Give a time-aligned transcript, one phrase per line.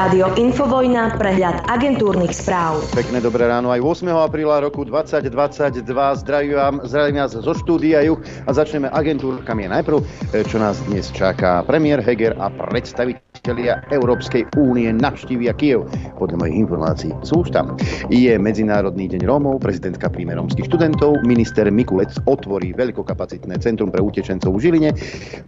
[0.00, 2.80] Rádio Infovojna, prehľad agentúrnych správ.
[2.96, 4.08] Pekné dobré ráno aj 8.
[4.08, 5.84] apríla roku 2022.
[6.24, 8.00] Zdravím, zdravím vás zo štúdia
[8.48, 9.68] a začneme agentúrkami.
[9.68, 11.60] Najprv, e, čo nás dnes čaká.
[11.68, 12.48] Premiér Heger a
[13.40, 15.88] predstavitelia Európskej únie navštívia Kiev.
[16.20, 17.72] Podľa mojich informácií sú už tam.
[18.12, 24.52] Je Medzinárodný deň Rómov, prezidentka príjme rómskych študentov, minister Mikulec otvorí veľkokapacitné centrum pre utečencov
[24.52, 24.90] v Žiline.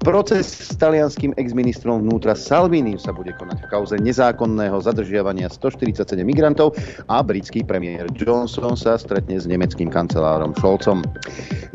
[0.01, 6.73] Proces s talianským exministrom vnútra Salvini sa bude konať v kauze nezákonného zadržiavania 147 migrantov
[7.13, 11.05] a britský premiér Johnson sa stretne s nemeckým kancelárom Scholzom.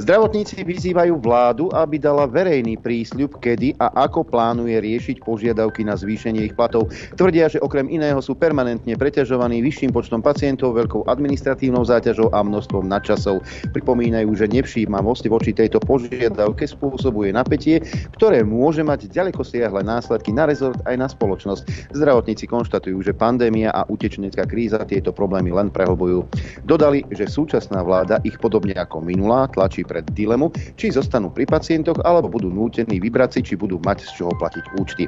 [0.02, 6.07] Zdravotníci vyzývajú vládu, aby dala verejný prísľub, kedy a ako plánuje riešiť požiadavky na zvýšenie
[6.08, 6.88] ich platov.
[7.20, 12.88] Tvrdia, že okrem iného sú permanentne preťažovaní vyšším počtom pacientov, veľkou administratívnou záťažou a množstvom
[12.88, 13.44] nadčasov.
[13.76, 17.84] Pripomínajú, že nevšímavosť voči tejto požiadavke spôsobuje napätie,
[18.16, 21.94] ktoré môže mať ďaleko siahle následky na rezort aj na spoločnosť.
[21.96, 26.28] Zdravotníci konštatujú, že pandémia a utečenecká kríza tieto problémy len prehlbujú.
[26.64, 32.00] Dodali, že súčasná vláda ich podobne ako minulá tlačí pred dilemu, či zostanú pri pacientoch
[32.03, 35.03] alebo budú nútení vybrať si, či budú mať z čoho platiť účty.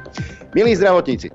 [0.56, 1.30] Milí zdravotníci,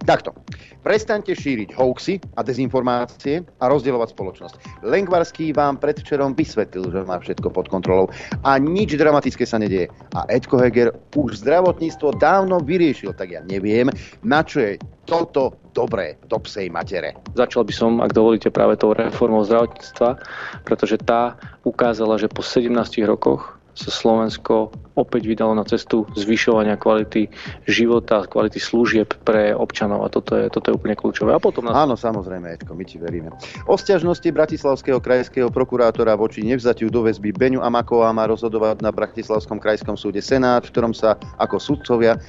[0.00, 0.32] Takto.
[0.80, 4.54] Prestaňte šíriť hoaxy a dezinformácie a rozdielovať spoločnosť.
[4.80, 8.08] Lengvarský vám predvčerom vysvetlil, že má všetko pod kontrolou
[8.40, 9.92] a nič dramatické sa nedieje.
[10.16, 13.92] A Edko Heger už zdravotníctvo dávno vyriešil, tak ja neviem,
[14.24, 17.12] na čo je toto dobré do psej matere.
[17.36, 20.16] Začal by som, ak dovolíte, práve tou reformou zdravotníctva,
[20.64, 21.36] pretože tá
[21.68, 22.72] ukázala, že po 17
[23.04, 27.30] rokoch sa Slovensko opäť vydalo na cestu zvyšovania kvality
[27.64, 31.32] života, kvality služieb pre občanov a toto je, toto je úplne kľúčové.
[31.32, 31.72] A potom nás...
[31.72, 33.32] Áno, samozrejme, Edko, my ti veríme.
[33.64, 39.56] O stiažnosti Bratislavského krajského prokurátora voči nevzatiu do väzby Beňu Amaková má rozhodovať na Bratislavskom
[39.56, 42.20] krajskom súde Senát, v ktorom sa ako sudcovia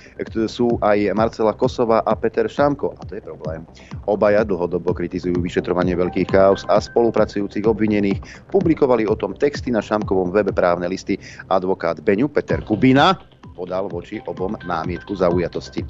[0.48, 2.96] sú aj Marcela Kosová a Peter Šamko.
[2.98, 3.68] A to je problém.
[4.08, 8.48] Obaja dlhodobo kritizujú vyšetrovanie veľkých chaos a spolupracujúcich obvinených.
[8.54, 13.18] Publikovali o tom texty na Šamkovom webe právne listy advokát Beňu Peter Kubina
[13.52, 15.84] podal voči obom námietku zaujatosti.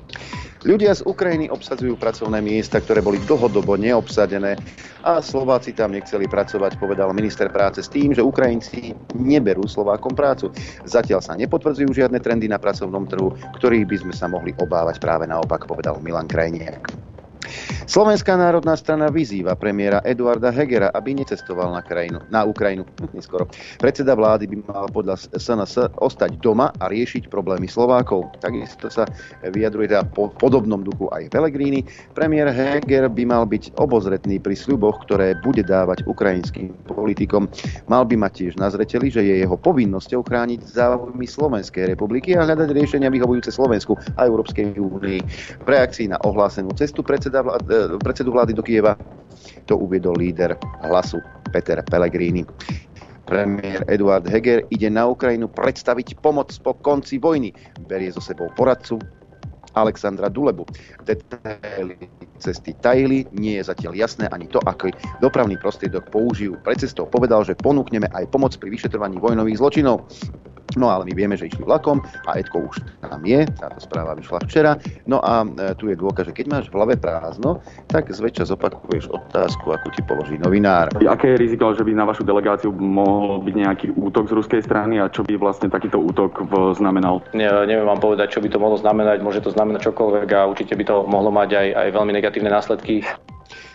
[0.62, 4.60] Ľudia z Ukrajiny obsadzujú pracovné miesta, ktoré boli dlhodobo neobsadené
[5.02, 10.54] a Slováci tam nechceli pracovať, povedal minister práce s tým, že Ukrajinci neberú Slovákom prácu.
[10.86, 15.26] Zatiaľ sa nepotvrdzujú žiadne trendy na pracovnom trhu, ktorých by sme sa mohli obávať práve
[15.26, 17.11] naopak, povedal Milan Krajniak.
[17.86, 22.90] Slovenská národná strana vyzýva premiéra Eduarda Hegera, aby necestoval na, krajinu, na Ukrajinu.
[23.14, 23.46] Neskoro.
[23.78, 28.34] Predseda vlády by mal podľa SNS ostať doma a riešiť problémy Slovákov.
[28.42, 29.06] Takisto sa
[29.44, 31.84] vyjadruje teda po podobnom duchu aj Pelegrini.
[32.16, 37.52] Premiér Heger by mal byť obozretný pri sľuboch, ktoré bude dávať ukrajinským politikom.
[37.92, 42.48] Mal by mať tiež na zreteli, že je jeho povinnosťou chrániť záujmy Slovenskej republiky a
[42.48, 45.20] hľadať riešenia vyhovujúce Slovensku a Európskej únii.
[45.60, 48.98] V reakcii na ohlásenú cestu predseda vlády E, predsedu vlády do Kieva.
[49.66, 52.46] To uviedol líder hlasu Peter Pellegrini.
[53.26, 57.56] Premiér Eduard Heger ide na Ukrajinu predstaviť pomoc po konci vojny.
[57.88, 59.00] Berie so sebou poradcu
[59.72, 60.68] Alexandra Dulebu.
[61.08, 61.96] Detaily
[62.42, 64.92] cesty tajili, nie je zatiaľ jasné ani to, aký
[65.24, 66.60] dopravný prostriedok použijú.
[66.60, 70.10] Pred cestou povedal, že ponúkneme aj pomoc pri vyšetrovaní vojnových zločinov.
[70.80, 74.40] No ale my vieme, že išli vlakom a Edko už tam je, táto správa vyšla
[74.48, 74.72] včera.
[75.04, 77.60] No a e, tu je dôkaz, že keď máš v hlave prázdno,
[77.92, 80.88] tak zväčša zopakuješ otázku, ako ti položí novinár.
[81.04, 85.04] Aké je riziko, že by na vašu delegáciu mohol byť nejaký útok z ruskej strany
[85.04, 86.48] a čo by vlastne takýto útok
[86.80, 87.20] znamenal?
[87.36, 89.20] Ne, neviem vám povedať, čo by to mohlo znamenať.
[89.20, 93.04] Môže to znamenať čokoľvek a určite by to mohlo mať aj, aj veľmi negatívne následky.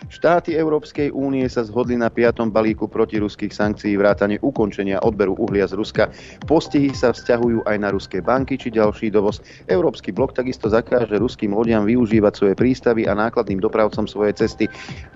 [0.07, 5.75] Štáty Európskej únie sa zhodli na piatom balíku protiruských sankcií vrátane ukončenia odberu uhlia z
[5.75, 6.07] Ruska.
[6.47, 9.43] Postihy sa vzťahujú aj na ruské banky či ďalší dovoz.
[9.67, 14.65] Európsky blok takisto zakáže ruským lodiam využívať svoje prístavy a nákladným dopravcom svoje cesty.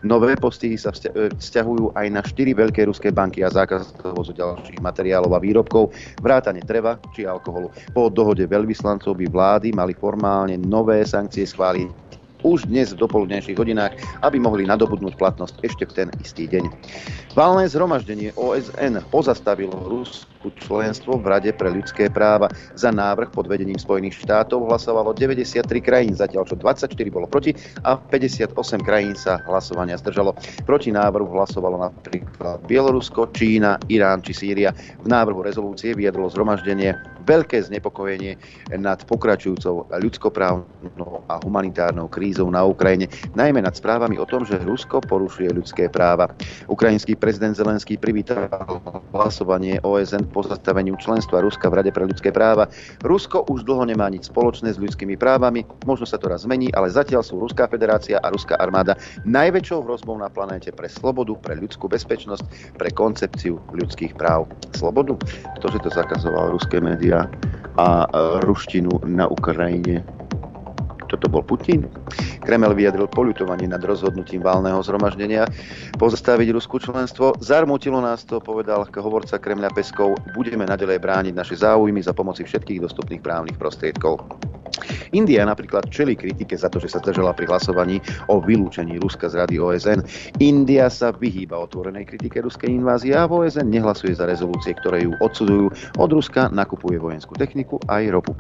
[0.04, 4.84] Nové postihy sa e, vzťahujú aj na štyri veľké ruské banky a zákaz dovozu ďalších
[4.84, 7.72] materiálov a výrobkov, vrátane treva či alkoholu.
[7.96, 12.11] Po dohode veľvyslancov by vlády mali formálne nové sankcie schváliť
[12.42, 13.94] už dnes v dopoludnejších hodinách,
[14.26, 16.66] aby mohli nadobudnúť platnosť ešte v ten istý deň.
[17.38, 22.50] Valné zhromaždenie OSN pozastavilo Rusku členstvo v Rade pre ľudské práva.
[22.74, 27.54] Za návrh pod vedením Spojených štátov hlasovalo 93 krajín, zatiaľ čo 24 bolo proti
[27.86, 30.34] a 58 krajín sa hlasovania zdržalo.
[30.66, 34.74] Proti návrhu hlasovalo napríklad Bielorusko, Čína, Irán či Sýria.
[35.04, 38.38] V návrhu rezolúcie vyjadrilo zhromaždenie veľké znepokojenie
[38.82, 43.08] nad pokračujúcou ľudskoprávnou a humanitárnou krízou na Ukrajine,
[43.38, 46.34] najmä nad správami o tom, že Rusko porušuje ľudské práva.
[46.66, 48.50] Ukrajinský prezident Zelenský privítal
[49.14, 52.72] hlasovanie OSN pozastaveniu členstva Ruska v Rade pre ľudské práva.
[53.04, 56.88] Rusko už dlho nemá nič spoločné s ľudskými právami, možno sa to raz zmení, ale
[56.88, 58.96] zatiaľ sú Ruská federácia a Ruská armáda
[59.28, 64.48] najväčšou hrozbou na planéte pre slobodu, pre ľudskú bezpečnosť, pre koncepciu ľudských práv.
[64.74, 65.20] Slobodu?
[65.60, 67.28] Ktože to zakazoval ruské médiá
[67.76, 68.08] a
[68.44, 70.04] ruštinu na Ukrajine
[71.12, 71.92] toto bol Putin.
[72.40, 75.44] Kreml vyjadril poľutovanie nad rozhodnutím válneho zhromaždenia
[76.00, 77.36] pozastaviť ruskú členstvo.
[77.44, 82.80] Zarmutilo nás to, povedal hovorca Kremľa Peskov, budeme nadalej brániť naše záujmy za pomoci všetkých
[82.80, 84.24] dostupných právnych prostriedkov.
[85.12, 88.00] India napríklad čeli kritike za to, že sa zdržala pri hlasovaní
[88.32, 90.00] o vylúčení Ruska z Rady OSN.
[90.40, 95.12] India sa vyhýba otvorenej kritike ruskej invázie a v OSN nehlasuje za rezolúcie, ktoré ju
[95.20, 95.68] odsudzujú.
[96.00, 98.32] Od Ruska nakupuje vojenskú techniku aj ropu.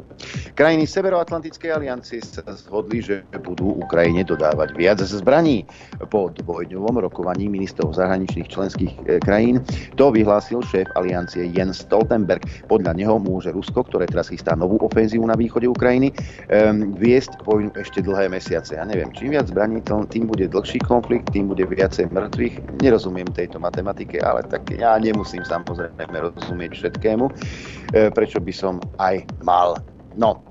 [0.55, 5.65] Krajiny Severoatlantickej aliancie sa zhodli, že budú Ukrajine dodávať viac zbraní.
[6.13, 9.59] Po dvojdňovom rokovaní ministrov zahraničných členských e, krajín
[9.97, 12.45] to vyhlásil šéf aliancie Jens Stoltenberg.
[12.69, 17.73] Podľa neho môže Rusko, ktoré teraz chystá novú ofenzívu na východe Ukrajiny, um, viesť vojnu
[17.79, 18.77] ešte dlhé mesiace.
[18.77, 22.83] Ja neviem, čím viac zbraní, tým bude dlhší konflikt, tým bude viacej mŕtvych.
[22.83, 27.31] Nerozumiem tejto matematike, ale tak ja nemusím samozrejme rozumieť všetkému, e,
[28.11, 29.79] prečo by som aj mal.
[30.19, 30.43] No,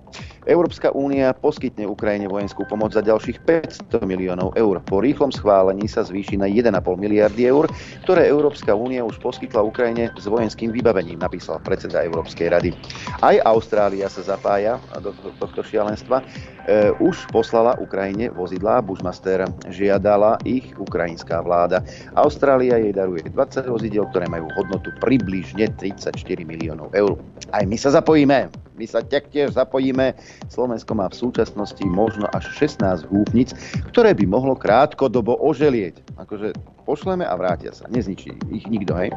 [0.50, 4.82] Európska únia poskytne Ukrajine vojenskú pomoc za ďalších 500 miliónov eur.
[4.82, 7.70] Po rýchlom schválení sa zvýši na 1,5 miliardy eur,
[8.02, 12.74] ktoré Európska únia už poskytla Ukrajine s vojenským vybavením, napísal predseda Európskej rady.
[13.22, 16.26] Aj Austrália sa zapája do tohto šialenstva.
[16.68, 21.80] E, už poslala Ukrajine vozidlá, Bushmaster žiadala ich ukrajinská vláda.
[22.12, 26.12] Austrália jej daruje 20 vozidel, ktoré majú hodnotu približne 34
[26.44, 27.16] miliónov eur.
[27.56, 28.52] Aj my sa zapojíme.
[28.80, 30.16] My sa taktiež zapojíme.
[30.48, 33.52] Slovensko má v súčasnosti možno až 16 húpnic,
[33.92, 36.00] ktoré by mohlo krátkodobo oželieť.
[36.16, 36.56] Akože
[36.90, 37.86] pošleme a vrátia sa.
[37.86, 39.14] Nezničí ich nikto, hej?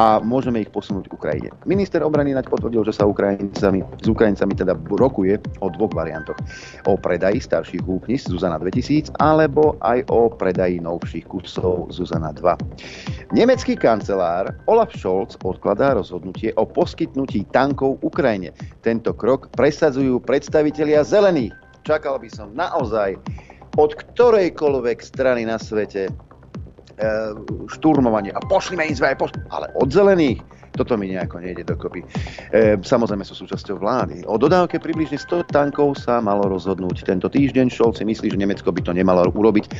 [0.00, 1.48] A môžeme ich posunúť k Ukrajine.
[1.68, 6.40] Minister obrany naď potvrdil, že sa Ukrajincami, s Ukrajincami teda rokuje o dvoch variantoch.
[6.88, 13.36] O predaji starších húpnic Zuzana 2000 alebo aj o predaji novších kusov Zuzana 2.
[13.36, 18.56] Nemecký kancelár Olaf Scholz odkladá rozhodnutie o poskytnutí tankov Ukrajine.
[18.80, 21.52] Tento krok presadzujú predstavitelia zelených.
[21.84, 23.20] Čakal by som naozaj
[23.74, 26.06] od ktorejkoľvek strany na svete
[26.98, 27.06] e,
[27.74, 28.32] šturmovanie.
[28.34, 29.42] A pošlime im zvaj, pošli...
[29.50, 30.42] ale od zelených
[30.74, 32.02] toto mi nejako nejde dokopy.
[32.50, 34.26] E, samozrejme sú súčasťou vlády.
[34.26, 37.70] O dodávke približne 100 tankov sa malo rozhodnúť tento týždeň.
[37.70, 39.70] Šolci myslí, že Nemecko by to nemalo urobiť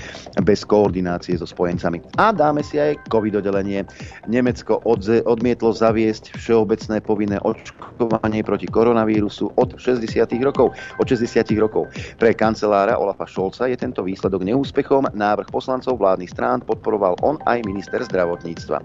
[0.46, 1.98] bez koordinácie so spojencami.
[2.16, 3.82] A dáme si aj covid oddelenie.
[4.30, 10.06] Nemecko odze, odmietlo zaviesť všeobecné povinné očkovanie proti koronavírusu od 60
[10.46, 10.72] rokov.
[11.02, 11.90] Od 60 rokov.
[12.22, 15.10] Pre kancelára Olafa Šolca je tento výsledok neúspechom.
[15.10, 18.78] Návrh poslancov vládnych strán podporoval on aj minister zdravotníctva.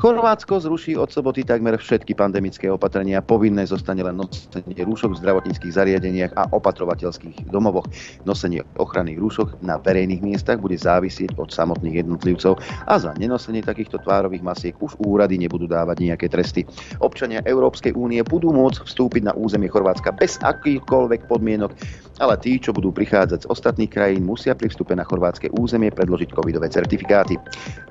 [0.00, 3.20] Chorvátsko zruší od soboty takmer všetky pandemické opatrenia.
[3.20, 7.84] Povinné zostane len nosenie rúšok v zdravotníckých zariadeniach a opatrovateľských domovoch.
[8.24, 12.56] Nosenie ochranných rúšok na verejných miestach bude závisieť od samotných jednotlivcov
[12.88, 16.64] a za nenosenie takýchto tvárových masiek už úrady nebudú dávať nejaké tresty.
[17.04, 21.76] Občania Európskej únie budú môcť vstúpiť na územie Chorvátska bez akýchkoľvek podmienok,
[22.20, 26.36] ale tí, čo budú prichádzať z ostatných krajín, musia pri vstupe na chorvátske územie predložiť
[26.36, 27.40] covidové certifikáty.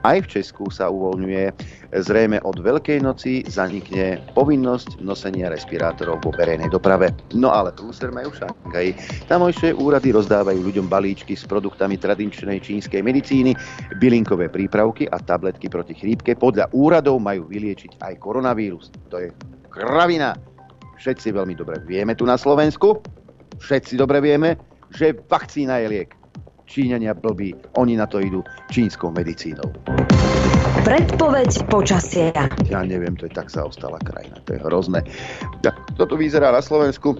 [0.05, 1.51] Aj v Česku sa uvoľňuje
[1.89, 7.09] Zrejme od Veľkej noci zanikne povinnosť nosenia respirátorov vo verejnej doprave.
[7.33, 8.93] No ale prúser majú Šanghaj.
[9.25, 13.57] Tamojšie úrady rozdávajú ľuďom balíčky s produktami tradičnej čínskej medicíny,
[13.97, 16.37] bylinkové prípravky a tabletky proti chrípke.
[16.37, 18.93] Podľa úradov majú vyliečiť aj koronavírus.
[19.09, 19.33] To je
[19.73, 20.37] kravina.
[21.01, 23.01] Všetci veľmi dobre vieme tu na Slovensku,
[23.59, 24.55] všetci dobre vieme,
[24.95, 26.11] že vakcína je liek.
[26.69, 29.65] Číňania blbí, oni na to idú čínskou medicínou.
[30.85, 32.45] Predpoveď počasia.
[32.69, 35.01] Ja neviem, to je tak zaostala krajina, to je hrozné.
[35.65, 37.17] Tak toto vyzerá na Slovensku.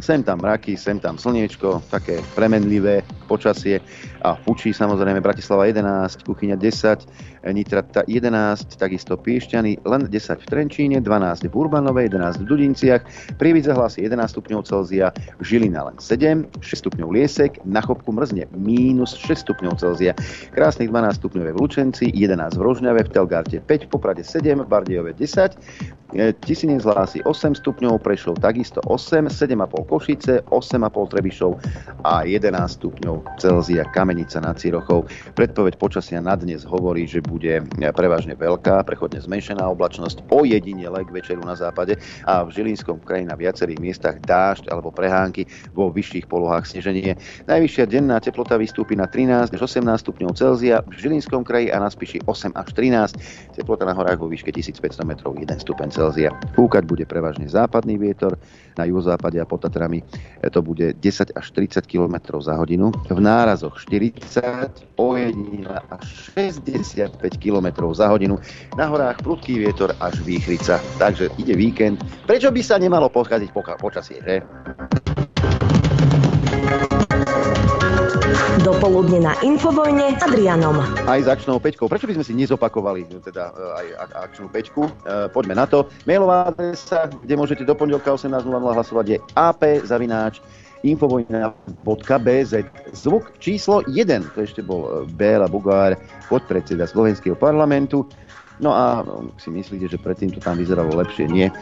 [0.00, 3.80] Sem tam mraky, sem tam slniečko, také premenlivé počasie.
[4.22, 10.98] A fučí samozrejme Bratislava 11, Kuchyňa 10, Nitrata 11, takisto Piešťany, len 10 v Trenčíne,
[10.98, 13.02] 12 v Urbanove, 11 v Dudinciach,
[13.38, 19.14] Prievidza hlási 11 stupňov Celzia, Žilina len 7, 6 stupňov Liesek, na Chopku mrzne minus
[19.14, 20.12] 6 stupňov Celzia,
[20.58, 24.66] krásnych 12 stupňov v Lučenci, 11 v Rožňave, v Telgarte 5, v Poprade 7, v
[24.66, 25.54] Bardejove 10,
[26.42, 31.52] Tisinec hlási 8 stupňov, Prešov takisto 8, 7,5 Košice, 8,5 Trebišov
[32.02, 35.06] a 11 stupňov Celzia Kamenica nad Cirochou.
[35.38, 37.62] Predpoveď počasia na dnes hovorí, že bude
[37.94, 41.94] prevažne veľká, prechodne zmenšená oblačnosť, ojedinele k večeru na západe
[42.26, 47.14] a v Žilinskom kraji na viacerých miestach dážď alebo prehánky, vo vyšších polohách sneženie.
[47.46, 51.86] Najvyššia denná teplota vystúpi na 13 až 18 stupňov Celzia, v Žilinskom kraji a na
[51.86, 56.34] Spiši 8 až 13, teplota na horách vo výške 1500 metrov 1 stupeň Celzia.
[56.58, 58.34] Fúkať bude prevažne západný vietor,
[58.76, 60.00] na juhozápade a pod Tatrami
[60.48, 62.96] to bude 10 až 30 km za hodinu.
[63.12, 64.24] V nárazoch 40,
[64.96, 68.40] ojedinila až 65 km za hodinu.
[68.80, 70.80] Na horách prudký vietor až výchrica.
[70.96, 72.00] Takže ide víkend.
[72.24, 74.40] Prečo by sa nemalo poschaziť počasie, že?
[78.66, 80.82] Dopoludne na Infovojne Adrianom.
[81.06, 81.86] Aj s akčnou peťkou.
[81.86, 83.86] Prečo by sme si nezopakovali teda e, aj
[84.26, 84.82] akčnú peťku?
[84.82, 85.86] E, poďme na to.
[86.02, 90.42] Mailová adresa, kde môžete do pondelka 18.00 hlasovať je ap zavináč
[90.82, 92.52] infovojna.bz.
[92.90, 95.94] Zvuk číslo 1, to ešte bol e, Béla Bugár,
[96.26, 98.02] podpredseda Slovenského parlamentu.
[98.56, 99.04] No a
[99.36, 101.28] si myslíte, že predtým to tam vyzeralo lepšie?
[101.28, 101.52] Nie,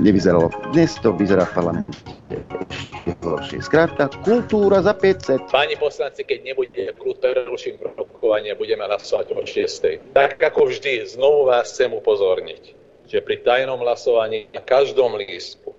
[0.00, 0.48] nevyzeralo.
[0.72, 1.92] Dnes to vyzerá v parlamente
[2.32, 3.58] ešte horšie.
[3.60, 5.52] Skrátka, kultúra za 500.
[5.52, 10.16] Páni poslanci, keď nebude kľud, preruším rokovanie, budeme hlasovať o 6.
[10.16, 12.62] Tak ako vždy, znovu vás chcem upozorniť,
[13.04, 15.76] že pri tajnom hlasovaní na každom lístku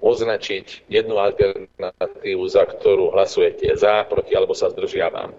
[0.00, 5.30] označiť jednu alternatívu, za ktorú hlasujete za, proti alebo sa zdržiavam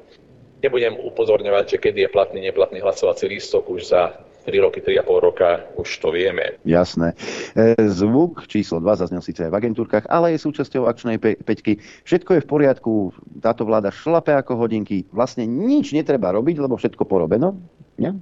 [0.61, 4.13] Nebudem upozorňovať, že kedy je platný, neplatný hlasovací lístok už za
[4.45, 6.57] 3 roky, 3,5 roka, už to vieme.
[6.65, 7.13] Jasné.
[7.53, 11.77] E, zvuk číslo 2 zaznel síce aj v agentúrkach, ale je súčasťou akčnej pe- peťky.
[12.05, 12.91] Všetko je v poriadku,
[13.37, 17.61] táto vláda šlape ako hodinky, vlastne nič netreba robiť, lebo všetko porobeno.
[18.01, 18.17] Nie?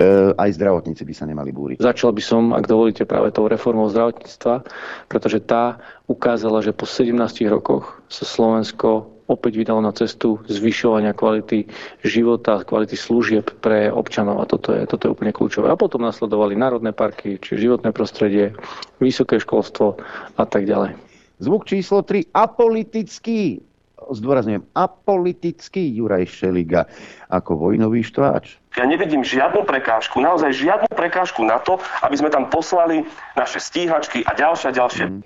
[0.00, 1.76] E, aj zdravotníci by sa nemali búriť.
[1.84, 4.64] Začal by som, ak dovolíte, práve tou reformou zdravotníctva,
[5.12, 5.76] pretože tá
[6.08, 7.12] ukázala, že po 17
[7.52, 11.64] rokoch sa Slovensko opäť vydalo na cestu zvyšovania kvality
[12.04, 15.72] života, kvality služieb pre občanov a toto je, toto je úplne kľúčové.
[15.72, 18.52] A potom nasledovali národné parky, či životné prostredie,
[19.00, 19.96] vysoké školstvo
[20.36, 20.96] a tak ďalej.
[21.42, 23.58] Zvuk číslo 3, apolitický
[24.12, 26.84] zdôrazňujem, apolitický Juraj Šeliga
[27.32, 28.60] ako vojnový štváč.
[28.74, 33.06] Ja nevidím žiadnu prekážku, naozaj žiadnu prekážku na to, aby sme tam poslali
[33.38, 35.04] naše stíhačky a ďalšie a ďalšie.
[35.08, 35.22] Mm.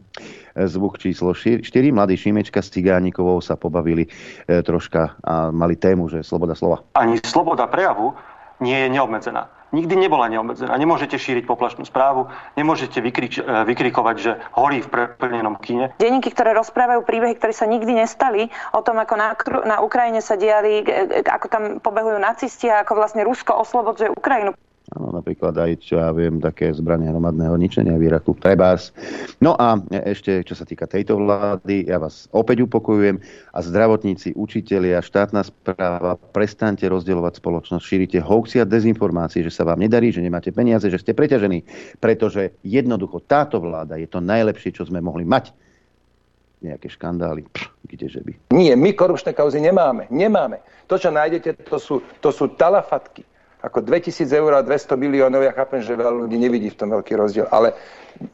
[0.68, 1.64] Zvuk číslo 4.
[1.90, 6.84] Mladý Šimečka s Cigánikovou sa pobavili e, troška a mali tému, že sloboda slova.
[6.98, 8.14] Ani sloboda prejavu
[8.60, 10.74] nie je neobmedzená nikdy nebola neobmedzená.
[10.76, 15.92] Nemôžete šíriť poplašnú správu, nemôžete vykrič, e, vykrikovať, že horí v preplnenom kine.
[16.00, 19.34] Denníky, ktoré rozprávajú príbehy, ktoré sa nikdy nestali, o tom, ako na,
[19.64, 20.84] na Ukrajine sa diali,
[21.24, 24.52] ako tam pobehujú nacisti a ako vlastne Rusko oslobodzuje Ukrajinu.
[24.88, 28.32] Áno, napríklad aj, čo ja viem, také zbranie hromadného ničenia v Iraku.
[28.40, 28.96] Trebárs.
[29.36, 33.20] No a ešte, čo sa týka tejto vlády, ja vás opäť upokojujem
[33.52, 39.84] a zdravotníci, učitelia, štátna správa, prestaňte rozdielovať spoločnosť, šírite hoaxy a dezinformácie, že sa vám
[39.84, 41.68] nedarí, že nemáte peniaze, že ste preťažení,
[42.00, 45.52] pretože jednoducho táto vláda je to najlepšie, čo sme mohli mať
[46.64, 47.44] nejaké škandály.
[47.52, 48.32] Pš, kdeže by.
[48.56, 50.08] Nie, my korupčné kauzy nemáme.
[50.08, 50.64] Nemáme.
[50.88, 53.22] To, čo nájdete, to sú, to sú talafatky
[53.58, 57.12] ako 2000 eur a 200 miliónov, ja chápem, že veľa ľudí nevidí v tom veľký
[57.18, 57.74] rozdiel, ale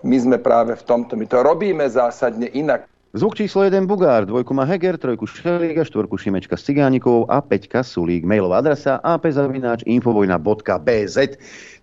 [0.04, 2.84] my sme práve v tomto, my to robíme zásadne inak.
[3.14, 7.86] Zvuk číslo 1 Bugár, dvojku má Heger, trojku Šeliga, štvorku Šimečka s Cigánikovou a peťka
[7.86, 8.26] Sulík.
[8.26, 11.16] Mailová adresa apzavináč infovojna.bz.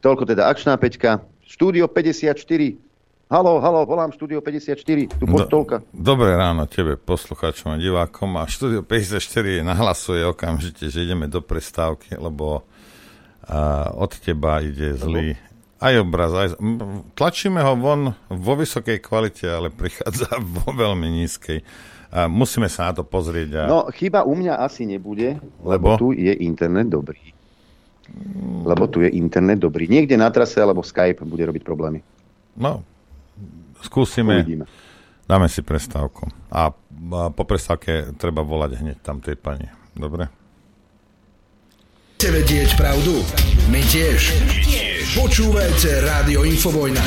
[0.03, 1.23] Toľko teda akčná peťka.
[1.47, 2.35] Štúdio 54.
[3.31, 4.75] Halo, halo, volám štúdio 54,
[5.15, 5.79] tu postolka.
[5.95, 8.35] Do, dobré ráno tebe, poslucháčom a divákom.
[8.35, 12.67] A štúdio 54 nahlasuje okamžite, že ideme do prestávky, lebo
[13.47, 15.37] a od teba ide zlý
[15.81, 16.31] aj obraz.
[16.37, 16.49] Aj...
[17.17, 20.29] Tlačíme ho von vo vysokej kvalite, ale prichádza
[20.61, 21.65] vo veľmi nízkej.
[22.11, 23.49] A musíme sa na to pozrieť.
[23.55, 23.63] A...
[23.67, 27.33] No, chyba u mňa asi nebude, lebo, lebo tu je internet dobrý.
[28.67, 29.87] Lebo tu je internet dobrý.
[29.87, 32.03] Niekde na trase alebo Skype bude robiť problémy.
[32.59, 32.83] No,
[33.79, 34.43] skúsime.
[34.43, 34.67] Uvidíme.
[35.23, 36.27] Dáme si prestávku.
[36.51, 39.71] A, a po prestávke treba volať hneď tam tej pani.
[39.95, 40.40] Dobre?
[42.21, 43.17] Chcete vedieť pravdu?
[43.73, 44.29] My tiež.
[45.17, 47.01] Počúvajte Rádio Infovojna.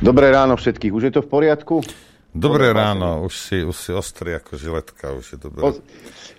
[0.00, 0.88] Dobré ráno všetkých.
[0.88, 1.84] Už je to v poriadku?
[2.32, 3.28] Dobré ráno.
[3.28, 5.12] Už si, už si ostrý ako žiletka.
[5.12, 5.60] Už je dobré.
[5.60, 5.84] Poz...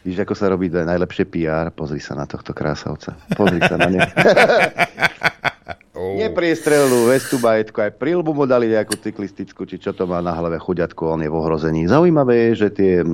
[0.01, 1.69] Víš, ako sa robí najlepšie PR?
[1.69, 3.13] Pozri sa na tohto krásavca.
[3.38, 4.01] Pozri sa na ne.
[6.03, 6.19] Oh.
[6.19, 10.60] Nepriestrelnú vestu bajetku, aj prilbu mu dali nejakú cyklistickú, či čo to má na hlave
[10.60, 11.88] chuďatko, on je v ohrození.
[11.88, 13.07] Zaujímavé je, že tie e,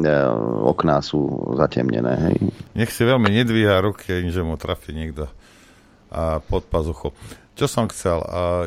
[0.66, 2.18] okná sú zatemnené.
[2.18, 2.36] Hej.
[2.74, 5.30] Nech si veľmi nedvíha ruky, že mu trafi niekto
[6.10, 7.14] a pod pazuchu.
[7.54, 8.18] Čo som chcel?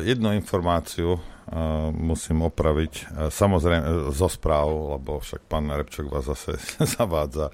[0.07, 2.93] Jednu informáciu uh, musím opraviť.
[2.93, 6.55] Uh, samozrejme zo správ, lebo však pán Repčok vás zase
[6.95, 7.51] zavádza.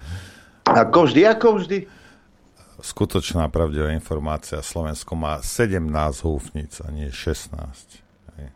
[0.69, 1.98] Ako vždy, ako vždy.
[2.79, 4.63] Skutočná pravdivá informácia.
[4.63, 5.83] Slovensko má 17
[6.23, 7.51] húfnic a nie 16.
[8.39, 8.49] Hej.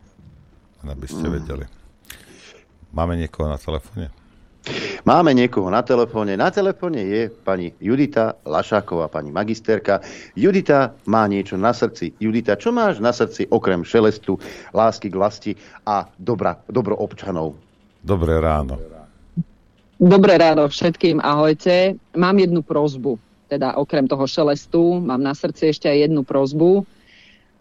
[0.87, 1.33] Aby ste mm.
[1.35, 1.65] vedeli.
[2.93, 4.13] Máme niekoho na telefóne?
[5.03, 6.39] Máme niekoho na telefóne.
[6.39, 9.99] Na telefóne je pani Judita Lašáková, pani magisterka.
[10.39, 12.15] Judita má niečo na srdci.
[12.15, 14.39] Judita, čo máš na srdci okrem šelestu,
[14.71, 15.51] lásky k vlasti
[15.83, 17.59] a dobra, dobro občanov?
[17.99, 18.79] Dobré ráno.
[19.99, 21.99] Dobré ráno všetkým, ahojte.
[22.15, 23.19] Mám jednu prozbu,
[23.53, 26.89] teda okrem toho šelestu, mám na srdci ešte aj jednu prozbu.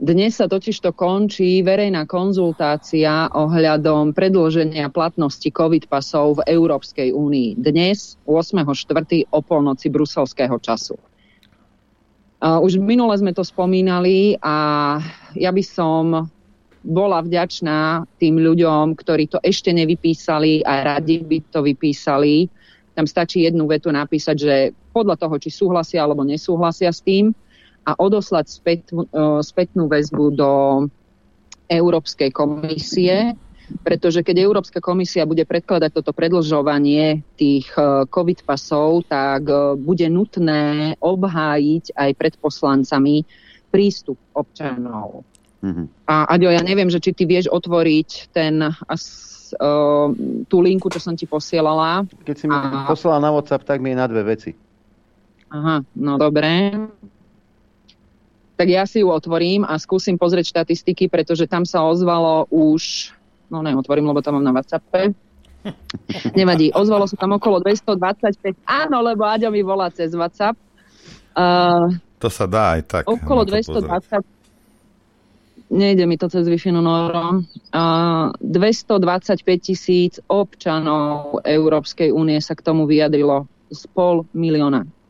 [0.03, 7.61] Dnes sa totiž to končí verejná konzultácia ohľadom predloženia platnosti COVID pasov v Európskej únii.
[7.61, 9.31] Dnes, 8.4.
[9.31, 10.99] o polnoci bruselského času.
[12.43, 14.99] Už minule sme to spomínali a
[15.39, 16.27] ja by som
[16.83, 22.51] bola vďačná tým ľuďom, ktorí to ešte nevypísali a radi by to vypísali.
[22.99, 24.55] Tam stačí jednu vetu napísať, že
[24.93, 27.33] podľa toho, či súhlasia alebo nesúhlasia s tým,
[27.83, 29.03] a odoslať späť, e,
[29.43, 30.53] spätnú väzbu do
[31.67, 33.35] Európskej komisie,
[33.81, 40.07] pretože keď Európska komisia bude predkladať toto predlžovanie tých e, COVID pasov, tak e, bude
[40.07, 43.27] nutné obhájiť aj pred poslancami
[43.73, 45.27] prístup občanov.
[45.63, 45.87] Mm-hmm.
[46.11, 49.03] A Aďo, ja neviem, že či ty vieš otvoriť ten, as,
[49.55, 50.11] uh,
[50.51, 52.03] tú linku, čo som ti posielala.
[52.27, 52.83] Keď si mi a...
[52.91, 54.59] poslala na WhatsApp, tak mi je na dve veci.
[55.53, 56.73] Aha, no dobre
[58.63, 63.11] tak ja si ju otvorím a skúsim pozrieť štatistiky, pretože tam sa ozvalo už,
[63.51, 65.11] no neotvorím, lebo tam mám na WhatsAppe.
[66.39, 70.55] Nevadí, ozvalo sa tam okolo 225, áno, lebo Aďo mi volá cez WhatsApp.
[71.35, 71.91] Uh,
[72.23, 73.03] to sa dá aj tak.
[73.11, 74.23] Okolo 220, pozrieť.
[75.67, 82.87] nejde mi to cez wi Noro, uh, 225 tisíc občanov Európskej únie sa k tomu
[82.87, 85.02] vyjadrilo z pol milióna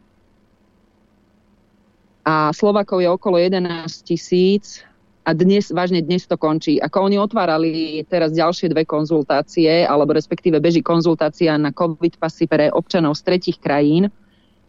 [2.23, 4.87] a Slovakov je okolo 11 tisíc
[5.23, 6.83] a dnes, vážne dnes to končí.
[6.83, 12.71] Ako oni otvárali teraz ďalšie dve konzultácie, alebo respektíve beží konzultácia na COVID pasy pre
[12.75, 14.11] občanov z tretich krajín.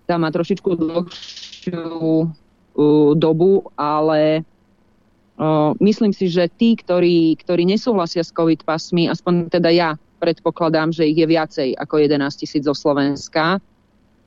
[0.06, 1.90] Tam má trošičku dlhšiu
[2.22, 4.46] uh, dobu, ale
[5.42, 9.90] uh, myslím si, že tí, ktorí, ktorí nesúhlasia s COVID pasmi, aspoň teda ja
[10.22, 13.58] predpokladám, že ich je viacej ako 11 tisíc zo Slovenska,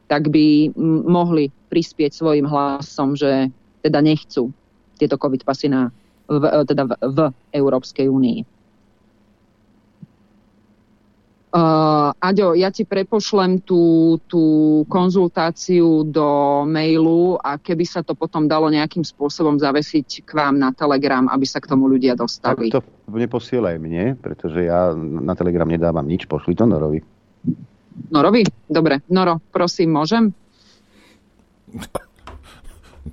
[0.06, 0.70] tak by
[1.07, 3.50] mohli prispieť svojim hlasom, že
[3.83, 4.54] teda nechcú
[4.96, 5.90] tieto COVID pasy na,
[6.31, 7.18] v, teda v, v
[7.52, 8.40] Európskej únii.
[11.57, 16.28] Uh, Aďo, ja ti prepošlem tú, tú konzultáciu do
[16.68, 21.48] mailu a keby sa to potom dalo nejakým spôsobom zavesiť k vám na Telegram, aby
[21.48, 22.68] sa k tomu ľudia dostali.
[22.68, 27.00] Tak to neposielaj mne, pretože ja na Telegram nedávam nič, pošli to Norovi.
[28.12, 28.44] Norovi?
[28.68, 29.02] Dobre.
[29.09, 30.35] Noro, prosím, môžem?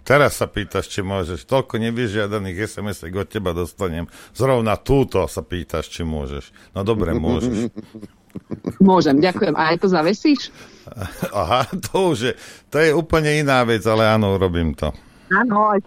[0.04, 1.46] Teraz sa pýtaš, či môžeš.
[1.46, 4.10] Toľko nevyžiadaných sms od teba dostanem.
[4.34, 6.50] Zrovna túto sa pýtaš, či môžeš.
[6.74, 7.70] No dobre, môžeš.
[8.82, 9.54] Môžem, ďakujem.
[9.54, 10.50] A aj to zavesíš?
[11.38, 12.34] Aha, to už je,
[12.74, 14.90] to je úplne iná vec, ale áno, robím to.
[15.30, 15.78] Áno,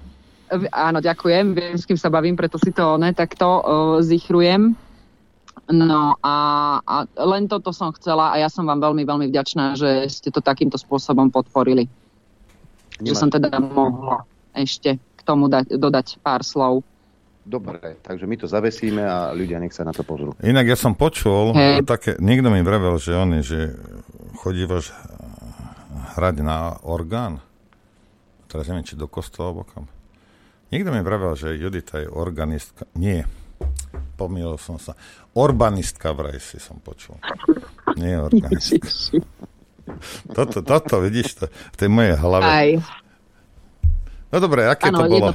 [0.70, 1.58] áno, ďakujem.
[1.58, 3.62] Viem, s kým sa bavím, preto si to ne, takto uh,
[3.98, 4.78] zichrujem.
[5.66, 6.36] No a,
[6.78, 6.94] a
[7.26, 10.78] len toto som chcela a ja som vám veľmi, veľmi vďačná, že ste to takýmto
[10.78, 11.90] spôsobom podporili.
[13.02, 13.06] Nemáš.
[13.10, 14.22] Že som teda mohla
[14.54, 16.86] ešte k tomu dať, dodať pár slov.
[17.46, 20.34] Dobre, takže my to zavesíme a ľudia nech sa na to pozrú.
[20.42, 21.82] Inak ja som počul, hey.
[21.82, 23.74] také, niekto mi vravel, že oni, že
[24.42, 24.90] chodívaš
[26.18, 27.38] hrať na orgán.
[28.50, 29.86] Teraz neviem, či do kostola alebo kam.
[30.74, 32.86] Niekto mi vravel, že Judita je organistka.
[32.98, 33.26] Nie,
[34.16, 34.96] pomýlil som sa.
[35.36, 37.20] Orbanistka vraj si som počul.
[37.96, 38.88] Nie organistka.
[40.34, 42.42] Toto, toto, vidíš, to, v tej mojej hlave.
[42.42, 42.70] Aj.
[44.34, 45.26] No dobre, aké ano, to bolo?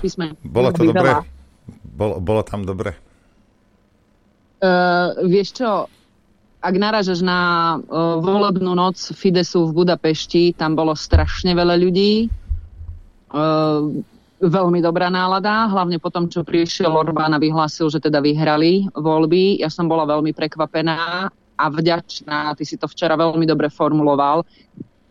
[0.44, 1.10] Bolo to dobre?
[1.88, 2.92] Bolo, bolo tam dobre?
[4.60, 5.88] Uh, vieš čo,
[6.62, 12.28] ak naražaš na uh, volebnú noc Fidesu v Budapešti, tam bolo strašne veľa ľudí.
[13.32, 14.04] Uh,
[14.42, 19.62] veľmi dobrá nálada, hlavne po tom, čo prišiel Orbán a vyhlásil, že teda vyhrali voľby.
[19.62, 21.30] Ja som bola veľmi prekvapená
[21.62, 24.42] a vďačná, ty si to včera veľmi dobre formuloval.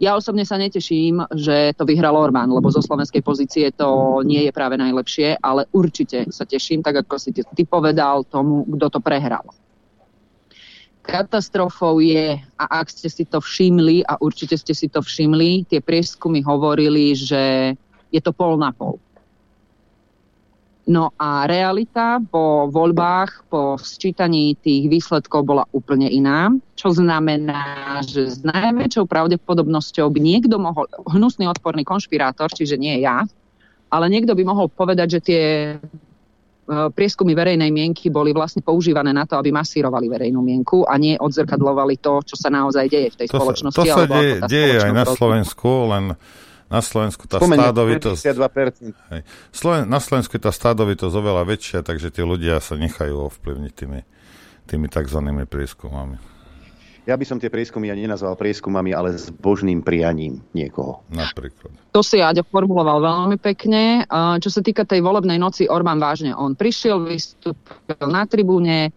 [0.00, 4.52] Ja osobne sa neteším, že to vyhral Orbán, lebo zo slovenskej pozície to nie je
[4.52, 9.44] práve najlepšie, ale určite sa teším, tak ako si ty povedal tomu, kto to prehral.
[11.04, 15.84] Katastrofou je, a ak ste si to všimli, a určite ste si to všimli, tie
[15.84, 17.76] prieskumy hovorili, že
[18.08, 18.98] je to pol na pol
[20.90, 28.26] No a realita po voľbách, po sčítaní tých výsledkov bola úplne iná, čo znamená, že
[28.26, 33.22] s najväčšou pravdepodobnosťou by niekto mohol, hnusný odporný konšpirátor, čiže nie ja,
[33.86, 35.76] ale niekto by mohol povedať, že tie e,
[36.90, 42.02] prieskumy verejnej mienky boli vlastne používané na to, aby masírovali verejnú mienku a nie odzrkadlovali
[42.02, 43.78] to, čo sa naozaj deje v tej to spoločnosti.
[43.78, 46.18] Sa, to sa deje, deje aj na Slovensku, len
[46.70, 48.22] na Slovensku tá stádovitosť...
[49.10, 53.72] Hej, Sloven, na Slovensku je tá stádovitosť oveľa väčšia, takže tí ľudia sa nechajú ovplyvniť
[53.74, 54.00] tými,
[54.70, 55.18] tými tzv.
[55.50, 56.16] prieskumami.
[57.08, 61.02] Ja by som tie prieskumy ani nenazval prieskumami, ale s božným prianím niekoho.
[61.10, 61.74] Napríklad.
[61.90, 64.06] To si Aďo formuloval veľmi pekne.
[64.38, 68.94] Čo sa týka tej volebnej noci, Orbán vážne, on prišiel, vystúpil na tribúne,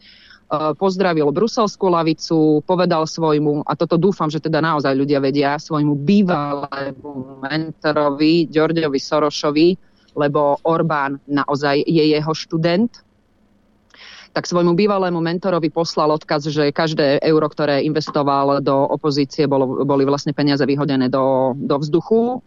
[0.78, 7.42] pozdravil bruselskú lavicu, povedal svojmu, a toto dúfam, že teda naozaj ľudia vedia, svojmu bývalému
[7.42, 9.68] mentorovi, Ďorďovi Sorošovi,
[10.14, 12.92] lebo Orbán naozaj je jeho študent,
[14.34, 20.10] tak svojmu bývalému mentorovi poslal odkaz, že každé euro, ktoré investoval do opozície, bolo, boli
[20.10, 22.42] vlastne peniaze vyhodené do, do vzduchu.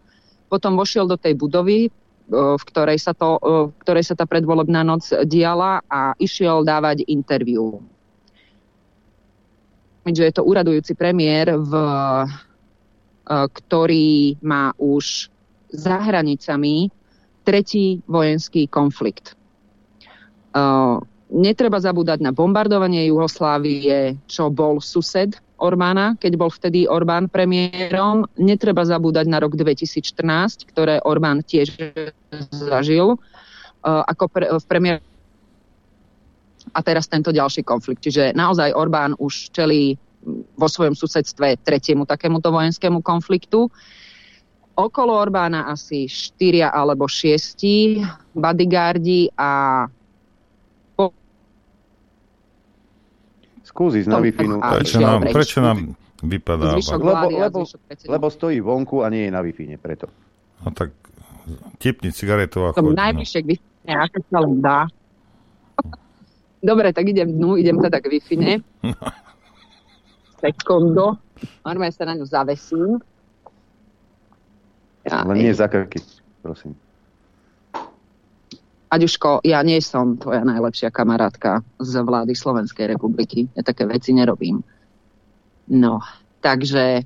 [0.50, 1.86] Potom vošiel do tej budovy,
[2.26, 3.38] v ktorej sa, to,
[3.70, 7.78] v ktorej sa tá predvolebná noc diala a išiel dávať interviu
[10.14, 12.26] že je to úradujúci premiér, v, e,
[13.26, 15.32] ktorý má už
[15.74, 16.92] za hranicami
[17.42, 19.34] tretí vojenský konflikt.
[19.34, 19.34] E,
[21.32, 28.28] netreba zabúdať na bombardovanie Juhoslávie, čo bol sused Orbána, keď bol vtedy Orbán premiérom.
[28.36, 31.74] Netreba zabúdať na rok 2014, ktoré Orbán tiež
[32.52, 33.18] zažil e,
[33.82, 34.98] ako pre, v premiér
[36.76, 38.04] a teraz tento ďalší konflikt.
[38.04, 39.96] Čiže naozaj Orbán už čelí
[40.58, 43.72] vo svojom susedstve tretiemu takémuto vojenskému konfliktu.
[44.76, 48.04] Okolo Orbána asi štyria alebo šiesti
[48.36, 49.50] bodyguardi a
[50.92, 51.16] po...
[53.64, 56.76] Skúsi z wi Prečo nám, prečo nám vypadá?
[56.76, 57.58] Lebo, lebo,
[58.04, 60.12] lebo stojí vonku a nie je na wi preto.
[60.60, 60.92] No tak
[61.80, 62.92] tipni cigaretu a choď.
[62.92, 63.00] No.
[63.00, 64.78] Najbližšie k wi ako sa len dá.
[66.62, 68.18] Dobre, tak idem dnu, idem teda k wi
[70.40, 71.20] Sekundo.
[71.66, 73.00] Normálne sa na ňu zavesím.
[75.06, 76.02] Ja, Len nie za krky,
[76.42, 76.74] prosím.
[78.86, 83.50] Aďuško, ja nie som tvoja najlepšia kamarátka z vlády Slovenskej republiky.
[83.58, 84.62] Ja také veci nerobím.
[85.66, 85.98] No,
[86.38, 87.02] takže,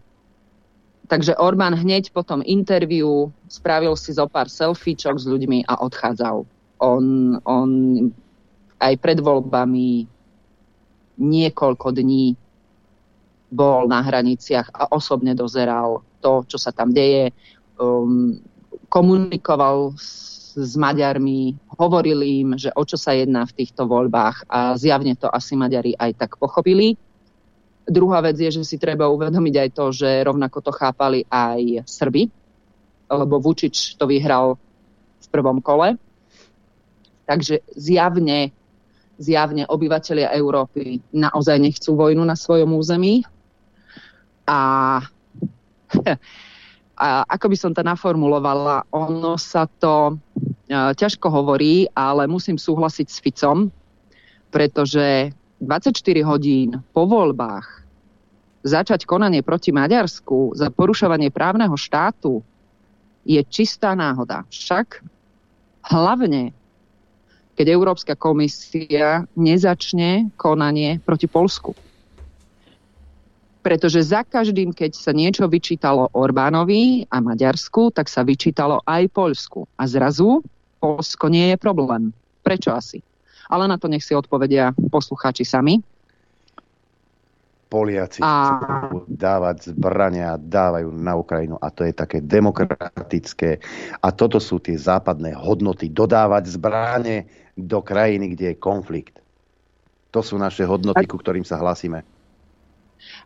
[1.08, 6.44] takže Orbán hneď po tom interviu spravil si zo pár selfiečok s ľuďmi a odchádzal.
[6.84, 7.04] On,
[7.48, 7.68] on
[8.80, 10.08] aj pred voľbami
[11.20, 12.32] niekoľko dní
[13.52, 17.34] bol na hraniciach a osobne dozeral to, čo sa tam deje.
[17.76, 18.40] Um,
[18.88, 24.74] komunikoval s, s Maďarmi, hovoril im, že o čo sa jedná v týchto voľbách a
[24.78, 26.94] zjavne to asi Maďari aj tak pochopili.
[27.90, 32.30] Druhá vec je, že si treba uvedomiť aj to, že rovnako to chápali aj Srby,
[33.10, 34.54] lebo Vučič to vyhral
[35.18, 35.98] v prvom kole.
[37.26, 38.54] Takže zjavne,
[39.20, 43.20] zjavne obyvateľia Európy naozaj nechcú vojnu na svojom území,
[44.50, 44.61] a,
[47.04, 53.06] a ako by som to naformulovala, ono sa to uh, ťažko hovorí, ale musím súhlasiť
[53.06, 53.70] s Ficom,
[54.50, 55.30] pretože
[55.62, 55.94] 24
[56.26, 57.87] hodín po voľbách
[58.64, 62.44] začať konanie proti Maďarsku za porušovanie právneho štátu
[63.24, 64.44] je čistá náhoda.
[64.48, 65.04] Však
[65.87, 66.52] hlavne,
[67.54, 71.72] keď Európska komisia nezačne konanie proti Polsku
[73.60, 79.68] pretože za každým, keď sa niečo vyčítalo Orbánovi a Maďarsku, tak sa vyčítalo aj Poľsku.
[79.76, 80.40] A zrazu
[80.80, 82.08] Polsko nie je problém.
[82.40, 83.04] Prečo asi?
[83.52, 85.84] Ale na to nech si odpovedia poslucháči sami.
[87.70, 88.59] Poliaci a...
[88.59, 93.62] chcú dávať zbrania a dávajú na Ukrajinu a to je také demokratické.
[94.02, 95.87] A toto sú tie západné hodnoty.
[95.87, 99.22] Dodávať zbranie do krajiny, kde je konflikt.
[100.11, 102.02] To sú naše hodnoty, ku ktorým sa hlasíme.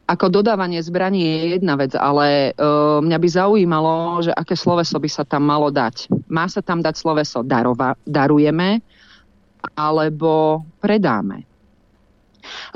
[0.05, 5.09] Ako dodávanie zbraní je jedna vec, ale uh, mňa by zaujímalo, že aké sloveso by
[5.09, 6.13] sa tam malo dať.
[6.29, 8.85] Má sa tam dať sloveso darova, darujeme
[9.73, 11.49] alebo predáme.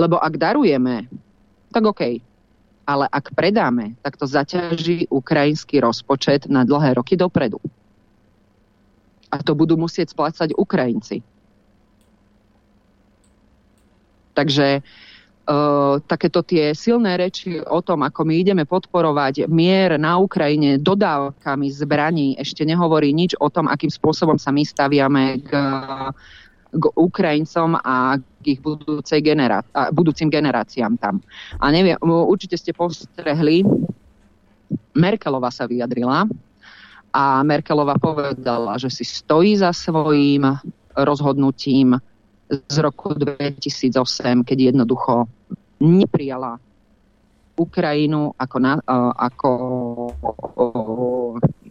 [0.00, 1.04] Lebo ak darujeme,
[1.72, 2.02] tak OK.
[2.88, 7.60] Ale ak predáme, tak to zaťaží ukrajinský rozpočet na dlhé roky dopredu.
[9.28, 11.20] A to budú musieť splácať Ukrajinci.
[14.32, 14.80] Takže
[15.48, 21.72] Uh, takéto tie silné reči o tom, ako my ideme podporovať mier na Ukrajine dodávkami
[21.72, 25.50] zbraní, ešte nehovorí nič o tom, akým spôsobom sa my staviame k,
[26.68, 31.20] k Ukrajincom a k ich budúcej generá- a budúcim generáciám tam.
[31.56, 33.64] A neviem, určite ste postrehli,
[34.92, 36.28] Merkelová sa vyjadrila
[37.14, 40.44] a Merkelová povedala, že si stojí za svojím
[40.92, 41.96] rozhodnutím
[42.48, 45.28] z roku 2008, keď jednoducho
[45.80, 46.60] neprijala
[47.58, 48.78] Ukrajinu ako, na,
[49.18, 49.50] ako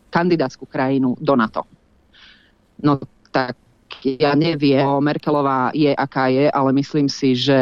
[0.09, 1.63] kandidátsku krajinu do NATO.
[2.83, 2.99] No
[3.31, 3.55] tak
[4.03, 7.57] ja neviem, Merkelová je aká je, ale myslím si, že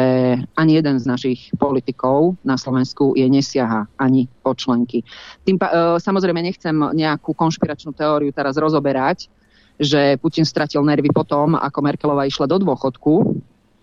[0.52, 5.00] ani jeden z našich politikov na Slovensku je nesiaha ani po členky.
[5.48, 9.32] Tým, uh, samozrejme nechcem nejakú konšpiračnú teóriu teraz rozoberať,
[9.76, 13.14] že Putin stratil nervy potom, ako Merkelová išla do dôchodku,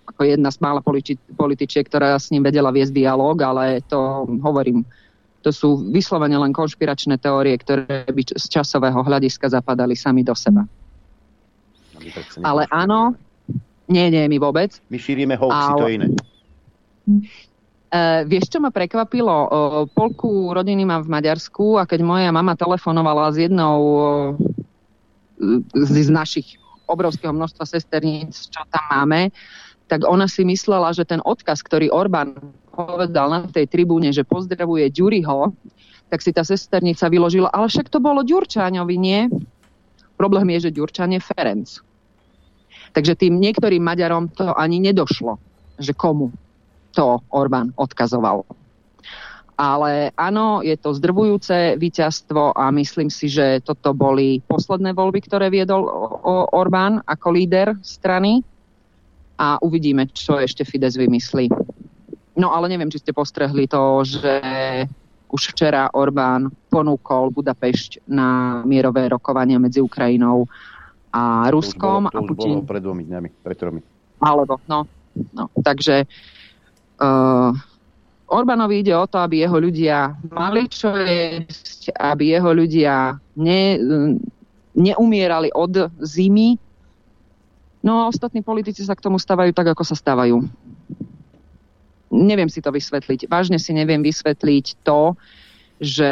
[0.09, 0.81] ako jedna z mála
[1.37, 4.83] političiek, ktorá s ním vedela viesť dialog, ale to hovorím,
[5.43, 10.63] to sú vyslovene len konšpiračné teórie, ktoré by z časového hľadiska zapadali sami do seba.
[12.43, 13.15] Ale áno,
[13.87, 14.79] nie, nie, my vôbec.
[14.87, 15.79] My šírime hoaxy, ale...
[15.79, 16.07] to iné.
[17.93, 19.37] Uh, vieš, čo ma prekvapilo?
[19.45, 19.49] Uh,
[19.91, 24.01] polku rodiny mám v Maďarsku a keď moja mama telefonovala s jednou uh,
[25.77, 26.57] z, z našich
[26.89, 29.29] obrovského množstva sesterníc, čo tam máme,
[29.91, 32.33] tak ona si myslela, že ten odkaz, ktorý Orbán
[32.73, 35.53] povedal na tej tribúne, že pozdravuje Ďuriho,
[36.09, 39.29] tak si tá sesternica vyložila, ale však to bolo Ďurčáňovi, nie?
[40.17, 41.83] Problém je, že Ďurčan je Ferenc.
[42.93, 45.41] Takže tým niektorým Maďarom to ani nedošlo,
[45.81, 46.29] že komu
[46.93, 48.45] to Orbán odkazoval.
[49.53, 55.49] Ale áno, je to zdrvujúce víťazstvo a myslím si, že toto boli posledné voľby, ktoré
[55.53, 55.85] viedol
[56.53, 58.41] Orbán ako líder strany
[59.37, 61.49] a uvidíme, čo ešte Fides vymyslí.
[62.33, 64.33] No ale neviem, či ste postrehli to, že
[65.33, 70.45] už včera Orbán ponúkol Budapešť na mierové rokovania medzi Ukrajinou
[71.13, 72.09] a Ruskom.
[72.09, 72.53] To už bolo, to a Putin...
[72.57, 73.81] bolo pred dvomi dňami, pred tromi.
[74.17, 74.89] Alebo, no,
[75.37, 75.45] no.
[75.61, 76.09] Takže
[76.97, 77.53] uh,
[78.33, 83.77] Orbánovi ide o to, aby jeho ľudia mali čo jesť, aby jeho ľudia ne,
[84.73, 86.57] neumierali od zimy.
[87.85, 90.41] No a ostatní politici sa k tomu stávajú tak, ako sa stávajú.
[92.09, 93.29] Neviem si to vysvetliť.
[93.29, 95.13] Vážne si neviem vysvetliť to,
[95.83, 96.11] že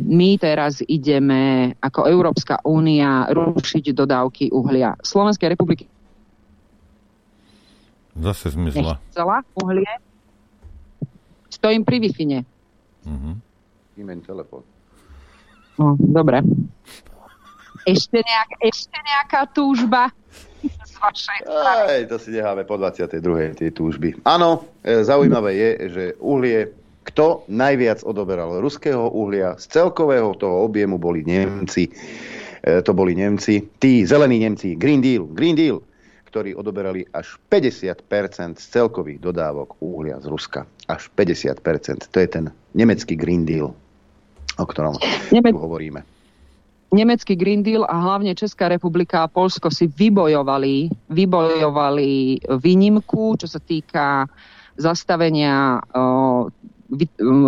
[0.00, 4.96] my teraz ideme ako Európska únia rušiť dodávky uhlia.
[5.04, 5.84] Slovenskej republiky
[8.12, 9.00] Zase zmizla.
[9.00, 9.92] Nechcela uhlie.
[11.48, 12.10] Stojím pri wi
[13.02, 13.34] Uh-huh.
[13.98, 14.62] Vymeň telefón.
[15.74, 16.38] No, dobre.
[17.82, 20.14] Ešte, nejak, ešte nejaká túžba
[20.62, 23.58] z vašej Aj, to si necháme po 22.
[23.58, 24.22] tej túžby.
[24.22, 26.70] Áno, e, zaujímavé je, že uhlie
[27.02, 31.90] kto najviac odoberal ruského uhlia z celkového toho objemu boli Nemci.
[32.62, 35.82] E, to boli Nemci, tí zelení Nemci, Green Deal, Green Deal,
[36.32, 40.64] ktorí odoberali až 50% z celkových dodávok uhlia z Ruska.
[40.88, 42.08] Až 50%.
[42.08, 43.74] To je ten nemecký Green Deal,
[44.56, 44.96] o ktorom
[45.28, 46.00] Neme- tu hovoríme.
[46.92, 52.10] Nemecký Green Deal a hlavne Česká republika a Polsko si vybojovali, vybojovali
[52.60, 54.28] výnimku, čo sa týka
[54.76, 55.80] zastavenia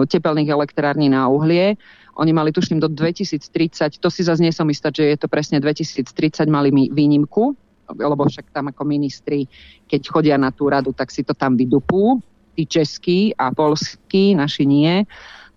[0.08, 1.76] tepelných elektrární na uhlie.
[2.14, 5.58] Oni mali, tuším, do 2030, to si zase nie som istá, že je to presne
[5.58, 7.58] 2030, mali mi výnimku,
[7.90, 9.50] lebo však tam ako ministri,
[9.90, 12.22] keď chodia na tú radu, tak si to tam vydupú,
[12.54, 15.02] tí českí a polskí, naši nie.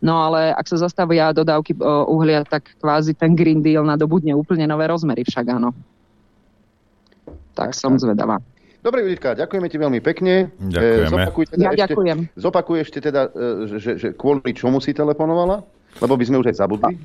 [0.02, 1.78] No ale ak sa zastavia dodávky
[2.10, 5.78] uhlia, tak kvázi ten Green Deal nadobudne úplne nové rozmery však áno.
[7.54, 8.42] Tak som zvedavá.
[8.88, 10.48] Dobre, Juditka, ďakujeme ti veľmi pekne.
[10.64, 11.12] Ďakujeme.
[11.12, 12.18] Zopakuj teda ja ešte, ďakujem.
[12.40, 13.22] Zopakuj ešte teda,
[13.68, 15.60] že, že kvôli čomu si telefonovala?
[16.00, 16.96] Lebo by sme už aj zabudli.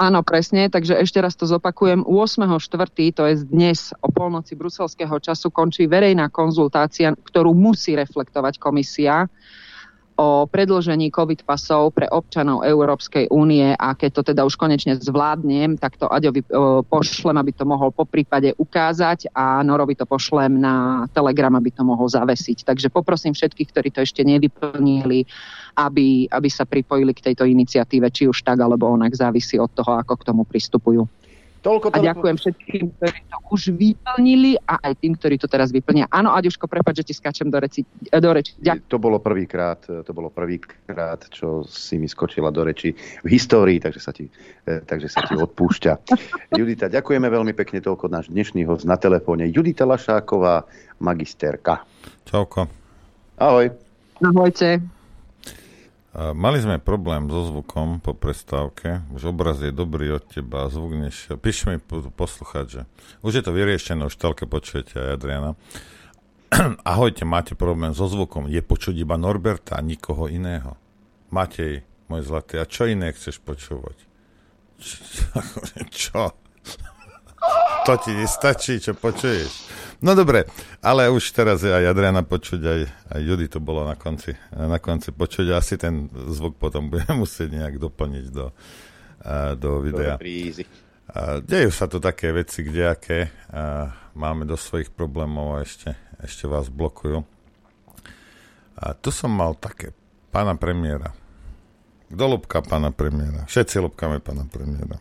[0.00, 2.08] Áno, presne, takže ešte raz to zopakujem.
[2.08, 9.28] 8.4., to je dnes o polnoci bruselského času, končí verejná konzultácia, ktorú musí reflektovať komisia
[10.20, 15.80] o predlžení COVID pasov pre občanov Európskej únie a keď to teda už konečne zvládnem,
[15.80, 16.44] tak to Aďovi
[16.84, 21.80] pošlem, aby to mohol po prípade ukázať a Norovi to pošlem na Telegram, aby to
[21.88, 22.68] mohol zavesiť.
[22.68, 25.24] Takže poprosím všetkých, ktorí to ešte nevyplnili,
[25.80, 29.96] aby, aby sa pripojili k tejto iniciatíve, či už tak, alebo onak závisí od toho,
[29.96, 31.08] ako k tomu pristupujú.
[31.60, 32.00] Toľko, toľko.
[32.00, 36.08] A ďakujem všetkým, ktorí to už vyplnili a aj tým, ktorí to teraz vyplnia.
[36.08, 38.56] Áno, Aďuško, prepáč, že ti skáčem do, reci, do reči.
[38.56, 38.88] Ďakujem.
[38.88, 44.00] To bolo prvýkrát, to bolo prvýkrát, čo si mi skočila do reči v histórii, takže
[44.00, 44.24] sa ti,
[44.64, 45.92] eh, takže sa ti odpúšťa.
[46.58, 49.44] Judita, ďakujeme veľmi pekne toľko náš dnešný host na telefóne.
[49.52, 50.64] Judita Lašáková,
[50.96, 51.84] magisterka.
[52.24, 52.64] Čauko.
[53.36, 53.68] Ahoj.
[54.24, 54.99] Ahojte.
[56.10, 59.06] Mali sme problém so zvukom po prestávke.
[59.14, 61.38] Už obraz je dobrý od teba, zvuk nešiel.
[61.38, 61.78] Píš mi
[62.10, 62.80] posluchať, že
[63.22, 65.50] už je to vyriešené, už telke počujete aj Adriana.
[66.82, 68.50] Ahojte, máte problém so zvukom.
[68.50, 70.74] Je počuť iba Norberta a nikoho iného.
[71.30, 73.94] Matej, môj zlatý, a čo iné chceš počúvať?
[75.94, 76.34] Čo?
[77.86, 79.69] To ti nestačí, čo počuješ?
[80.00, 80.48] No dobre,
[80.80, 82.80] ale už teraz je aj Adriana počuť, aj,
[83.12, 85.52] aj Judy to bolo na konci, na konci počuť.
[85.52, 88.48] Asi ten zvuk potom budeme musieť nejak doplniť do,
[89.60, 90.16] do videa.
[91.44, 93.28] Dejú sa tu také veci, kdejaké.
[94.16, 97.20] Máme do svojich problémov a ešte, ešte vás blokujú.
[98.80, 99.92] A tu som mal také
[100.32, 101.12] pána premiéra.
[102.08, 103.44] Kto lúbka pána premiéra?
[103.44, 104.96] Všetci lúbkame pána premiéra.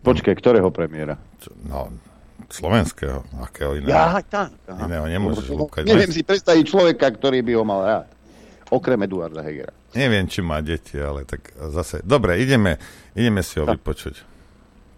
[0.00, 1.20] Počkaj, ktorého premiéra?
[1.68, 1.92] No,
[2.50, 3.94] slovenského, akého iného.
[3.94, 4.54] Ja, tak.
[4.68, 5.82] Iného nemôžeš lúkať.
[5.86, 8.08] Neviem si predstaviť človeka, ktorý by ho mal rád.
[8.72, 9.72] Okrem Eduarda Hegera.
[9.94, 12.02] Neviem, či má deti, ale tak zase...
[12.02, 12.82] Dobre, ideme,
[13.14, 13.78] ideme si ho tak.
[13.78, 14.26] vypočuť.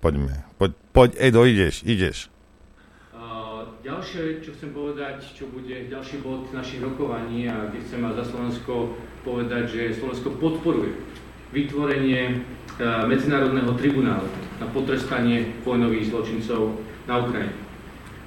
[0.01, 0.49] Poďme.
[0.57, 2.33] Poď, poď, Edo, ideš, ideš.
[3.13, 8.25] Uh, ďalšie, čo chcem povedať, čo bude ďalší bod našich rokovaní a kde chcem za
[8.25, 8.97] Slovensko
[9.27, 10.97] povedať, že Slovensko podporuje
[11.53, 12.41] vytvorenie
[12.81, 17.55] uh, Medzinárodného tribunálu na potrestanie vojnových zločincov na Ukrajine.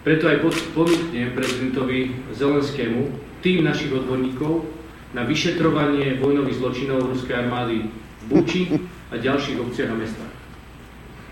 [0.04, 3.12] Preto aj ponúknem prezidentovi Zelenskému
[3.44, 4.64] tým našich odborníkov
[5.12, 8.64] na vyšetrovanie vojnových zločinov ruskej armády v Buči
[9.12, 10.34] a ďalších obciach a mestách.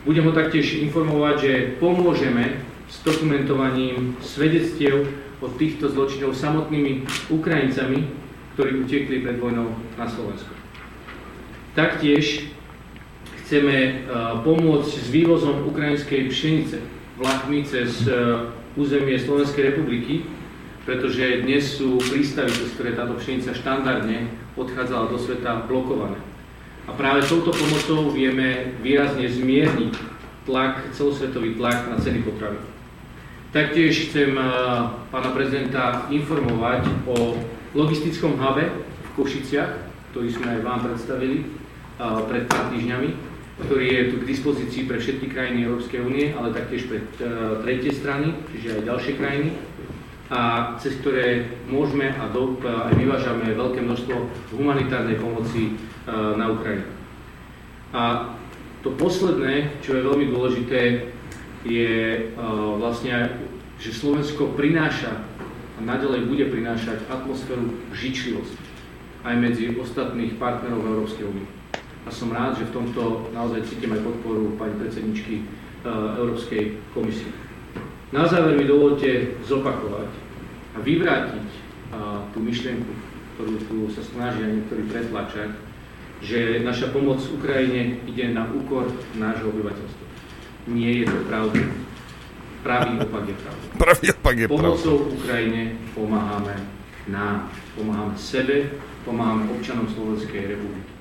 [0.04, 5.08] Budem ho taktiež informovať, že pomôžeme s dokumentovaním svedectiev
[5.44, 8.08] od týchto zločinov samotnými Ukrajincami,
[8.56, 10.50] ktorí utekli pred vojnou na Slovensku.
[11.76, 12.50] Taktiež
[13.44, 14.08] chceme
[14.42, 16.82] pomôcť s vývozom ukrajinskej pšenice
[17.18, 18.14] vlakmi cez e,
[18.78, 20.30] územie Slovenskej republiky,
[20.86, 26.16] pretože dnes sú prístavy, cez ktoré táto pšenica štandardne odchádzala do sveta, blokované.
[26.88, 29.94] A práve touto pomocou vieme výrazne zmierniť
[30.48, 32.62] tlak, celosvetový tlak na ceny potravy.
[33.52, 34.44] Taktiež chcem e,
[35.10, 37.36] pána prezidenta informovať o
[37.76, 39.72] logistickom hube v Košiciach,
[40.14, 41.46] ktorý sme aj vám predstavili e,
[42.30, 43.27] pred pár týždňami,
[43.66, 47.90] ktorý je tu k dispozícii pre všetky krajiny Európskej únie, ale taktiež pre uh, tretie
[47.90, 49.50] strany, čiže aj ďalšie krajiny,
[50.28, 54.16] a cez ktoré môžeme a do, aj vyvážame veľké množstvo
[54.54, 56.86] humanitárnej pomoci uh, na Ukrajinu.
[57.96, 58.36] A
[58.86, 61.10] to posledné, čo je veľmi dôležité,
[61.66, 62.32] je
[62.78, 63.42] vlastne,
[63.82, 65.12] že Slovensko prináša
[65.76, 68.62] a naďalej bude prinášať atmosféru žičlivosti
[69.26, 71.57] aj medzi ostatných partnerov Európskej únie
[72.08, 75.46] a som rád, že v tomto naozaj cítim aj podporu pani predsedničky e,
[76.16, 77.28] Európskej komisie.
[78.16, 80.08] Na záver mi dovolte zopakovať
[80.72, 81.60] a vyvrátiť e,
[82.32, 82.92] tú myšlienku,
[83.36, 85.52] ktorú tu sa snažia niektorí pretlačať,
[86.24, 88.88] že naša pomoc Ukrajine ide na úkor
[89.20, 90.06] nášho obyvateľstva.
[90.72, 91.62] Nie je to pravda.
[92.64, 93.66] Pravý opak je pravda.
[93.76, 95.16] Pravý opak je Pomocou pravda.
[95.20, 96.56] Ukrajine pomáhame
[97.12, 100.97] nám, pomáhame sebe, pomáhame občanom Slovenskej republiky.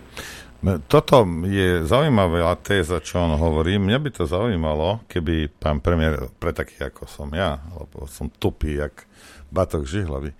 [0.89, 3.77] Toto je zaujímavá téza, čo on hovorí.
[3.77, 8.81] Mňa by to zaujímalo, keby pán premiér, pre taký ako som ja, lebo som tupý,
[8.81, 9.05] jak
[9.53, 10.35] batok žihlavy,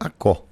[0.00, 0.48] ako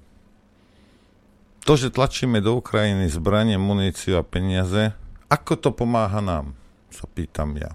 [1.63, 4.95] to, že tlačíme do Ukrajiny zbranie, muníciu a peniaze,
[5.27, 6.55] ako to pomáha nám,
[6.91, 7.73] sa pýtam ja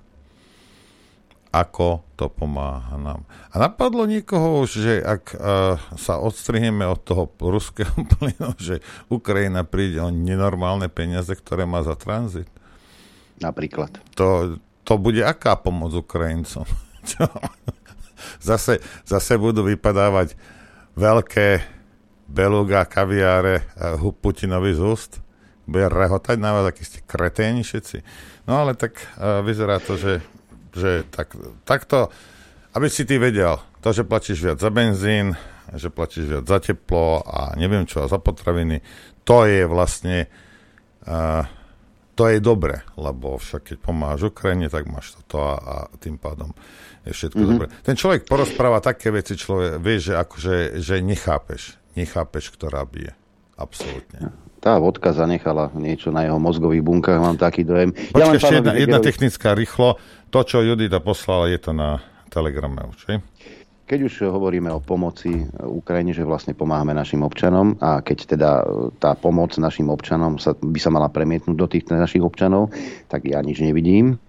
[1.48, 3.24] ako to pomáha nám.
[3.52, 10.02] A napadlo niekoho že ak uh, sa odstrihneme od toho ruského plynu, že Ukrajina príde
[10.02, 12.48] o nenormálne peniaze, ktoré má za tranzit.
[13.38, 13.96] Napríklad.
[14.18, 16.66] To, to bude aká pomoc Ukrajincom?
[18.48, 20.34] zase, zase budú vypadávať
[20.98, 21.62] veľké
[22.28, 25.12] beluga, kaviáre uh, Putinovi z úst?
[25.68, 28.00] Bude rehotať na vás, akí ste kreténi všetci.
[28.48, 30.20] No ale tak uh, vyzerá to, že
[30.74, 32.12] že tak, takto,
[32.74, 35.38] aby si ty vedel, to, že platíš viac za benzín,
[35.72, 38.82] že platíš viac za teplo a neviem čo, za potraviny,
[39.22, 40.26] to je vlastne
[41.04, 41.44] uh,
[42.18, 46.50] to je dobre, lebo však keď pomáhaš Ukrajine, tak máš toto a, a tým pádom
[47.06, 47.54] je všetko mm-hmm.
[47.54, 47.66] dobre.
[47.86, 53.14] Ten človek porozpráva také veci, človek vie, že akože, že nechápeš, nechápeš, ktorá bije.
[53.54, 54.34] Absolútne.
[54.58, 57.94] Tá vodka zanechala niečo na jeho mozgových bunkách, mám taký dojem.
[57.94, 59.96] Počkej, ja ešte jedna, jedna technická rýchlo.
[60.34, 63.22] To, čo Judita poslala, je to na Telegrame už,
[63.88, 68.50] Keď už hovoríme o pomoci Ukrajine, že vlastne pomáhame našim občanom a keď teda
[69.00, 72.68] tá pomoc našim občanom sa, by sa mala premietnúť do tých našich občanov,
[73.08, 74.20] tak ja nič nevidím.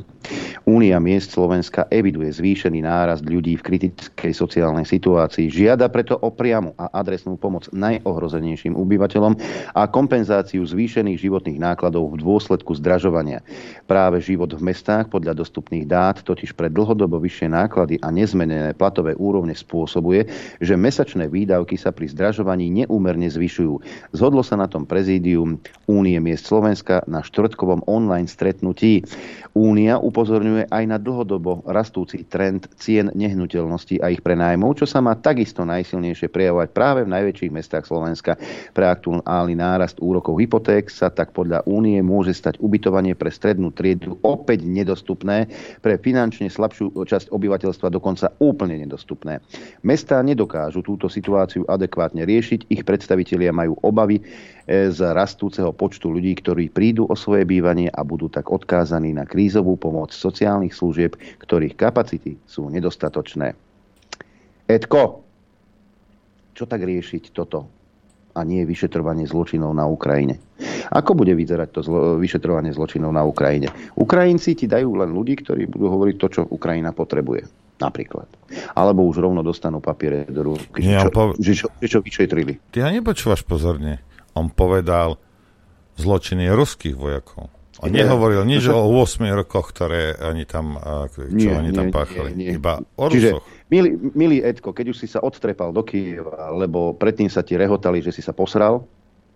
[0.67, 5.49] Únia miest Slovenska eviduje zvýšený nárast ľudí v kritickej sociálnej situácii.
[5.49, 9.33] Žiada preto o priamu a adresnú pomoc najohrozenejším obyvateľom
[9.73, 13.41] a kompenzáciu zvýšených životných nákladov v dôsledku zdražovania.
[13.87, 19.17] Práve život v mestách podľa dostupných dát totiž pre dlhodobo vyššie náklady a nezmenené platové
[19.17, 20.27] úrovne spôsobuje,
[20.59, 23.81] že mesačné výdavky sa pri zdražovaní neúmerne zvyšujú.
[24.13, 25.57] Zhodlo sa na tom prezídium
[25.89, 29.01] Únie miest Slovenska na štvrtkovom online stretnutí.
[29.57, 35.13] Únia upozorňuje aj na dlhodobo rastúci trend cien nehnuteľností a ich prenájmov, čo sa má
[35.13, 38.35] takisto najsilnejšie prejavovať práve v najväčších mestách Slovenska.
[38.73, 44.17] Pre aktuálny nárast úrokov hypoték sa tak podľa Únie môže stať ubytovanie pre strednú triedu
[44.25, 45.45] opäť nedostupné,
[45.85, 49.39] pre finančne slabšiu časť obyvateľstva dokonca úplne nedostupné.
[49.85, 54.25] Mestá nedokážu túto situáciu adekvátne riešiť, ich predstavitelia majú obavy,
[54.69, 59.73] z rastúceho počtu ľudí, ktorí prídu o svoje bývanie a budú tak odkázaní na krízovú
[59.81, 63.57] pomoc sociálnych služieb, ktorých kapacity sú nedostatočné.
[64.69, 65.25] Edko,
[66.53, 67.65] čo tak riešiť toto
[68.37, 70.37] a nie vyšetrovanie zločinov na Ukrajine.
[70.93, 73.73] Ako bude vyzerať to zlo- vyšetrovanie zločinov na Ukrajine?
[73.97, 77.49] Ukrajinci ti dajú len ľudí, ktorí budú hovoriť to, čo Ukrajina potrebuje.
[77.79, 78.27] Napríklad.
[78.75, 82.59] Alebo už rovno dostanú papiere do ruky, že, čo, po- že, čo, že čo vyšetrili.
[82.75, 84.03] Ty ho nepočúvaš pozorne.
[84.33, 85.17] On povedal
[85.95, 87.49] zločiny ruských vojakov.
[87.79, 88.03] On Nie.
[88.03, 90.75] nehovoril nič No o 8 rokoch, ktoré oni tam,
[91.15, 92.29] čo Nie, oni tam nie, páchali.
[92.35, 92.59] nie, nie.
[92.59, 93.39] Iba o Čiže,
[93.71, 98.03] milý, milý Edko, keď už si sa odtrepal do Kieva, lebo predtým sa ti rehotali,
[98.03, 98.83] že si sa posral,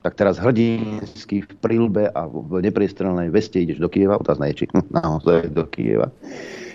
[0.04, 4.66] tak teraz hrdinsky v prilbe a v nepriestrelnej veste ideš do Kieva, otázna je, či
[4.92, 6.12] naozaj do Kieva.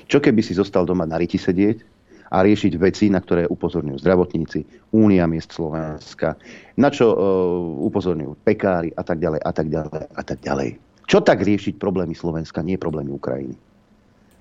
[0.09, 1.98] Čo keby si zostal doma na riti sedieť
[2.29, 6.37] a riešiť veci, na ktoré upozorňujú zdravotníci, Únia miest Slovenska,
[6.77, 7.17] na čo uh,
[7.89, 10.71] upozorňujú pekári a tak ďalej a tak ďalej a tak ďalej.
[11.09, 13.57] Čo tak riešiť problémy Slovenska, nie problémy Ukrajiny?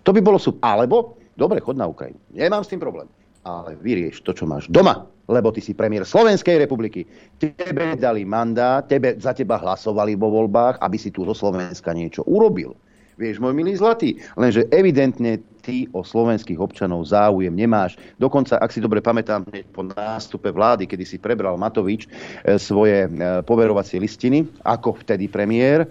[0.03, 0.59] To by bolo super.
[0.63, 2.19] Alebo, dobre, chod na Ukrajinu.
[2.35, 3.07] Nemám s tým problém.
[3.47, 5.07] Ale vyrieš to, čo máš doma.
[5.27, 7.07] Lebo ty si premiér Slovenskej republiky.
[7.39, 12.23] Tebe dali mandát, tebe, za teba hlasovali vo voľbách, aby si tu zo Slovenska niečo
[12.27, 12.75] urobil.
[13.17, 17.99] Vieš, môj milý zlatý, lenže evidentne ty o slovenských občanov záujem nemáš.
[18.15, 19.43] Dokonca, ak si dobre pamätám,
[19.75, 23.09] po nástupe vlády, kedy si prebral Matovič e, svoje e,
[23.43, 25.83] poverovacie listiny, ako vtedy premiér,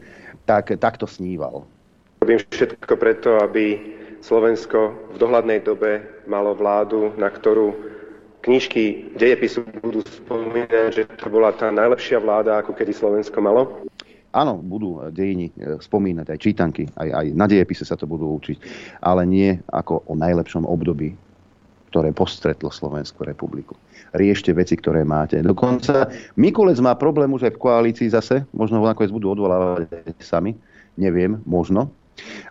[0.49, 1.68] tak takto sníval.
[2.24, 3.77] Robím všetko preto, aby
[4.24, 7.77] Slovensko v dohľadnej dobe malo vládu, na ktorú
[8.49, 13.85] knižky dejepisu budú spomínať, že to bola tá najlepšia vláda, ako kedy Slovensko malo.
[14.37, 18.61] Áno, budú dejiny e, spomínať, aj čítanky, aj, aj na dejepise sa to budú učiť,
[19.01, 21.16] ale nie ako o najlepšom období,
[21.89, 23.72] ktoré postretlo Slovenskú republiku.
[24.12, 25.41] Riešte veci, ktoré máte.
[25.41, 29.89] Dokonca Mikulec má problém už aj v koalícii zase, možno ho nakoniec budú odvolávať
[30.20, 30.53] sami,
[31.01, 31.89] neviem, možno,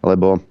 [0.01, 0.41] lebo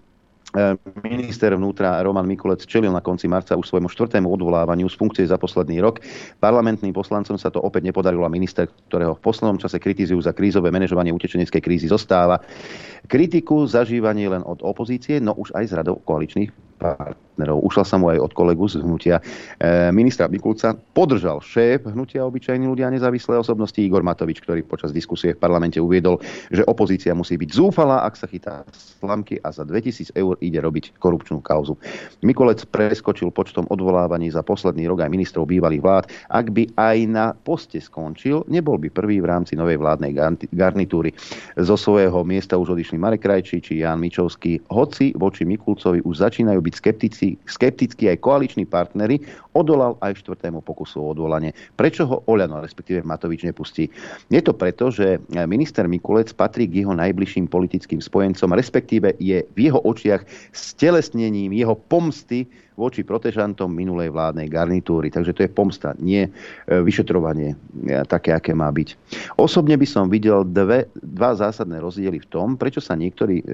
[1.03, 5.35] Minister vnútra Roman Mikulec čelil na konci marca už svojmu štvrtému odvolávaniu z funkcie za
[5.35, 5.99] posledný rok.
[6.39, 10.71] Parlamentným poslancom sa to opäť nepodarilo a minister, ktorého v poslednom čase kritizujú za krízové
[10.71, 12.39] manažovanie utečeneckej krízy, zostáva.
[13.11, 17.65] Kritiku zažíva nie len od opozície, no už aj z radov koaličných partnerov.
[17.65, 20.77] Ušla sa mu aj od kolegu z hnutia e, ministra Mikulca.
[20.77, 26.21] Podržal šéf hnutia obyčajní ľudia nezávislé osobnosti Igor Matovič, ktorý počas diskusie v parlamente uviedol,
[26.53, 28.63] že opozícia musí byť zúfalá, ak sa chytá
[29.01, 31.81] slamky a za 2000 eur ide robiť korupčnú kauzu.
[32.21, 36.05] Mikulec preskočil počtom odvolávaní za posledný rok aj ministrov bývalých vlád.
[36.31, 40.13] Ak by aj na poste skončil, nebol by prvý v rámci novej vládnej
[40.55, 41.11] garnitúry.
[41.59, 44.61] Zo svojho miesta už odišli Marek Krajčí či Jan Mičovský.
[44.71, 49.23] Hoci voči Mikulcovi už začínajú byť skeptici, skeptickí aj koaliční partnery,
[49.55, 51.55] odolal aj štvrtému pokusu o odvolanie.
[51.79, 53.87] Prečo ho Oľano, respektíve Matovič, nepustí?
[54.29, 59.59] Je to preto, že minister Mikulec patrí k jeho najbližším politickým spojencom, respektíve je v
[59.59, 65.07] jeho očiach stelesnením jeho pomsty voči protežantom minulej vládnej garnitúry.
[65.11, 66.31] Takže to je pomsta, nie e,
[66.67, 67.57] vyšetrovanie e,
[68.11, 68.99] také, aké má byť.
[69.39, 73.45] Osobne by som videl dve, dva zásadné rozdiely v tom, prečo sa niektorý, e,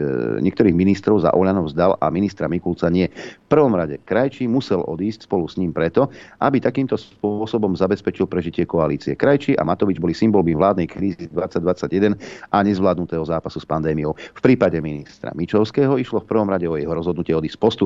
[0.41, 3.13] niektorých ministrov za Oľanov zdal a ministra Mikulca nie.
[3.13, 6.09] V prvom rade Krajčí musel odísť spolu s ním preto,
[6.41, 9.13] aby takýmto spôsobom zabezpečil prežitie koalície.
[9.13, 12.17] Krajčí a Matovič boli symbolmi vládnej krízy 2021
[12.49, 14.17] a nezvládnutého zápasu s pandémiou.
[14.17, 17.85] V prípade ministra Mičovského išlo v prvom rade o jeho rozhodnutie odísť z postu,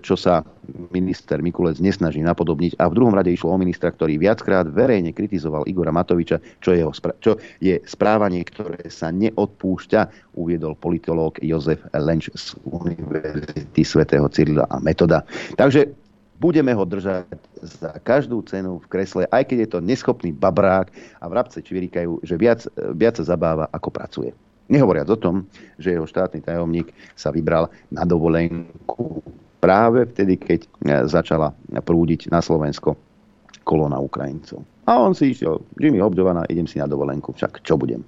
[0.00, 0.46] čo sa
[0.94, 5.66] minister Mikulec nesnaží napodobniť a v druhom rade išlo o ministra, ktorý viackrát verejne kritizoval
[5.66, 12.30] Igora Matoviča, čo je, jeho, čo je správanie, ktoré sa neodpúšťa, uviedol politológ Jozef Lenč
[12.32, 15.26] z Univerzity svätého Cyrila a Metoda.
[15.58, 15.90] Takže
[16.42, 20.90] budeme ho držať za každú cenu v kresle, aj keď je to neschopný babrák
[21.22, 22.66] a vrabce čvirikajú, že viac,
[22.98, 24.30] viac sa zabáva, ako pracuje.
[24.66, 25.46] Nehovoriac o tom,
[25.76, 29.20] že jeho štátny tajomník sa vybral na dovolenku
[29.62, 30.68] práve vtedy, keď e,
[31.06, 32.98] začala prúdiť na Slovensko
[33.62, 34.66] kolona Ukrajincov.
[34.90, 38.02] A on si išiel, Jimmy obdovaná, idem si na dovolenku, však čo budem?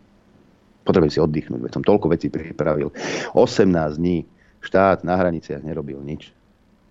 [0.82, 2.90] Potrebujem si oddychnúť, veď som toľko vecí pripravil.
[3.38, 4.26] 18 dní
[4.58, 6.34] štát na hraniciach nerobil nič.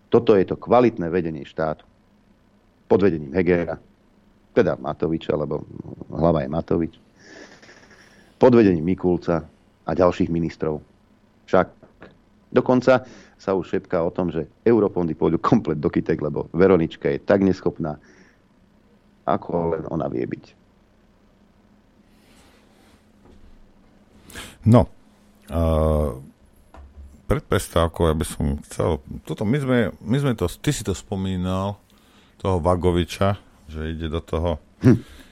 [0.07, 1.83] Toto je to kvalitné vedenie štátu.
[2.87, 3.75] Pod vedením Hegera,
[4.55, 5.67] teda Matoviča, lebo
[6.07, 6.93] hlava je Matovič.
[8.39, 9.43] Pod vedením Mikulca,
[9.83, 10.79] a ďalších ministrov.
[11.45, 11.67] Však
[12.53, 13.03] dokonca
[13.35, 17.41] sa už šepká o tom, že eurofondy pôjdu komplet do kytek, lebo Veronička je tak
[17.41, 17.97] neschopná,
[19.25, 20.45] ako len ona vie byť.
[24.63, 24.87] No,
[25.51, 26.15] uh,
[27.27, 30.95] pred prestávkou ja by som chcel, toto my sme, my sme to, ty si to
[30.95, 31.81] spomínal,
[32.39, 35.22] toho Vagoviča, že ide do toho hm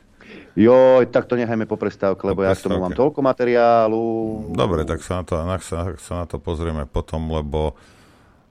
[0.55, 4.03] Jo, tak to nechajme po prestávke, lebo po ja k tomu mám toľko materiálu.
[4.51, 7.79] Dobre, tak sa na to, sa, sa na to pozrieme potom, lebo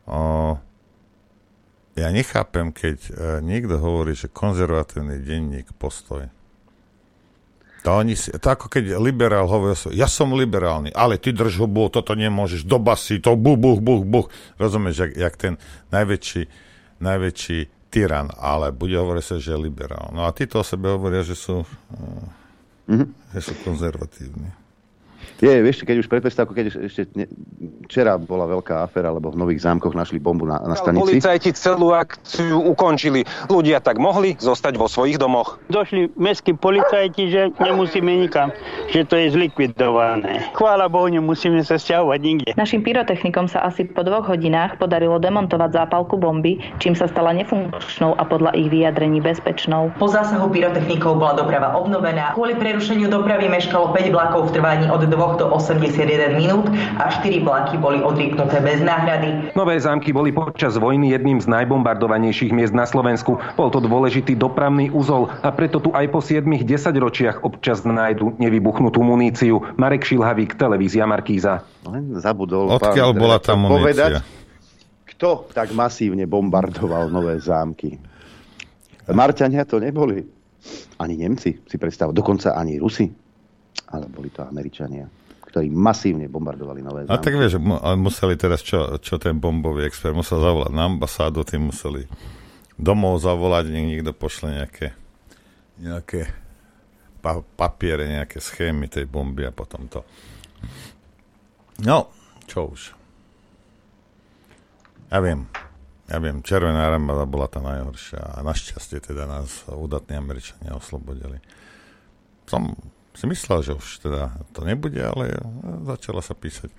[0.08, 0.56] o,
[2.00, 3.12] ja nechápem, keď e,
[3.44, 6.32] niekto hovorí, že konzervatívny denník postoj.
[7.84, 11.92] To, oni si, to ako keď liberál hovorí, ja som liberálny, ale ty drž hubu,
[11.92, 14.26] toto nemôžeš, do basy, to buch, buch, buch, buch.
[14.56, 15.54] Rozumieš, jak, jak ten
[15.92, 16.48] najväčší,
[17.00, 20.14] najväčší tyran, ale bude hovoriť sa, že je liberál.
[20.14, 21.66] No a títo o sebe hovoria, že sú,
[22.86, 23.34] mm-hmm.
[23.34, 24.59] že sú konzervatívni.
[25.38, 27.30] Je, vieš, keď už pred prestávkou, keď ešte ne,
[27.86, 31.16] včera bola veľká aféra, lebo v Nových zámkoch našli bombu na, na stanici.
[31.16, 33.22] Policajti celú akciu ukončili.
[33.46, 35.62] Ľudia tak mohli zostať vo svojich domoch.
[35.70, 38.50] Došli mestskí policajti, že nemusíme nikam,
[38.90, 40.50] že to je zlikvidované.
[40.56, 42.50] Chvála Bohu, nemusíme sa stiahovať nikde.
[42.56, 48.16] Našim pyrotechnikom sa asi po dvoch hodinách podarilo demontovať zápalku bomby, čím sa stala nefunkčnou
[48.16, 49.92] a podľa ich vyjadrení bezpečnou.
[49.96, 52.32] Po zásahu pyrotechnikov bola doprava obnovená.
[52.36, 56.66] Kvôli prerušeniu dopravy meškalo 5 vlakov v trvaní od 2 do 81 minút
[56.96, 59.52] a 4 vlaky boli odrieknuté bez náhrady.
[59.52, 63.36] Nové zámky boli počas vojny jedným z najbombardovanejších miest na Slovensku.
[63.60, 66.64] Bol to dôležitý dopravný úzol a preto tu aj po 7-10
[66.96, 69.60] ročiach občas nájdu nevybuchnutú muníciu.
[69.76, 71.68] Marek Šilhavík, televízia Markíza.
[71.84, 73.76] Len zabudol Odkiaľ bola tá munícia?
[73.76, 74.12] Povedať,
[75.16, 78.00] kto tak masívne bombardoval nové zámky?
[79.10, 80.22] Marťania to neboli.
[81.00, 83.08] Ani Nemci, si predstav, dokonca ani Rusi,
[83.88, 85.08] ale boli to Američania
[85.50, 87.18] ktorí masívne bombardovali nové zámky.
[87.18, 87.58] A tak vieš,
[87.98, 92.06] museli teraz, čo, čo ten bombový expert musel zavolať na ambasádu, tým museli
[92.78, 94.94] domov zavolať, nech niekto pošle nejaké,
[95.82, 96.30] nejaké
[97.18, 100.06] pa, papiere, nejaké schémy tej bomby a potom to.
[101.82, 102.14] No,
[102.46, 102.94] čo už.
[105.10, 105.50] Ja viem,
[106.06, 111.42] ja viem, Červená armáda bola tá najhoršia a našťastie teda nás udatní Američania oslobodili.
[112.46, 112.78] Som
[113.20, 115.36] si myslel, že už teda to nebude, ale
[115.84, 116.72] začala sa písať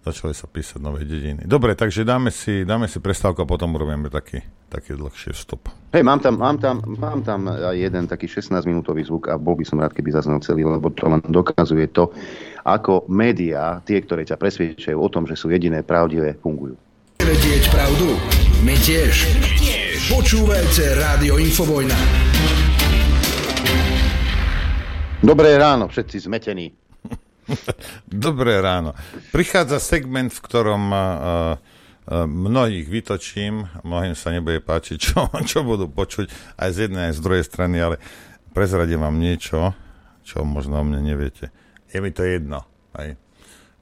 [0.00, 1.44] začali sa písať nové dediny.
[1.44, 4.40] Dobre, takže dáme si, dáme si prestávku a potom urobíme taký,
[4.72, 5.68] taký dlhší vstup.
[5.92, 9.76] Hej, mám tam, mám, tam, mám tam jeden taký 16-minútový zvuk a bol by som
[9.76, 12.08] rád, keby zaznel celý, lebo to len dokazuje to,
[12.64, 16.80] ako médiá, tie, ktoré ťa presviečajú o tom, že sú jediné pravdivé, fungujú.
[17.20, 18.16] Vedieť pravdu?
[18.64, 19.28] My tiež.
[19.36, 19.96] My tiež.
[20.08, 21.98] Počúvajte Rádio Infovojna.
[25.20, 26.72] Dobré ráno, všetci zmetení.
[28.08, 28.96] Dobré ráno.
[29.36, 31.00] Prichádza segment, v ktorom uh,
[32.24, 37.24] mnohých vytočím, mnohým sa nebude páčiť, čo, čo budú počuť aj z jednej, aj z
[37.24, 37.96] druhej strany, ale
[38.56, 39.76] prezradím vám niečo,
[40.24, 41.52] čo možno o mne neviete.
[41.92, 42.64] Je mi to jedno.
[42.96, 43.12] Aj.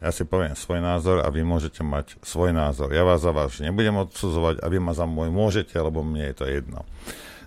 [0.02, 2.90] Ja si poviem svoj názor a vy môžete mať svoj názor.
[2.90, 6.34] Ja vás za vás nebudem odsudzovať a vy ma za môj môžete, lebo mne je
[6.34, 6.82] to jedno.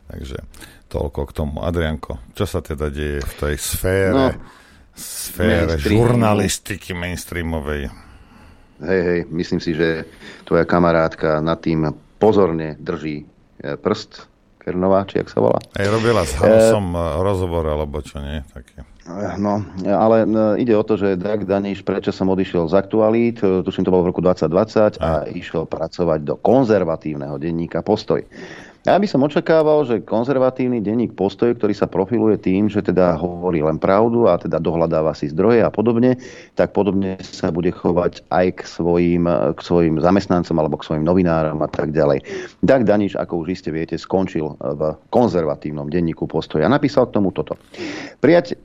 [0.07, 0.47] Takže
[0.91, 1.63] Toľko k tomu.
[1.63, 4.27] Adrianko, čo sa teda deje v tej sfére, no,
[4.91, 7.87] sfére žurnalistiky mainstreamovej?
[8.81, 10.03] Hej, hej, myslím si, že
[10.43, 13.25] tvoja kamarátka nad tým pozorne drží e,
[13.79, 14.27] prst,
[14.61, 15.57] Kernová, či jak sa volá.
[15.73, 18.85] Aj robila s Hanosom e, rozhovor, alebo čo nie, také.
[19.41, 20.29] No, ale
[20.61, 24.05] ide o to, že Dag Daniš prečo som odišiel z aktualít, e, tuším to bolo
[24.05, 28.21] v roku 2020 a, a išiel pracovať do konzervatívneho denníka Postoj.
[28.81, 33.61] Ja by som očakával, že konzervatívny denník postoj, ktorý sa profiluje tým, že teda hovorí
[33.61, 36.17] len pravdu a teda dohľadáva si zdroje a podobne,
[36.57, 41.61] tak podobne sa bude chovať aj k svojim, k svojim zamestnancom alebo k svojim novinárom
[41.61, 42.25] a tak ďalej.
[42.65, 44.81] Dag Daniš, ako už iste viete, skončil v
[45.13, 47.61] konzervatívnom denníku postoj a napísal k tomu toto.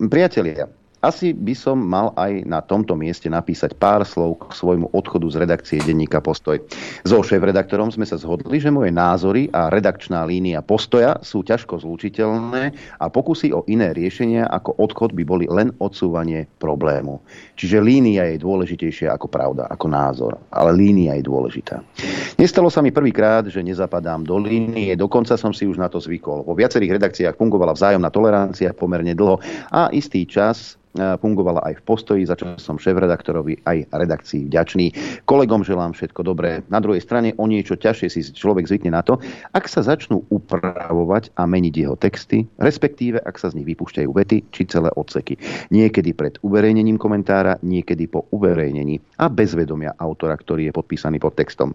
[0.00, 0.64] Priateľia,
[1.07, 5.36] Asi by som mal aj na tomto mieste napísať pár slov k svojmu odchodu z
[5.38, 6.59] redakcie denníka Postoj.
[7.07, 12.74] So šéf-redaktorom sme sa zhodli, že moje názory a redakčná línia Postoja sú ťažko zlučiteľné
[12.98, 17.22] a pokusy o iné riešenia ako odchod by boli len odsúvanie problému.
[17.54, 20.32] Čiže línia je dôležitejšia ako pravda, ako názor.
[20.50, 21.86] Ale línia je dôležitá.
[22.34, 26.42] Nestalo sa mi prvýkrát, že nezapadám do línie, dokonca som si už na to zvykol.
[26.42, 29.38] Vo viacerých redakciách fungovala vzájomná tolerancia pomerne dlho
[29.70, 30.74] a istý čas
[31.20, 34.86] fungovala aj v postoji, za čo som šéf-redaktorovi aj redakcii vďačný.
[35.28, 36.64] Kolegom želám všetko dobré.
[36.72, 39.20] Na druhej strane o niečo ťažšie si človek zvykne na to,
[39.53, 44.49] ak sa začnú upravovať a meniť jeho texty, respektíve ak sa z nich vypúšťajú vety
[44.51, 45.36] či celé odseky.
[45.70, 51.36] Niekedy pred uverejnením komentára, niekedy po uverejnení a bez vedomia autora, ktorý je podpísaný pod
[51.36, 51.74] textom.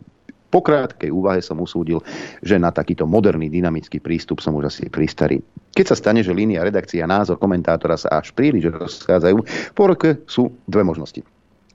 [0.52, 2.04] Po krátkej úvahe som usúdil,
[2.43, 5.39] že na takýto moderný dynamický prístup som už asi pristarý.
[5.72, 9.38] Keď sa stane, že línia redakcia názor komentátora sa až príliš rozchádzajú,
[9.72, 11.24] po roke sú dve možnosti.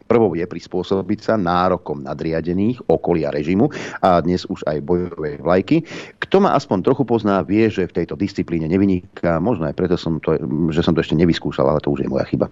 [0.06, 3.66] Prvou je prispôsobiť sa nárokom nadriadených okolia režimu
[3.98, 5.82] a dnes už aj bojovej vlajky.
[6.22, 9.42] Kto ma aspoň trochu pozná, vie, že v tejto disciplíne nevyniká.
[9.42, 10.38] Možno aj preto, som to,
[10.70, 12.46] že som to ešte nevyskúšal, ale to už je moja chyba.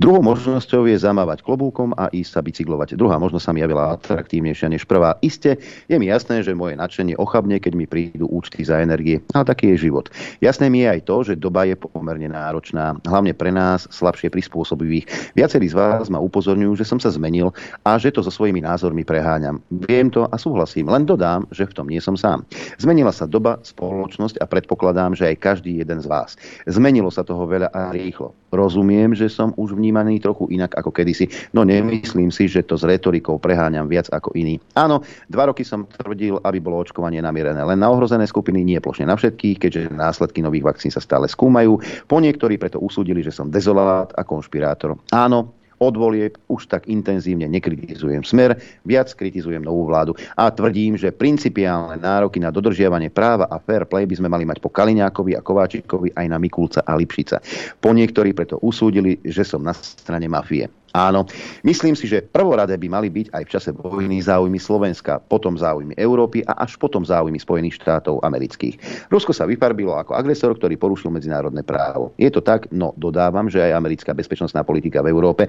[0.00, 2.96] Druhou možnosťou je zamávať klobúkom a ísť sa bicyklovať.
[2.96, 5.20] Druhá možnosť sa mi javila atraktívnejšia než prvá.
[5.20, 5.60] Isté,
[5.92, 9.20] je mi jasné, že moje nadšenie ochabne, keď mi prídu účty za energie.
[9.36, 10.08] Ale taký je život.
[10.40, 15.36] Jasné mi je aj to, že doba je pomerne náročná, hlavne pre nás, slabšie prispôsobivých.
[15.36, 17.50] Viacerí z vás ma upozorňujú, že som sa zmenil
[17.82, 19.58] a že to so svojimi názormi preháňam.
[19.68, 22.46] Viem to a súhlasím, len dodám, že v tom nie som sám.
[22.78, 26.38] Zmenila sa doba, spoločnosť a predpokladám, že aj každý jeden z vás.
[26.70, 28.30] Zmenilo sa toho veľa a rýchlo.
[28.48, 32.86] Rozumiem, že som už vnímaný trochu inak ako kedysi, no nemyslím si, že to s
[32.86, 34.56] retorikou preháňam viac ako iný.
[34.72, 39.04] Áno, dva roky som tvrdil, aby bolo očkovanie namierené len na ohrozené skupiny, nie plošne
[39.04, 41.76] na všetkých, keďže následky nových vakcín sa stále skúmajú.
[42.08, 44.96] Po niektorí preto usúdili, že som dezolát a konšpirátor.
[45.12, 51.14] Áno, od volieb už tak intenzívne nekritizujem smer, viac kritizujem novú vládu a tvrdím, že
[51.14, 55.44] principiálne nároky na dodržiavanie práva a fair play by sme mali mať po Kaliňákovi a
[55.44, 57.40] Kováčikovi aj na Mikulca a Lipšica.
[57.78, 60.66] Po niektorí preto usúdili, že som na strane mafie.
[60.98, 61.30] Áno,
[61.62, 65.94] myslím si, že prvoradé by mali byť aj v čase vojny záujmy Slovenska, potom záujmy
[65.94, 69.06] Európy a až potom záujmy Spojených štátov amerických.
[69.06, 72.10] Rusko sa vyfarbilo ako agresor, ktorý porušil medzinárodné právo.
[72.18, 75.46] Je to tak, no dodávam, že aj americká bezpečnostná politika v Európe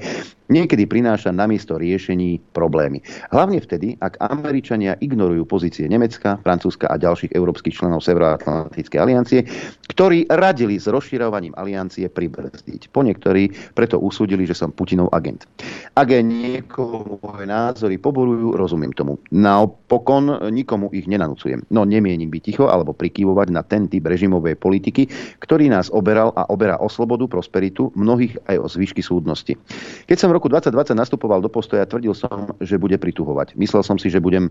[0.53, 3.01] niekedy prináša namiesto riešení problémy.
[3.33, 9.49] Hlavne vtedy, ak Američania ignorujú pozície Nemecka, Francúzska a ďalších európskych členov Severoatlantickej aliancie,
[9.89, 12.93] ktorí radili s rozširovaním aliancie pribrzdiť.
[12.93, 15.89] Po niektorí preto usúdili, že som Putinov agent agent.
[15.99, 19.19] Ak niekomu moje názory poborujú, rozumiem tomu.
[19.35, 21.67] Napokon nikomu ich nenanúcujem.
[21.75, 25.11] No nemienim byť ticho alebo prikývovať na ten typ režimovej politiky,
[25.43, 29.59] ktorý nás oberal a oberá o slobodu, prosperitu, mnohých aj o zvyšky súdnosti.
[30.07, 33.59] Keď som v roku 2020 nastupoval do postoja, tvrdil som, že bude prituhovať.
[33.59, 34.47] Myslel som si, že budem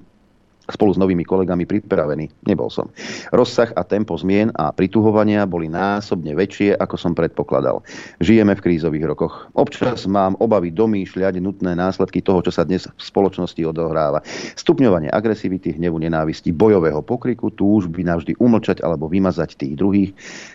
[0.68, 2.44] spolu s novými kolegami pripravený.
[2.44, 2.92] Nebol som.
[3.32, 7.80] Rozsah a tempo zmien a prituhovania boli násobne väčšie, ako som predpokladal.
[8.20, 9.48] Žijeme v krízových rokoch.
[9.56, 14.20] Občas mám obavy domýšľať nutné následky toho, čo sa dnes v spoločnosti odohráva.
[14.54, 20.10] Stupňovanie agresivity, hnevu, nenávisti, bojového pokriku, túžby navždy umlčať alebo vymazať tých druhých.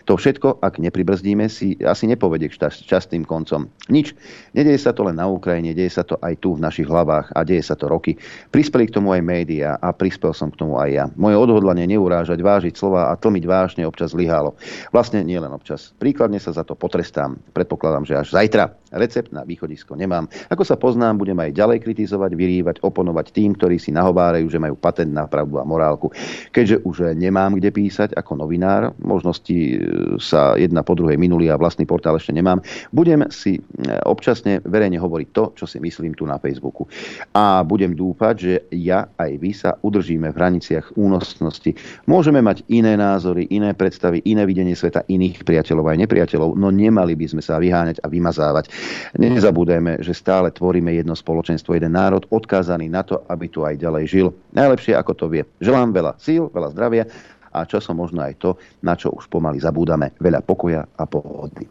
[0.05, 3.66] To všetko, ak nepribrzdíme, si asi nepovedie k častým koncom.
[3.89, 4.14] Nič.
[4.53, 7.41] Nedieje sa to len na Ukrajine, deje sa to aj tu v našich hlavách a
[7.41, 8.16] deje sa to roky.
[8.53, 11.06] Prispeli k tomu aj médiá a prispel som k tomu aj ja.
[11.16, 14.60] Moje odhodlanie neurážať, vážiť slova a tlmiť vážne občas zlyhalo.
[14.91, 15.95] Vlastne nie len občas.
[15.95, 17.39] Príkladne sa za to potrestám.
[17.56, 18.76] Predpokladám, že až zajtra.
[18.93, 20.28] Recept na východisko nemám.
[20.51, 24.76] Ako sa poznám, budem aj ďalej kritizovať, vyrývať, oponovať tým, ktorí si nahovárajú, že majú
[24.78, 26.14] patent na pravdu a morálku.
[26.54, 29.78] Keďže už nemám kde písať ako novinár, možnosti e,
[30.22, 32.62] sa jedna po druhej minuli a vlastný portál ešte nemám,
[32.93, 33.62] budem si e,
[34.06, 36.86] občasne verejne hovoriť to, čo si myslím tu na Facebooku.
[37.34, 41.77] A budem dúfať, že ja aj vy sa udržíme v hraniciach únosnosti.
[42.09, 47.13] Môžeme mať iné názory, iné predstavy, iné videnie sveta iných priateľov aj nepriateľov, no nemali
[47.13, 48.73] by sme sa vyháňať a vymazávať.
[49.21, 54.03] Nezabúdajme, že stále tvoríme jedno spoločenstvo, jeden národ odkázaný na to, aby tu aj ďalej
[54.09, 54.27] žil.
[54.57, 55.45] Najlepšie ako to vie.
[55.61, 57.05] Želám veľa síl, veľa zdravia
[57.53, 61.69] a časom možno aj to, na čo už pomaly zabúdame, veľa pokoja a pohody.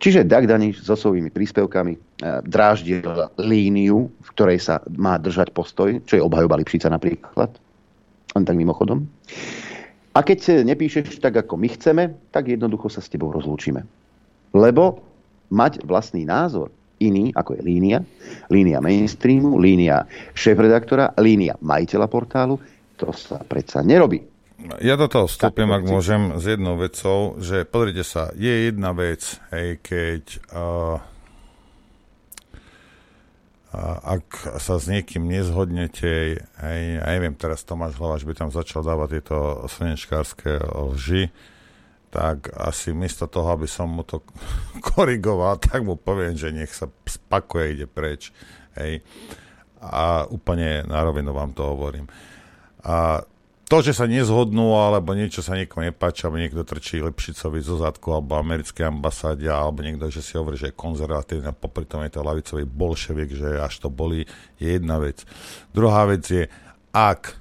[0.00, 1.98] Čiže Dag Daniš so svojimi príspevkami e,
[2.48, 3.04] dráždil
[3.36, 7.52] líniu, v ktorej sa má držať postoj, čo je obhajoba Lipšica napríklad,
[8.32, 9.04] len tak mimochodom.
[10.16, 13.84] A keď nepíšeš tak, ako my chceme, tak jednoducho sa s tebou rozlúčime.
[14.56, 15.04] Lebo
[15.52, 17.98] mať vlastný názor iný, ako je línia,
[18.48, 22.56] línia mainstreamu, línia šéf-redaktora, línia majiteľa portálu,
[22.96, 24.29] to sa predsa nerobí.
[24.84, 29.40] Ja do toho vstúpim, ak môžem, s jednou vecou, že pozrite sa, je jedna vec,
[29.52, 31.00] hej, keď uh,
[34.02, 39.22] ak sa s niekým nezhodnete, aj, ja neviem, teraz Tomáš Hlavaš by tam začal dávať
[39.22, 41.30] tieto slnečkárske lži,
[42.10, 44.26] tak asi miesto toho, aby som mu to
[44.92, 48.34] korigoval, tak mu poviem, že nech sa spakuje, ide preč.
[48.74, 49.06] Hej.
[49.78, 52.10] A úplne na rovinu vám to hovorím.
[52.82, 53.22] A
[53.70, 58.10] to, že sa nezhodnú, alebo niečo sa niekomu nepáči, alebo niekto trčí Lepšicovi zo zadku,
[58.10, 62.10] alebo americkej ambasáde, alebo niekto, že si hovorí, že je konzervatívny a popri tom je
[62.10, 64.26] to lavicový bolševik, že až to boli,
[64.58, 65.22] je jedna vec.
[65.70, 66.50] Druhá vec je,
[66.90, 67.39] ak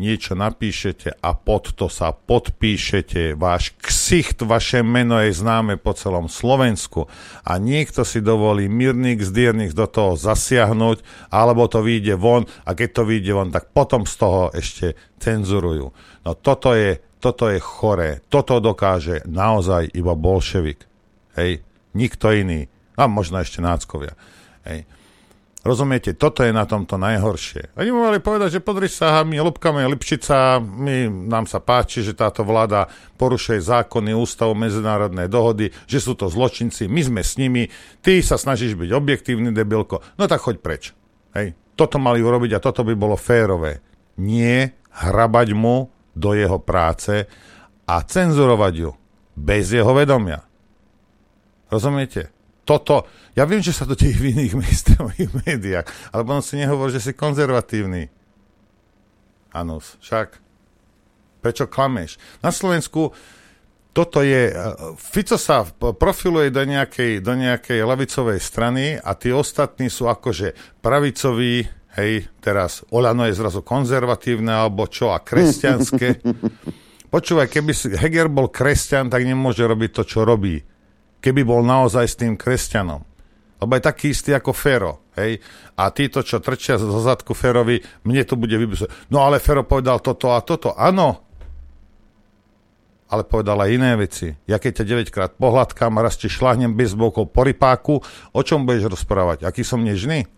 [0.00, 6.32] niečo napíšete a pod to sa podpíšete, váš ksicht, vaše meno je známe po celom
[6.32, 7.04] Slovensku
[7.44, 12.88] a niekto si dovolí mírnik zdiernik do toho zasiahnuť, alebo to vyjde von a keď
[12.96, 15.92] to vyjde von, tak potom z toho ešte cenzurujú.
[16.24, 18.24] No toto je, toto je choré.
[18.32, 20.88] Toto dokáže naozaj iba bolševik.
[21.36, 21.60] Hej?
[21.92, 22.72] Nikto iný.
[22.96, 24.16] A možno ešte náckovia.
[24.64, 24.88] Hej?
[25.60, 27.76] Rozumiete, toto je na tomto najhoršie.
[27.76, 32.16] Oni mu mali povedať, že podri sa, my lúbkame Lipšica, my, nám sa páči, že
[32.16, 32.88] táto vláda
[33.20, 37.68] porušuje zákony, ústavu, medzinárodné dohody, že sú to zločinci, my sme s nimi,
[38.00, 40.82] ty sa snažíš byť objektívny, debilko, no tak choď preč.
[41.36, 41.52] Hej.
[41.76, 43.84] Toto mali urobiť a toto by bolo férové.
[44.16, 47.28] Nie hrabať mu do jeho práce
[47.84, 48.90] a cenzurovať ju
[49.36, 50.40] bez jeho vedomia.
[51.68, 52.39] Rozumiete?
[52.70, 56.94] Toto, ja viem, že sa to deje v iných mainstreamových médiách, ale on si nehovorí,
[56.94, 58.06] že si konzervatívny.
[59.50, 60.38] Anus, však.
[61.42, 62.14] Prečo klameš?
[62.38, 63.10] Na Slovensku
[63.90, 64.62] toto je, eh,
[64.94, 71.66] Fico sa profiluje do nejakej, do nejakej lavicovej strany a tí ostatní sú akože pravicoví,
[71.98, 76.22] hej, teraz Olano je zrazu konzervatívne alebo čo a kresťanské.
[77.14, 80.62] Počúvaj, keby si Heger bol kresťan, tak nemôže robiť to, čo robí
[81.20, 83.04] keby bol naozaj s tým kresťanom.
[83.60, 85.12] Lebo je taký istý ako Fero.
[85.20, 85.40] Hej?
[85.76, 89.12] A títo, čo trčia zo zadku Ferovi, mne to bude vybusovať.
[89.12, 90.72] No ale Fero povedal toto a toto.
[90.72, 91.30] Áno,
[93.10, 94.30] ale povedal aj iné veci.
[94.46, 97.98] Ja keď ťa 9 krát pohľadkám a raz ti šlahnem bezbovkou po rypáku,
[98.30, 99.42] o čom budeš rozprávať?
[99.42, 100.30] Aký som nežný?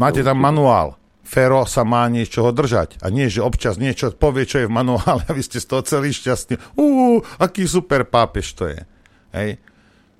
[0.00, 0.96] Máte tam manuál.
[1.28, 3.04] Fero sa má niečoho držať.
[3.04, 5.84] A nie, že občas niečo povie, čo je v manuále a vy ste z toho
[5.84, 6.56] celý šťastní.
[6.80, 8.80] Uú, aký super pápež to je.
[9.36, 9.60] Hej.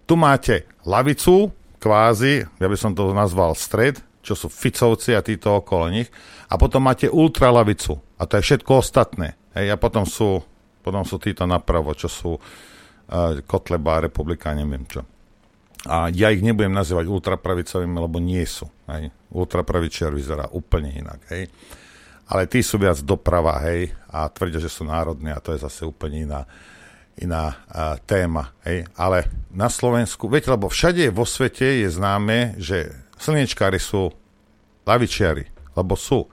[0.04, 1.48] Tu máte lavicu,
[1.80, 6.12] kvázi, ja by som to nazval stred, čo sú Ficovci a títo okolo nich.
[6.52, 7.96] A potom máte ultralavicu.
[8.20, 9.40] A to je všetko ostatné.
[9.56, 9.72] Hej.
[9.72, 10.44] A potom sú,
[10.84, 15.08] potom sú títo napravo, čo sú uh, Kotleba, republika, neviem čo.
[15.86, 18.66] A ja ich nebudem nazývať ultrapravicovými, lebo nie sú.
[18.90, 19.14] Hej.
[19.30, 21.22] Ultrapravičiar vyzerá úplne inak.
[21.30, 21.52] Hej.
[22.28, 25.88] Ale tí sú viac doprava, hej, a tvrdia, že sú národní a to je zase
[25.88, 26.42] úplne iná,
[27.16, 28.52] iná a, téma.
[28.66, 28.90] Hej.
[28.98, 34.10] Ale na Slovensku, viete, lebo všade vo svete je známe, že slnečkári sú
[34.82, 35.46] lavičiari,
[35.78, 36.26] lebo sú.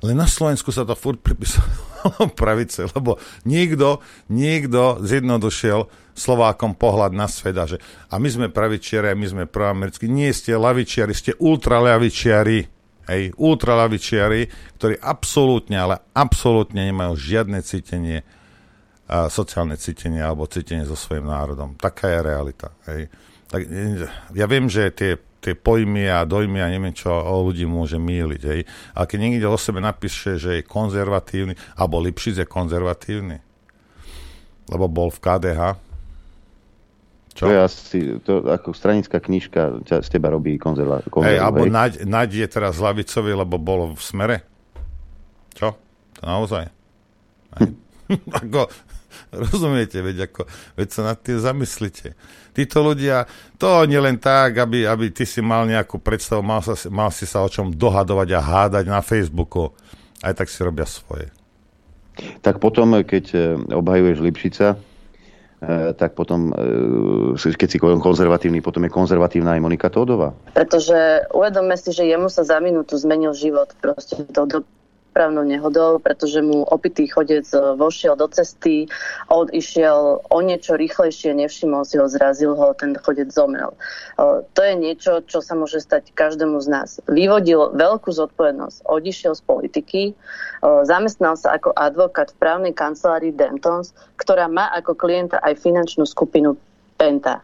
[0.00, 1.87] Len na Slovensku sa to furt pripisovalo
[2.40, 4.00] pravice, lebo niekto,
[4.30, 5.88] niekto zjednodušil
[6.18, 7.78] Slovákom pohľad na svet a že
[8.10, 10.10] a my sme pravičiari, my sme proamerickí.
[10.10, 12.76] Nie ste lavičiari, ste ultralavičiari.
[13.08, 14.42] Hej, ultralavičiari,
[14.76, 18.20] ktorí absolútne, ale absolútne nemajú žiadne cítenie,
[19.08, 21.72] a sociálne cítenie alebo cítenie so svojím národom.
[21.80, 22.68] Taká je realita.
[22.84, 23.08] Hej.
[23.48, 23.60] Tak,
[24.36, 28.42] ja viem, že tie tie pojmy a dojmy a neviem čo o ľudí môže míliť.
[28.42, 28.60] Hej.
[28.94, 33.38] Ale keď niekde o sebe napíše, že je konzervatívny, alebo Lipšic je konzervatívny,
[34.68, 35.62] lebo bol v KDH,
[37.38, 37.46] čo?
[37.46, 41.22] To je asi, to ako stranická knižka ťa, z teba robí konzervatívny.
[41.22, 44.36] Hej, alebo Naď, Naď je teraz lavicový, lebo bol v smere.
[45.54, 45.78] Čo?
[46.18, 46.66] To naozaj.
[48.42, 48.66] ako,
[49.48, 52.18] rozumiete, veď, ako, veď sa nad tým zamyslite
[52.58, 56.74] títo ľudia, to nie len tak, aby, aby ty si mal nejakú predstavu, mal, sa,
[56.90, 59.70] mal si sa o čom dohadovať a hádať na Facebooku.
[60.18, 61.30] Aj tak si robia svoje.
[62.42, 63.38] Tak potom, keď e,
[63.78, 64.76] obhajuješ Lipšica, e,
[65.94, 66.50] tak potom,
[67.38, 70.34] e, keď si konzervatívny, potom je konzervatívna aj Monika Tódová.
[70.50, 73.70] Pretože uvedomme si, že jemu sa za minútu zmenil život.
[73.78, 74.58] Proste to do
[75.08, 78.86] dopravnou nehodou, pretože mu opitý chodec e, vošiel do cesty,
[79.32, 83.74] odišiel o niečo rýchlejšie, nevšimol si ho, zrazil ho, ten chodec zomrel.
[83.74, 86.88] E, to je niečo, čo sa môže stať každému z nás.
[87.10, 90.14] Vyvodil veľkú zodpovednosť, odišiel z politiky, e,
[90.86, 96.54] zamestnal sa ako advokát v právnej kancelárii Dentons, ktorá má ako klienta aj finančnú skupinu
[96.94, 97.42] Penta.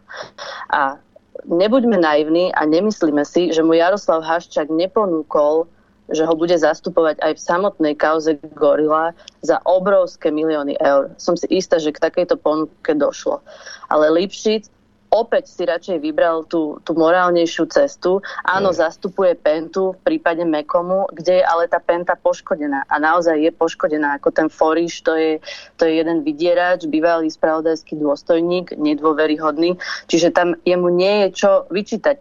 [0.71, 0.95] A
[1.43, 5.67] nebuďme naivní a nemyslíme si, že mu Jaroslav Haščák neponúkol
[6.09, 11.13] že ho bude zastupovať aj v samotnej kauze Gorila za obrovské milióny eur.
[11.17, 13.41] Som si istá, že k takejto ponuke došlo.
[13.89, 14.69] Ale Lipšic
[15.15, 18.19] opäť si radšej vybral tú, tú morálnejšiu cestu.
[18.43, 18.83] Áno, Je.
[18.83, 22.83] zastupuje Pentu v prípade Mekomu, kde je ale tá Penta poškodená.
[22.91, 24.19] A naozaj je poškodená.
[24.19, 25.39] Ako ten Foriš, to je,
[25.79, 29.79] to je jeden vydierač, bývalý spravodajský dôstojník, nedôveryhodný.
[30.11, 32.19] Čiže tam jemu nie je čo vyčítať.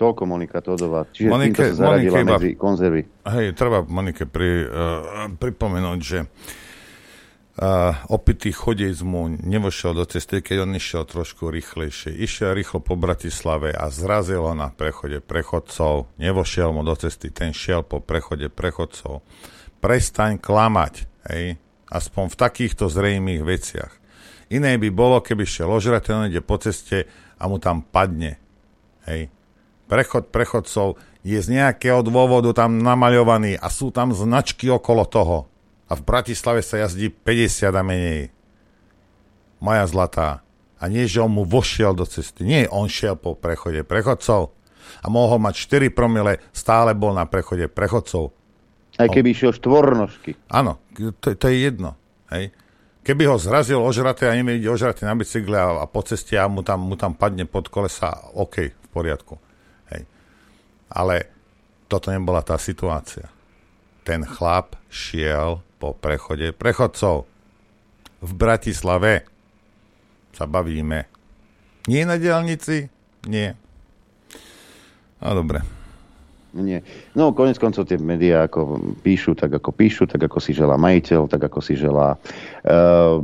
[0.00, 1.04] Toľko Monika Todová.
[1.12, 3.02] Čiže Monike, týmto sa zaradila Monike medzi konzervy.
[3.28, 10.64] Hej, treba Monike pri, uh, pripomenúť, že uh, opitý chodec mu nevošiel do cesty, keď
[10.64, 12.16] on išiel trošku rýchlejšie.
[12.16, 16.08] Išiel rýchlo po Bratislave a zrazil ho na prechode prechodcov.
[16.16, 19.20] Nevošiel mu do cesty, ten šiel po prechode prechodcov.
[19.84, 21.60] Prestaň klamať, hej,
[21.92, 23.92] aspoň v takýchto zrejmých veciach.
[24.48, 27.04] Iné by bolo, keby šiel ožrať, on ide po ceste
[27.36, 28.40] a mu tam padne.
[29.04, 29.28] Hej.
[29.90, 35.50] Prechod prechodcov je z nejakého dôvodu tam namaľovaný a sú tam značky okolo toho.
[35.90, 38.30] A v Bratislave sa jazdí 50 a menej.
[39.58, 40.46] Moja zlatá.
[40.78, 42.46] A nie, že on mu vošiel do cesty.
[42.46, 44.54] Nie, on šiel po prechode prechodcov.
[45.02, 48.30] A mohol mať 4 promile, stále bol na prechode prechodcov.
[48.94, 50.38] Aj keby išiel štvornožky.
[50.54, 50.78] Áno,
[51.18, 51.98] to, to je jedno.
[52.30, 52.54] Hej.
[53.02, 56.46] Keby ho zrazil ožraté a nevie, ide ožratý na bicykle a, a po ceste a
[56.46, 59.49] mu tam, mu tam padne pod kolesa, OK, v poriadku.
[60.90, 61.30] Ale
[61.86, 63.30] toto nebola tá situácia.
[64.02, 67.24] Ten chlap šiel po prechode prechodcov.
[68.20, 69.24] V Bratislave
[70.34, 71.08] sa bavíme.
[71.88, 72.92] Nie na diálnici?
[73.24, 73.56] Nie.
[75.20, 75.79] A dobre.
[76.50, 76.82] Nie.
[77.14, 81.30] No, konec koncov tie médiá ako píšu, tak ako píšu, tak ako si želá majiteľ,
[81.30, 83.22] tak ako si želá uh,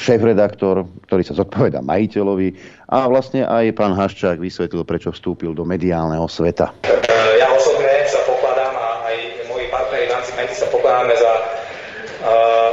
[0.00, 2.56] šéf-redaktor, ktorý sa zodpoveda majiteľovi
[2.88, 6.72] a vlastne aj pán Haščák vysvetlil, prečo vstúpil do mediálneho sveta.
[6.88, 9.16] Eh, Ja osobne sa pokladám a aj
[9.52, 12.72] moji partneri v rámci Penty sa pokladáme za uh,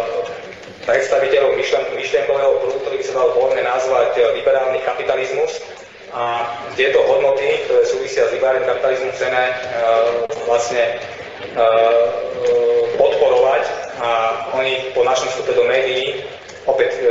[0.87, 5.78] predstaviteľov myšlen, myšlienkového prúdu, ktorý by sa dal voľne nazvať liberálny kapitalizmus.
[6.09, 9.55] A tieto hodnoty, ktoré súvisia s liberálnym kapitalizmom, chceme uh,
[10.49, 10.97] vlastne
[11.53, 12.01] uh,
[12.97, 13.63] podporovať
[13.99, 14.09] a
[14.57, 16.23] oni po našom vstupe do médií,
[16.63, 17.03] opäť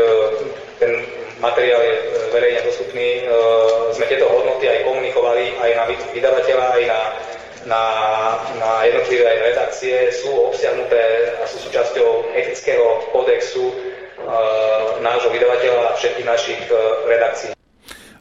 [0.80, 1.04] ten
[1.42, 1.94] materiál je
[2.32, 3.28] verejne dostupný,
[3.92, 7.00] sme tieto hodnoty aj komunikovali aj na vyd- vydavateľa, aj na,
[7.66, 7.82] na,
[8.56, 16.28] na jednotlivé redakcie, sú obsiahnuté a sú súčasťou etického kódexu uh, nášho vydavateľa a všetkých
[16.28, 17.57] našich uh, redakcií.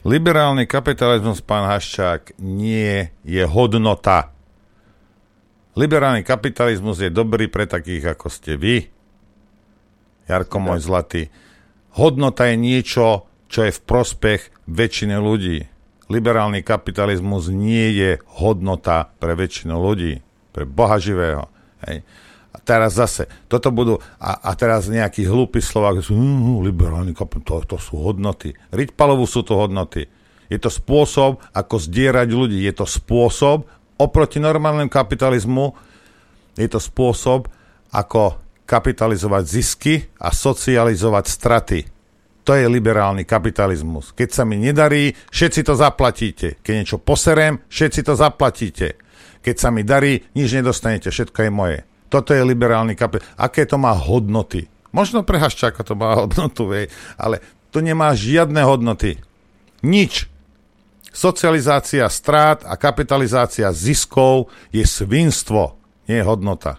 [0.06, 4.30] Liberálny kapitalizmus, pán Haščák, nie je hodnota.
[5.74, 8.76] Liberálny kapitalizmus je dobrý pre takých, ako ste vy,
[10.28, 11.32] Jarko môj zlatý.
[11.96, 15.64] Hodnota je niečo, čo je v prospech väčšiny ľudí.
[16.12, 20.20] Liberálny kapitalizmus nie je hodnota pre väčšinu ľudí,
[20.52, 21.48] pre Boha živého.
[21.88, 22.04] Hej.
[22.48, 27.68] A teraz zase, toto budú, a, a teraz nejaký hlúpy Slovák, sú, uh, liberálny kapitalizmus,
[27.68, 28.56] to, to sú hodnoty.
[28.72, 30.08] Riťpalovu sú to hodnoty.
[30.48, 32.64] Je to spôsob, ako zdierať ľudí.
[32.64, 33.68] Je to spôsob,
[34.00, 35.76] oproti normálnemu kapitalizmu,
[36.56, 37.52] je to spôsob,
[37.92, 41.80] ako kapitalizovať zisky a socializovať straty.
[42.44, 44.16] To je liberálny kapitalizmus.
[44.16, 46.56] Keď sa mi nedarí, všetci to zaplatíte.
[46.64, 48.96] Keď niečo poserem, všetci to zaplatíte.
[49.44, 51.78] Keď sa mi darí, nič nedostanete, všetko je moje.
[52.08, 53.36] Toto je liberálny kapitalizmus.
[53.36, 54.68] Aké to má hodnoty?
[54.92, 56.88] Možno pre Haščáka to má hodnotu, vej,
[57.20, 59.20] ale to nemá žiadne hodnoty.
[59.84, 60.26] Nič.
[61.08, 65.74] Socializácia strát a kapitalizácia ziskov je svinstvo,
[66.06, 66.78] nie je hodnota.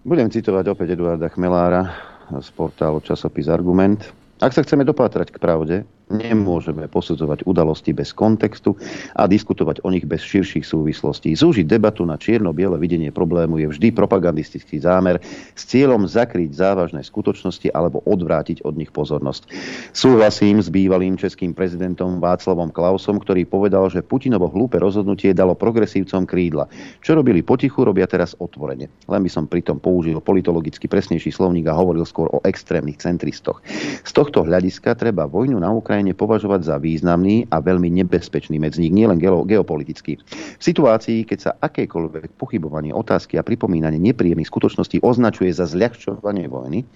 [0.00, 1.92] Budem citovať opäť Eduarda Chmelára
[2.30, 4.00] z portálu časopis Argument.
[4.40, 5.76] Ak sa chceme dopátrať k pravde,
[6.10, 8.74] nemôžeme posudzovať udalosti bez kontextu
[9.14, 11.32] a diskutovať o nich bez širších súvislostí.
[11.32, 15.22] Zúžiť debatu na čierno-biele videnie problému je vždy propagandistický zámer
[15.54, 19.46] s cieľom zakryť závažné skutočnosti alebo odvrátiť od nich pozornosť.
[19.94, 26.26] Súhlasím s bývalým českým prezidentom Václavom Klausom, ktorý povedal, že Putinovo hlúpe rozhodnutie dalo progresívcom
[26.26, 26.66] krídla.
[27.00, 28.90] Čo robili potichu, robia teraz otvorene.
[29.06, 33.62] Len by som pritom použil politologicky presnejší slovník a hovoril skôr o extrémnych centristoch.
[34.02, 39.20] Z tohto hľadiska treba vojnu na Ukrajine považovať za významný a veľmi nebezpečný medzník, nielen
[39.20, 40.16] geo- geopolitický.
[40.56, 46.88] V situácii, keď sa akékoľvek pochybovanie, otázky a pripomínanie nepríjemných skutočností označuje za zľahčovanie vojny,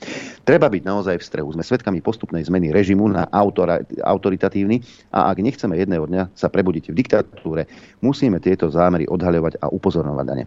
[0.48, 1.52] treba byť naozaj v strehu.
[1.52, 4.80] Sme svedkami postupnej zmeny režimu na autora- autoritatívny
[5.12, 7.68] a ak nechceme jedného dňa sa prebudiť v diktatúre,
[8.00, 10.44] musíme tieto zámery odhaľovať a upozorňovať na ne.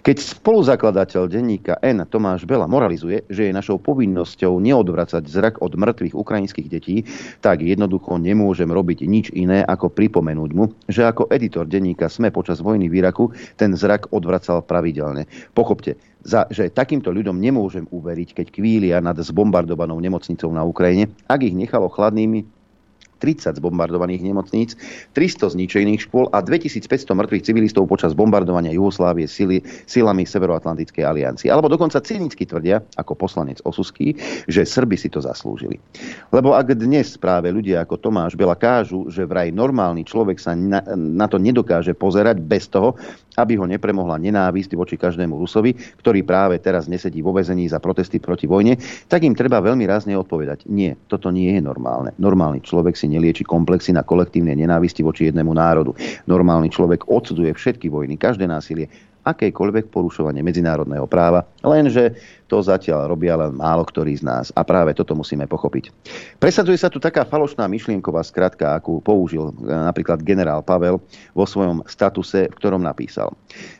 [0.00, 2.08] Keď spoluzakladateľ denníka N.
[2.08, 7.04] Tomáš Bela moralizuje, že je našou povinnosťou neodvracať zrak od mŕtvych ukrajinských detí,
[7.44, 12.62] tak jednoducho nemôžem robiť nič iné, ako pripomenúť mu, že ako editor denníka SME počas
[12.62, 15.26] vojny v Iraku ten zrak odvracal pravidelne.
[15.56, 21.40] Pochopte, za, že takýmto ľuďom nemôžem uveriť, keď kvília nad zbombardovanou nemocnicou na Ukrajine, ak
[21.48, 22.59] ich nechalo chladnými
[23.20, 24.74] 30 zbombardovaných nemocníc,
[25.12, 31.52] 300 zničených škôl a 2500 mŕtvych civilistov počas bombardovania Jugoslávie sily, silami Severoatlantickej aliancie.
[31.52, 34.16] Alebo dokonca cynicky tvrdia, ako poslanec Osusky,
[34.48, 35.76] že Srby si to zaslúžili.
[36.32, 40.80] Lebo ak dnes práve ľudia ako Tomáš Bela kážu, že vraj normálny človek sa na,
[40.96, 42.96] na to nedokáže pozerať bez toho,
[43.40, 48.20] aby ho nepremohla nenávisť voči každému Rusovi, ktorý práve teraz nesedí vo vezení za protesty
[48.20, 48.76] proti vojne,
[49.08, 50.68] tak im treba veľmi rázne odpovedať.
[50.68, 52.12] Nie, toto nie je normálne.
[52.20, 55.96] Normálny človek si nelieči komplexy na kolektívnej nenávisti voči jednému národu.
[56.28, 62.16] Normálny človek odsuduje všetky vojny, každé násilie, akékoľvek porušovanie medzinárodného práva, lenže
[62.50, 64.50] to zatiaľ robia len málo ktorý z nás.
[64.58, 65.94] A práve toto musíme pochopiť.
[66.42, 70.98] Presadzuje sa tu taká falošná myšlienková skratka, akú použil e, napríklad generál Pavel
[71.30, 73.30] vo svojom statuse, v ktorom napísal.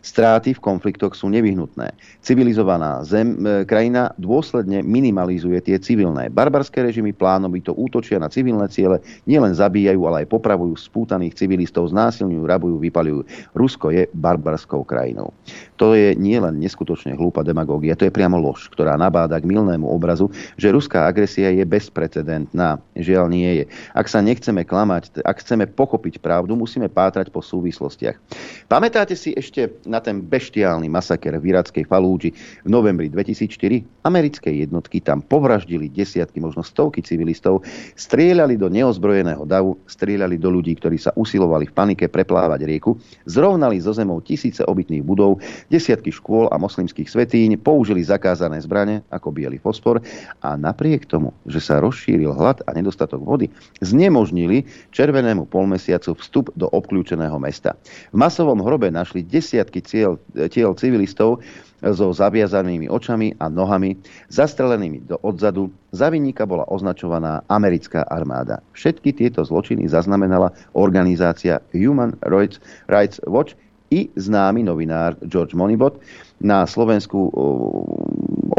[0.05, 1.91] Stráty v konfliktoch sú nevyhnutné.
[2.23, 6.31] Civilizovaná zem, e, krajina dôsledne minimalizuje tie civilné.
[6.31, 12.45] Barbarské režimy plánovito útočia na civilné ciele, nielen zabíjajú, ale aj popravujú spútaných civilistov, znásilňujú,
[12.45, 13.25] rabujú, vypalujú.
[13.57, 15.33] Rusko je barbarskou krajinou.
[15.81, 20.29] To je nielen neskutočne hlúpa demagógia, to je priamo lož, ktorá nabáda k milnému obrazu,
[20.61, 22.83] že ruská agresia je bezprecedentná.
[22.99, 23.65] Žiaľ nie je.
[23.95, 28.19] Ak sa nechceme klamať, ak chceme pochopiť pravdu, musíme pátrať po súvislostiach.
[28.67, 32.35] Pamätáte si ešte na ten beštiálny masaker v irackej Falúdži
[32.67, 34.05] v novembri 2004?
[34.05, 37.63] Americké jednotky tam povraždili desiatky, možno stovky civilistov,
[37.95, 42.99] strieľali do neozbrojeného davu, strieľali do ľudí, ktorí sa usilovali v panike preplávať rieku,
[43.29, 45.39] zrovnali zo zemou tisíce obytných budov,
[45.71, 50.03] Desiatky škôl a moslimských svetíň použili zakázané zbrane ako biely fosfor
[50.43, 53.47] a napriek tomu, že sa rozšíril hlad a nedostatok vody,
[53.79, 57.79] znemožnili červenému polmesiacu vstup do obklúčeného mesta.
[58.11, 60.19] V masovom hrobe našli desiatky tiel,
[60.51, 61.39] tiel civilistov,
[61.81, 63.97] so zaviazanými očami a nohami,
[64.29, 65.73] zastrelenými do odzadu.
[65.97, 68.61] Za vinníka bola označovaná americká armáda.
[68.77, 73.57] Všetky tieto zločiny zaznamenala organizácia Human Rights Watch,
[73.91, 75.99] i známy novinár George Monibot.
[76.41, 77.29] Na Slovensku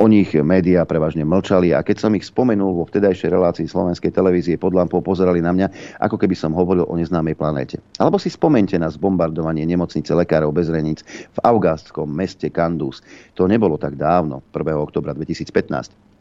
[0.02, 4.62] o nich médiá prevažne mlčali a keď som ich spomenul vo vtedajšej relácii slovenskej televízie
[4.62, 7.82] pod lampou, pozerali na mňa, ako keby som hovoril o neznámej planéte.
[7.98, 13.02] Alebo si spomente na zbombardovanie nemocnice lekárov bez hraníc v afgástskom meste Kandus.
[13.34, 14.78] To nebolo tak dávno, 1.
[14.78, 16.12] oktobra 2015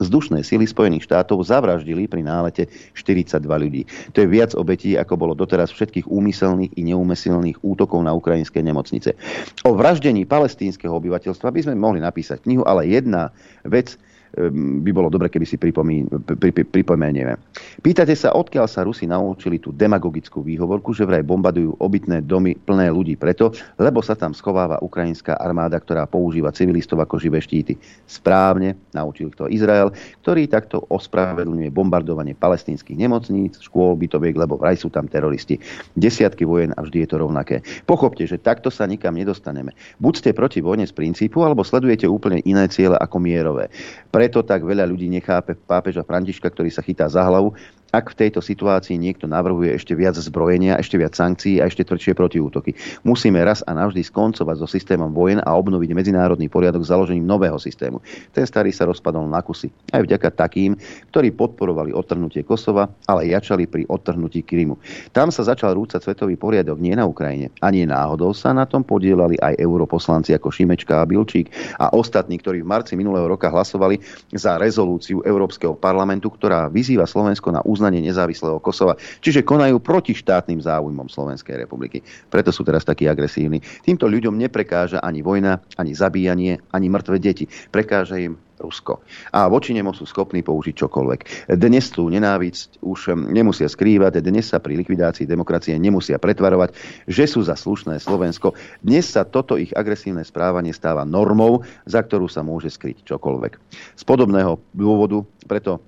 [0.00, 3.82] vzdušné sily Spojených štátov zavraždili pri nálete 42 ľudí.
[4.12, 9.16] To je viac obetí, ako bolo doteraz všetkých úmyselných i neúmyselných útokov na ukrajinské nemocnice.
[9.64, 13.32] O vraždení palestínskeho obyvateľstva by sme mohli napísať knihu, ale jedna
[13.64, 13.96] vec
[14.36, 17.34] by bolo dobre, keby si pripomenieme.
[17.80, 22.92] Pýtate sa, odkiaľ sa Rusi naučili tú demagogickú výhovorku, že vraj bombardujú obytné domy plné
[22.92, 27.80] ľudí preto, lebo sa tam schováva ukrajinská armáda, ktorá používa civilistov ako živé štíty.
[28.04, 34.92] Správne, naučil to Izrael, ktorý takto ospravedlňuje bombardovanie palestínskych nemocníc, škôl, bytoviek, lebo vraj sú
[34.92, 35.56] tam teroristi.
[35.96, 37.64] Desiatky vojen a vždy je to rovnaké.
[37.88, 39.72] Pochopte, že takto sa nikam nedostaneme.
[39.96, 43.72] Buď ste proti vojne z princípu, alebo sledujete úplne iné ciele ako mierové.
[44.12, 47.54] Pre preto tak veľa ľudí nechápe pápeža Františka, ktorý sa chytá za hlavu
[47.96, 52.12] ak v tejto situácii niekto navrhuje ešte viac zbrojenia, ešte viac sankcií a ešte tvrdšie
[52.12, 52.76] protiútoky.
[53.08, 58.04] Musíme raz a navždy skoncovať so systémom vojen a obnoviť medzinárodný poriadok založením nového systému.
[58.36, 59.72] Ten starý sa rozpadol na kusy.
[59.96, 60.76] Aj vďaka takým,
[61.08, 64.76] ktorí podporovali odtrhnutie Kosova, ale jačali pri odtrhnutí Krymu.
[65.16, 67.48] Tam sa začal rúcať svetový poriadok nie na Ukrajine.
[67.64, 71.48] Ani náhodou sa na tom podielali aj europoslanci ako Šimečka a Bilčík
[71.80, 73.96] a ostatní, ktorí v marci minulého roka hlasovali
[74.36, 78.98] za rezolúciu Európskeho parlamentu, ktorá vyzýva Slovensko na uznanie nezávislého Kosova.
[79.22, 82.02] Čiže konajú proti štátnym záujmom Slovenskej republiky.
[82.26, 83.62] Preto sú teraz takí agresívni.
[83.62, 87.46] Týmto ľuďom neprekáža ani vojna, ani zabíjanie, ani mŕtve deti.
[87.70, 89.04] Prekáža im Rusko.
[89.36, 91.20] A voči nemu sú schopní použiť čokoľvek.
[91.60, 96.72] Dnes tú nenávisť už nemusia skrývať, dnes sa pri likvidácii demokracie nemusia pretvarovať,
[97.04, 98.56] že sú za slušné Slovensko.
[98.80, 103.52] Dnes sa toto ich agresívne správanie stáva normou, za ktorú sa môže skryť čokoľvek.
[103.96, 105.84] Z podobného dôvodu preto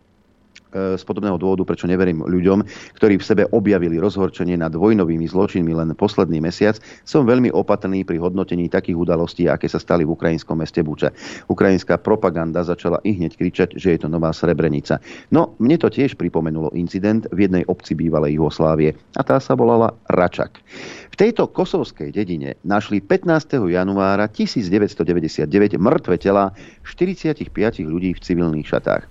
[0.72, 2.64] z podobného dôvodu, prečo neverím ľuďom,
[3.00, 6.76] ktorí v sebe objavili rozhorčenie nad vojnovými zločinmi len posledný mesiac,
[7.08, 11.12] som veľmi opatrný pri hodnotení takých udalostí, aké sa stali v ukrajinskom meste Buča.
[11.48, 15.00] Ukrajinská propaganda začala i hneď kričať, že je to nová Srebrenica.
[15.32, 19.96] No, mne to tiež pripomenulo incident v jednej obci bývalej Jugoslávie a tá sa volala
[20.12, 20.60] Račak.
[21.08, 23.58] V tejto kosovskej dedine našli 15.
[23.66, 25.48] januára 1999
[25.80, 26.54] mŕtve tela
[26.86, 27.50] 45
[27.82, 29.08] ľudí v civilných šatách.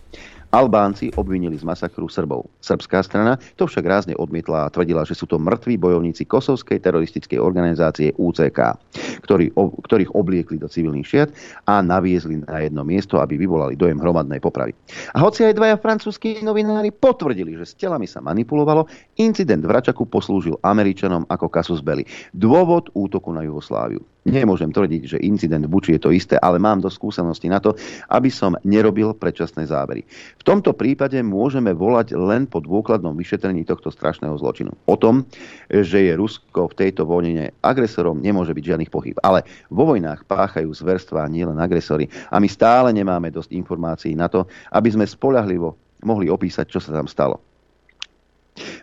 [0.51, 2.47] Albánci obvinili z masakru Srbov.
[2.63, 7.35] Srbská strana to však rázne odmietla a tvrdila, že sú to mŕtvi bojovníci kosovskej teroristickej
[7.35, 8.79] organizácie UCK,
[9.27, 11.29] ktorý, ktorých obliekli do civilných šiat
[11.67, 14.71] a naviezli na jedno miesto, aby vyvolali dojem hromadnej popravy.
[15.11, 18.87] A hoci aj dvaja francúzskí novinári potvrdili, že s telami sa manipulovalo,
[19.19, 22.07] incident v Račaku poslúžil Američanom ako kasus belli.
[22.31, 23.99] Dôvod útoku na Jugosláviu.
[24.27, 27.79] Nemôžem tvrdiť, že incident v Buči je to isté, ale mám dosť skúseností na to,
[28.11, 30.03] aby som nerobil predčasné závery.
[30.35, 34.71] V tomto prípade môžeme volať len po dôkladnom vyšetrení tohto strašného zločinu.
[34.87, 35.27] O tom,
[35.67, 39.19] že je Rusko v tejto vojne agresorom, nemôže byť žiadnych pochyb.
[39.27, 44.47] Ale vo vojnách páchajú zverstva nielen agresory a my stále nemáme dosť informácií na to,
[44.71, 45.75] aby sme spolahlivo
[46.07, 47.43] mohli opísať, čo sa tam stalo.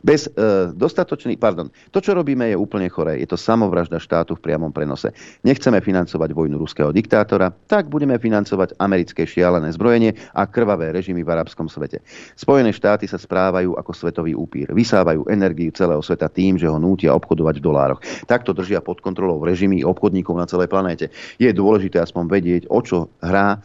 [0.00, 0.30] Bez e,
[0.72, 3.20] dostatočných, pardon, to, čo robíme, je úplne choré.
[3.20, 5.10] Je to samovražda štátu v priamom prenose.
[5.42, 11.32] Nechceme financovať vojnu ruského diktátora, tak budeme financovať americké šialené zbrojenie a krvavé režimy v
[11.34, 12.00] arabskom svete.
[12.38, 14.70] Spojené štáty sa správajú ako svetový upír.
[14.70, 18.00] Vysávajú energiu celého sveta tým, že ho nútia obchodovať v dolároch.
[18.26, 21.10] Takto držia pod kontrolou režimy obchodníkov na celej planéte.
[21.36, 23.60] Je dôležité aspoň vedieť, o čo hrá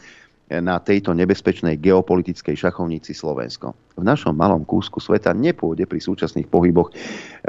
[0.58, 3.78] na tejto nebezpečnej geopolitickej šachovnici Slovensko.
[4.00, 6.94] V našom malom kúsku sveta nepôjde pri súčasných pohyboch e,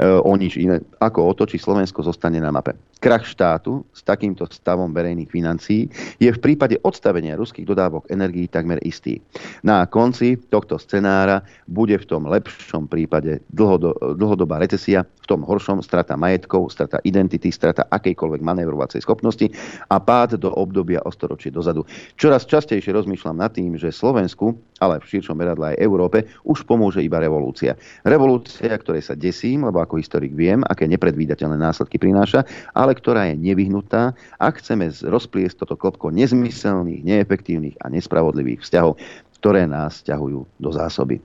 [0.05, 2.77] o nič iné, ako o to, či Slovensko zostane na mape.
[3.01, 5.89] Krach štátu s takýmto stavom verejných financií
[6.21, 9.17] je v prípade odstavenia ruských dodávok energií takmer istý.
[9.65, 15.81] Na konci tohto scenára bude v tom lepšom prípade dlhodo, dlhodobá recesia, v tom horšom
[15.81, 19.49] strata majetkov, strata identity, strata akejkoľvek manévrovacej schopnosti
[19.89, 21.87] a pád do obdobia o storočie dozadu.
[22.19, 26.99] Čoraz častejšie rozmýšľam nad tým, že Slovensku, ale v širšom meradle aj Európe, už pomôže
[27.01, 27.79] iba revolúcia.
[28.03, 32.43] Revolúcia, ktorej sa desím, lebo ako historik viem, aké nepredvídateľné následky prináša,
[32.75, 38.99] ale ktorá je nevyhnutá, ak chceme rozpliesť toto klopko nezmyselných, neefektívnych a nespravodlivých vzťahov,
[39.41, 41.17] ktoré nás ťahujú do zásoby.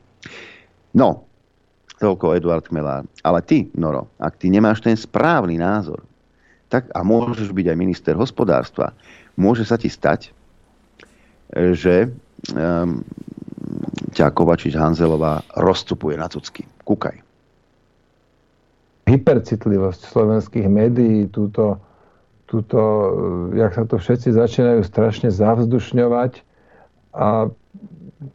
[0.97, 1.29] No,
[2.01, 3.05] toľko Eduard Chmelár.
[3.25, 6.05] Ale ty, Noro, ak ty nemáš ten správny názor,
[6.69, 8.93] tak a môžeš byť aj minister hospodárstva,
[9.39, 10.35] môže sa ti stať,
[11.53, 12.11] že
[12.55, 13.05] um,
[14.17, 16.65] ťa Kovačič Hanzelová rozcupuje na cucky.
[16.87, 17.21] Kúkaj.
[19.07, 21.79] Hypercitlivosť slovenských médií, túto,
[22.51, 22.81] túto,
[23.55, 26.43] jak sa to všetci začínajú strašne zavzdušňovať
[27.15, 27.47] a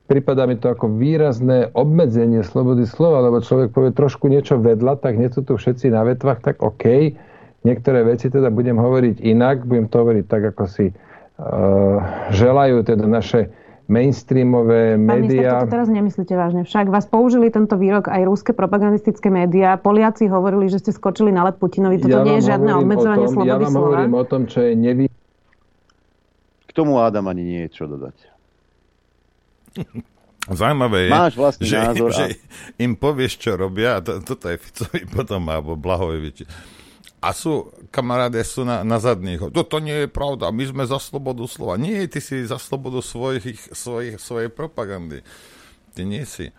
[0.08, 5.20] prípada mi to ako výrazné obmedzenie slobody slova, lebo človek povie trošku niečo vedľa, tak
[5.20, 7.18] nie sú tu všetci na vetvách, tak OK.
[7.62, 10.86] Niektoré veci teda budem hovoriť inak, budem to hovoriť tak, ako si
[12.32, 13.50] želajú teda naše
[13.92, 15.60] mainstreamové médiá.
[15.60, 16.64] Pán to teraz nemyslíte vážne.
[16.64, 19.76] Však vás použili tento výrok aj rúske propagandistické médiá.
[19.76, 22.00] Poliaci hovorili, že ste skočili na let Putinovi.
[22.00, 23.88] Toto ja nie je žiadne obmedzovanie tom, slobody ja vám slova.
[23.92, 25.06] hovorím o tom, čo je nevy...
[26.66, 28.16] K tomu Adam ani nie je čo dodať.
[30.58, 32.18] Zaujímavé je, Máš vlastný že, názor a...
[32.18, 32.26] že
[32.82, 36.48] im povieš, čo robia a to, toto je Ficovi potom, alebo Blahojeviči
[37.22, 39.54] a sú, kamaráde, sú na, na zadných.
[39.54, 41.78] Toto nie je pravda, my sme za slobodu slova.
[41.78, 45.22] Nie, ty si za slobodu svojich, svojich, svojej propagandy.
[45.94, 46.50] Ty nie si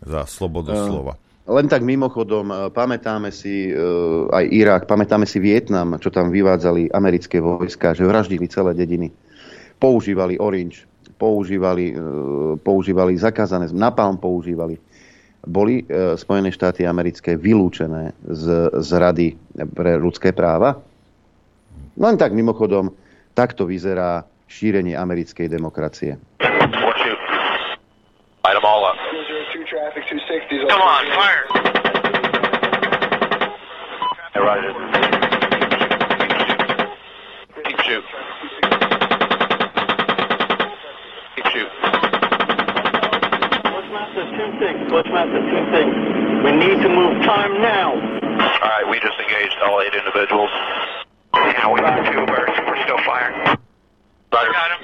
[0.00, 1.14] za slobodu uh, slova.
[1.44, 6.88] Len tak mimochodom, uh, pamätáme si uh, aj Irak, pamätáme si Vietnam, čo tam vyvádzali
[6.88, 9.12] americké vojska, že vraždili celé dediny.
[9.76, 10.88] Používali orange,
[11.20, 14.80] používali, uh, používali zakázané, napalm používali
[15.44, 19.28] boli e, Spojené štáty americké vylúčené z, z Rady
[19.76, 20.80] pre ľudské práva?
[21.94, 22.90] Len tak mimochodom,
[23.36, 26.18] takto vyzerá šírenie americkej demokracie.
[30.64, 31.44] Come on, fire!
[34.34, 34.93] Keep
[46.58, 47.94] need to move time now.
[47.94, 50.50] All right, we just engaged all eight individuals.
[51.34, 52.54] Yeah, we got two birds.
[52.66, 53.58] We're still firing.
[54.34, 54.52] Roger.
[54.52, 54.82] Got him.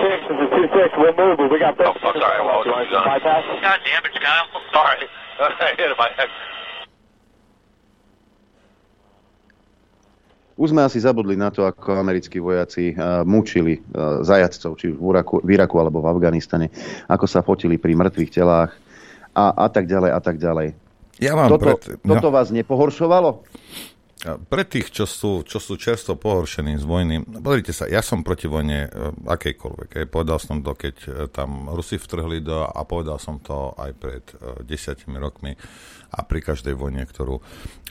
[0.00, 0.98] Six, this is 2-6.
[0.98, 1.48] We're moving.
[1.52, 1.76] We got...
[1.80, 2.40] Oh, I'm sorry.
[2.44, 3.44] Well, you want to bypass?
[3.60, 4.48] God damn it, Kyle.
[4.74, 5.08] All right.
[5.40, 5.98] I hit him.
[5.98, 6.28] I
[10.54, 15.02] Už sme asi zabudli na to, ako americkí vojaci uh, mučili uh, zajacov, či už
[15.02, 16.70] v Iraku, v Iraku alebo v Afganistane,
[17.10, 18.70] ako sa fotili pri mŕtvych telách
[19.34, 20.78] a, a tak ďalej a tak ďalej.
[21.22, 21.98] Ja mám toto, pred...
[22.02, 23.42] toto vás nepohoršovalo?
[24.24, 28.48] Pre tých, čo sú, čo sú čerstvo pohoršení z vojny, pozrite sa, ja som proti
[28.48, 30.00] vojne e, akejkoľvek.
[30.00, 33.92] Aj povedal som to, keď e, tam Rusi vtrhli do, a povedal som to aj
[33.92, 35.52] pred uh, desiatimi rokmi
[36.08, 37.36] a pri každej vojne, ktorú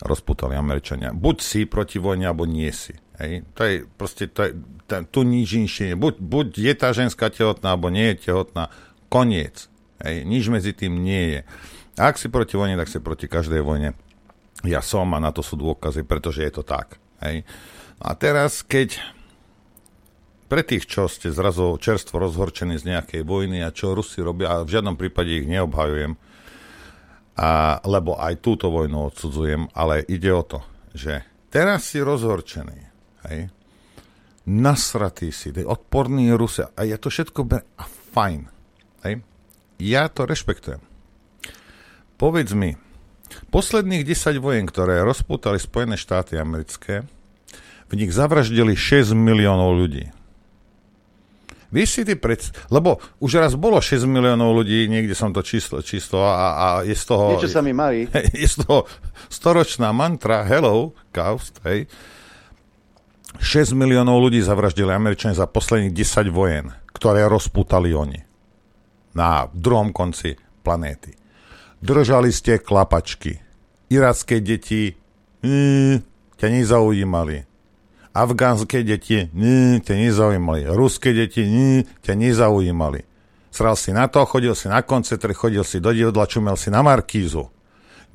[0.01, 1.13] rozputali Američania.
[1.13, 2.97] Buď si proti vojne, alebo nie si.
[3.21, 3.45] Hej?
[3.53, 4.51] To je proste, to je,
[4.89, 5.93] to, tu nič inšie.
[5.93, 8.73] Buď, buď je tá ženská tehotná, alebo nie je tehotná.
[9.05, 9.69] Koniec.
[10.03, 11.41] Hej, nič medzi tým nie je.
[11.95, 13.95] Ak si proti vojne, tak si proti každej vojne.
[14.67, 16.99] Ja som a na to sú dôkazy, pretože je to tak.
[17.23, 17.47] Hej.
[18.03, 18.99] A teraz, keď
[20.53, 24.61] pre tých, čo ste zrazu čerstvo rozhorčení z nejakej vojny a čo Rusi robia, a
[24.61, 26.13] v žiadnom prípade ich neobhajujem,
[27.33, 30.61] a, lebo aj túto vojnu odsudzujem, ale ide o to,
[30.93, 32.79] že teraz si rozhorčený,
[33.25, 33.49] hej,
[34.45, 38.41] nasratý si, odporný Rusia, a je to všetko a fajn,
[39.09, 39.25] hej,
[39.83, 40.79] ja to rešpektujem.
[42.15, 42.79] Povedz mi,
[43.51, 47.03] posledných 10 vojen, ktoré rozputali Spojené štáty americké,
[47.91, 50.07] v nich zavraždili 6 miliónov ľudí.
[51.73, 52.37] Vieš si ty pred...
[52.69, 56.93] Lebo už raz bolo 6 miliónov ľudí, niekde som to číslo, číslo a, a je
[56.93, 57.33] z toho...
[57.33, 58.05] Niečo sa mi marí.
[58.41, 58.85] Je z toho
[59.27, 61.89] storočná mantra Hello, Kaust, hej.
[63.41, 68.32] 6 miliónov ľudí zavraždili Američania za posledných 10 vojen, ktoré rozputali oni
[69.13, 71.13] na druhom konci planéty.
[71.83, 73.43] Držali ste klapačky.
[73.91, 74.95] Iracké deti
[75.43, 76.01] mm,
[76.39, 77.43] ťa nezaujímali.
[78.13, 80.69] Afgánske deti mm, ťa nezaujímali.
[80.69, 83.01] Ruské deti mm, ťa nezaujímali.
[83.53, 86.81] Sral si na to, chodil si na koncert, chodil si do divadla, čumel si na
[86.81, 87.53] Markízu.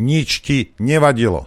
[0.02, 1.46] Nič ti nevadilo.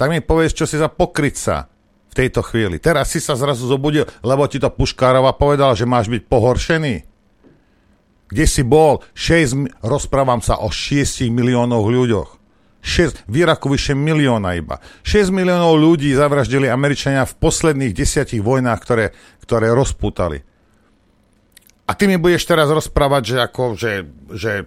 [0.00, 1.68] Tak mi povedz, čo si za pokrytca
[2.08, 2.80] v tejto chvíli.
[2.80, 7.11] Teraz si sa zrazu zobudil, lebo ti to Puškárova povedala, že máš byť pohoršený.
[8.32, 9.04] Kde si bol?
[9.12, 12.30] 6, rozprávam sa o 6 miliónoch ľuďoch.
[12.82, 14.80] 6, v Iraku vyše milióna iba.
[15.04, 19.06] 6 miliónov ľudí zavraždili Američania v posledných desiatich vojnách, ktoré,
[19.44, 20.42] ktoré rozputali.
[21.86, 23.92] A ty mi budeš teraz rozprávať, že ako, že,
[24.32, 24.66] že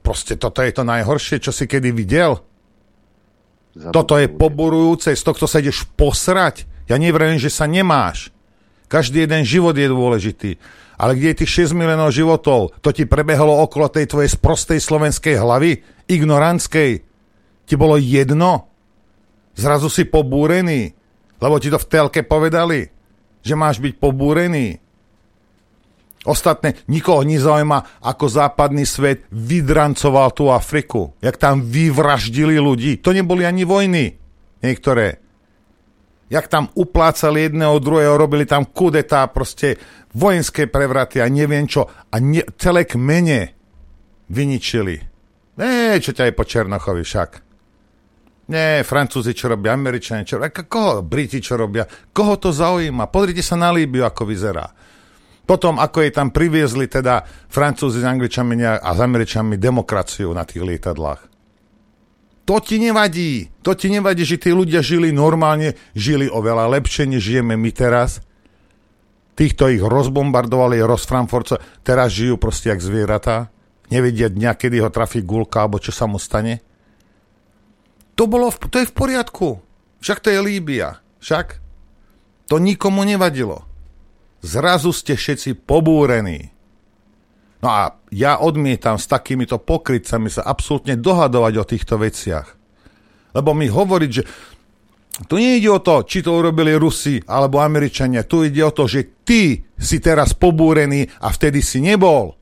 [0.00, 2.40] proste toto je to najhoršie, čo si kedy videl?
[3.76, 3.94] Zabudol.
[3.94, 6.66] Toto je poburujúce, z tohto sa ideš posrať.
[6.90, 8.34] Ja nevrejím, že sa nemáš.
[8.90, 10.50] Každý jeden život je dôležitý.
[10.98, 12.74] Ale kde je tých 6 miliónov životov?
[12.82, 15.80] To ti prebehlo okolo tej tvojej sprostej slovenskej hlavy?
[16.10, 17.08] Ignorantskej?
[17.70, 18.66] ti bolo jedno?
[19.54, 20.90] Zrazu si pobúrený,
[21.38, 22.90] lebo ti to v telke povedali,
[23.46, 24.82] že máš byť pobúrený.
[26.26, 31.14] Ostatné, nikoho nezaujíma, ako západný svet vydrancoval tú Afriku.
[31.22, 32.98] Jak tam vyvraždili ľudí.
[33.00, 34.18] To neboli ani vojny.
[34.60, 35.22] Niektoré.
[36.30, 39.74] Jak tam uplácali jedného druhého, robili tam kudetá, proste
[40.14, 41.90] vojenské prevraty a neviem čo.
[41.90, 43.50] A ne, celé kmene
[44.30, 44.94] vyničili.
[45.58, 47.30] Ne, čo ťa je po Černochovi však.
[48.50, 53.06] Nie, Francúzi čo robia, Američania čo robia, koho, Briti čo robia, koho to zaujíma.
[53.06, 54.66] Pozrite sa na Líbiu, ako vyzerá.
[55.46, 60.62] Potom, ako jej tam priviezli teda Francúzi s Angličami a s Američanmi demokraciu na tých
[60.62, 61.29] lietadlách.
[62.50, 63.46] To ti nevadí.
[63.62, 68.18] To ti nevadí, že tí ľudia žili normálne, žili oveľa lepšie, než žijeme my teraz.
[69.38, 73.54] Týchto ich rozbombardovali, rozframforco, teraz žijú proste jak zvieratá.
[73.94, 76.58] Nevedia dňa, kedy ho trafí gulka, alebo čo sa mu stane.
[78.18, 79.62] To, bolo, v, to je v poriadku.
[80.02, 80.98] Však to je Líbia.
[81.22, 81.54] Však
[82.50, 83.62] to nikomu nevadilo.
[84.42, 86.50] Zrazu ste všetci pobúrení.
[87.60, 92.48] No a ja odmietam s takýmito pokrytcami sa absolútne dohadovať o týchto veciach.
[93.36, 94.22] Lebo mi hovoriť, že
[95.28, 98.24] tu nejde o to, či to urobili Rusi alebo Američania.
[98.24, 102.32] Tu ide o to, že ty si teraz pobúrený a vtedy si nebol.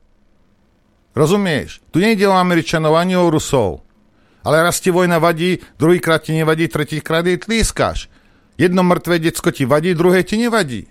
[1.11, 1.83] Rozumieš?
[1.91, 3.83] Tu nejde o Američanov ani o Rusov.
[4.47, 8.07] Ale raz ti vojna vadí, druhýkrát ti nevadí, tretíkrát jej tlískáš.
[8.55, 10.87] Jedno mŕtve decko ti vadí, druhé ti nevadí.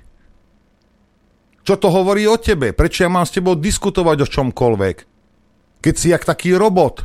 [1.68, 2.72] Čo to hovorí o tebe?
[2.72, 4.96] Prečo ja mám s tebou diskutovať o čomkoľvek?
[5.84, 7.04] Keď si jak taký robot.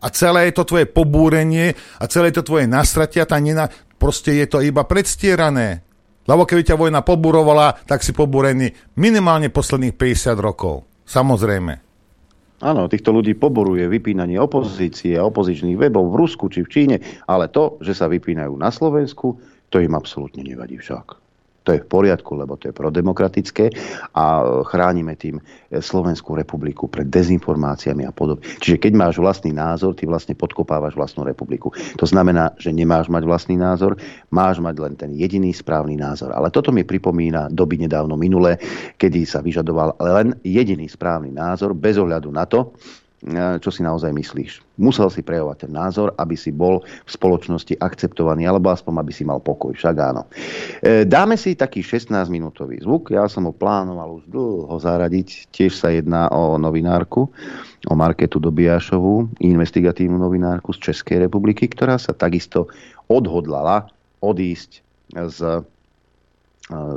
[0.00, 3.68] A celé je to tvoje pobúrenie a celé je to tvoje nastratia, tá nena,
[4.00, 5.84] proste je to iba predstierané.
[6.24, 10.88] Lebo keby ťa vojna pobúrovala, tak si pobúrený minimálne posledných 50 rokov.
[11.04, 11.84] Samozrejme.
[12.64, 16.96] Áno, týchto ľudí poboruje vypínanie opozície a opozičných webov v Rusku či v Číne,
[17.28, 19.36] ale to, že sa vypínajú na Slovensku,
[19.68, 21.25] to im absolútne nevadí však.
[21.66, 23.74] To je v poriadku, lebo to je prodemokratické
[24.14, 28.46] a chránime tým Slovenskú republiku pred dezinformáciami a podobne.
[28.62, 31.74] Čiže keď máš vlastný názor, ty vlastne podkopávaš vlastnú republiku.
[31.98, 33.98] To znamená, že nemáš mať vlastný názor,
[34.30, 36.30] máš mať len ten jediný správny názor.
[36.30, 38.62] Ale toto mi pripomína doby nedávno minulé,
[38.94, 44.14] kedy sa vyžadoval len jediný správny názor bez ohľadu na to, E, čo si naozaj
[44.14, 44.78] myslíš.
[44.78, 49.26] Musel si prejavovať ten názor, aby si bol v spoločnosti akceptovaný, alebo aspoň, aby si
[49.26, 49.74] mal pokoj.
[49.74, 50.30] Však áno.
[50.78, 53.10] E, dáme si taký 16-minútový zvuk.
[53.10, 55.50] Ja som ho plánoval už dlho zaradiť.
[55.50, 57.26] Tiež sa jedná o novinárku,
[57.90, 62.70] o Marketu Dobiašovú, investigatívnu novinárku z Českej republiky, ktorá sa takisto
[63.10, 63.90] odhodlala
[64.22, 64.82] odísť
[65.14, 65.38] z,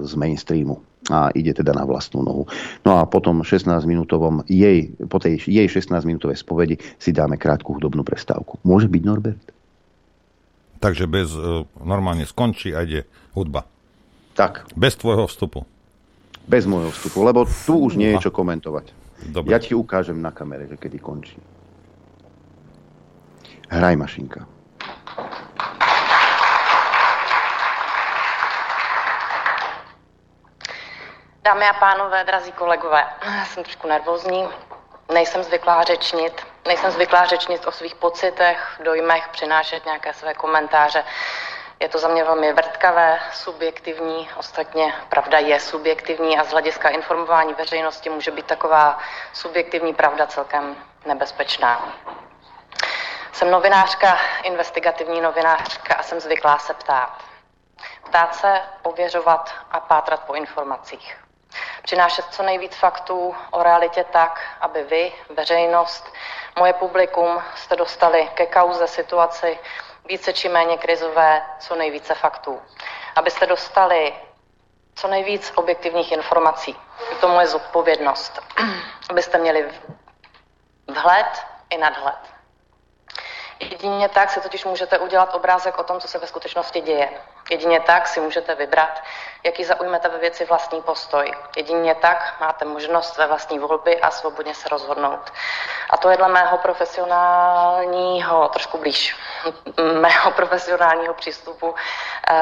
[0.06, 2.44] z mainstreamu a ide teda na vlastnú nohu.
[2.84, 8.60] No a potom 16-minútovom jej, po tej jej 16-minútovej spovedi si dáme krátku hudobnú prestávku.
[8.68, 9.46] Môže byť Norbert?
[10.80, 13.64] Takže bez, uh, normálne skončí a ide hudba.
[14.36, 14.72] Tak.
[14.76, 15.64] Bez tvojho vstupu.
[16.48, 18.92] Bez môjho vstupu, lebo tu už nie je čo komentovať.
[19.32, 19.52] Dobre.
[19.52, 21.36] Ja ti ukážem na kamere, že kedy končí.
[23.70, 24.59] Hraj mašinka.
[31.50, 33.08] Dámy a pánové, drazí kolegové,
[33.46, 34.50] jsem trošku nervózní,
[35.14, 41.06] nejsem zvyklá řečnit, nejsem zvyklá řečnit o svých pocitech, dojmech, přinášet nějaké své komentáře.
[41.80, 47.54] Je to za mě velmi vrtkavé, subjektivní, ostatně pravda je subjektivní a z hlediska informování
[47.54, 49.00] veřejnosti může být taková
[49.34, 51.94] subjektivní pravda celkem nebezpečná.
[53.32, 57.24] Jsem novinářka, investigativní novinářka a jsem zvyklá se ptát.
[58.06, 61.18] Ptát se, ověřovat a pátrat po informacích
[61.84, 66.14] přinášet co nejvíc faktů o realitě tak, aby vy, veřejnost,
[66.60, 69.60] moje publikum jste dostali ke kauze situaci
[70.06, 72.62] více či méně krizové co nejvíce faktů.
[73.16, 74.14] Abyste dostali
[74.96, 76.76] co nejvíc objektivních informací.
[77.10, 78.40] Je to moje zodpovědnost.
[79.10, 79.72] Abyste měli
[80.88, 82.39] vhled i nadhled.
[83.60, 87.10] Jedině tak si totiž můžete udělat obrázek o tom, co se ve skutečnosti děje.
[87.50, 89.02] Jedině tak si můžete vybrat,
[89.44, 91.32] jaký zaujmete ve věci vlastní postoj.
[91.58, 95.34] Jedině tak máte možnost ve vlastní volby a svobodně se rozhodnout.
[95.90, 99.16] A to je dle mého profesionálního, trošku blíž,
[100.00, 101.76] mého profesionálního přístupu
[102.28, 102.34] eh,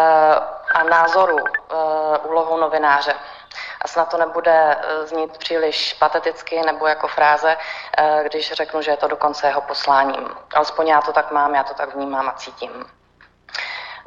[0.73, 3.15] a názoru eh, úlohou novináře
[3.81, 7.57] a snad to nebude eh, znít příliš pateticky nebo jako fráze,
[7.97, 10.29] eh, když řeknu, že je to dokonce jeho posláním.
[10.55, 12.85] Alespoň já to tak mám, já to tak vnímám a cítím.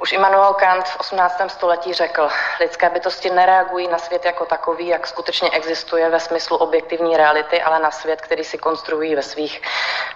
[0.01, 1.49] Už Immanuel Kant v 18.
[1.49, 2.29] století řekl,
[2.61, 7.79] lidské bytosti nereagují na svět jako takový, jak skutečně existuje ve smyslu objektivní reality, ale
[7.79, 9.63] na svět, který si konstruují ve svých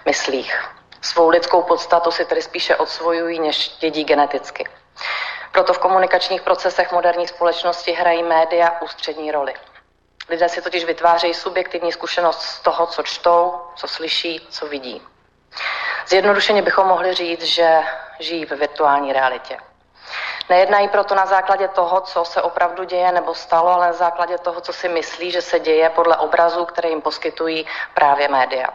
[0.05, 0.69] myslích.
[1.01, 4.67] Svou lidskou podstatu si tedy spíše odsvojují, než dědí geneticky.
[5.55, 9.53] Proto v komunikačních procesech moderní společnosti hrají média ústřední roli.
[10.29, 15.01] Lidé si totiž vytvářejí subjektivní zkušenost z toho, co čtou, co slyší, co vidí.
[16.07, 17.79] Zjednodušeně bychom mohli říct, že
[18.19, 19.57] žijí ve virtuální realitě.
[20.49, 24.61] Nejednají proto na základě toho, co se opravdu děje nebo stalo, ale na základě toho,
[24.61, 28.67] co si myslí, že se děje podle obrazů, které jim poskytují právě média.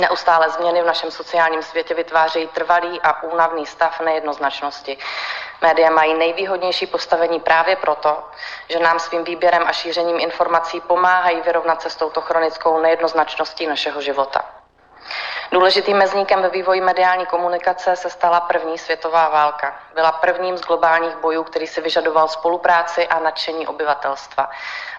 [0.00, 4.98] Neustále změny v našem sociálním světě vytvářejí trvalý a únavný stav nejednoznačnosti.
[5.62, 8.24] Média mají nejvýhodnější postavení právě proto,
[8.68, 14.02] že nám svým výběrem a šířením informací pomáhají vyrovnat se s touto chronickou nejednoznačností našeho
[14.02, 14.59] života.
[15.52, 19.80] Důležitým mezníkem ve vývoji mediální komunikace se stala první světová válka.
[19.94, 24.50] Byla prvním z globálních bojů, který si vyžadoval spolupráci a nadšení obyvatelstva.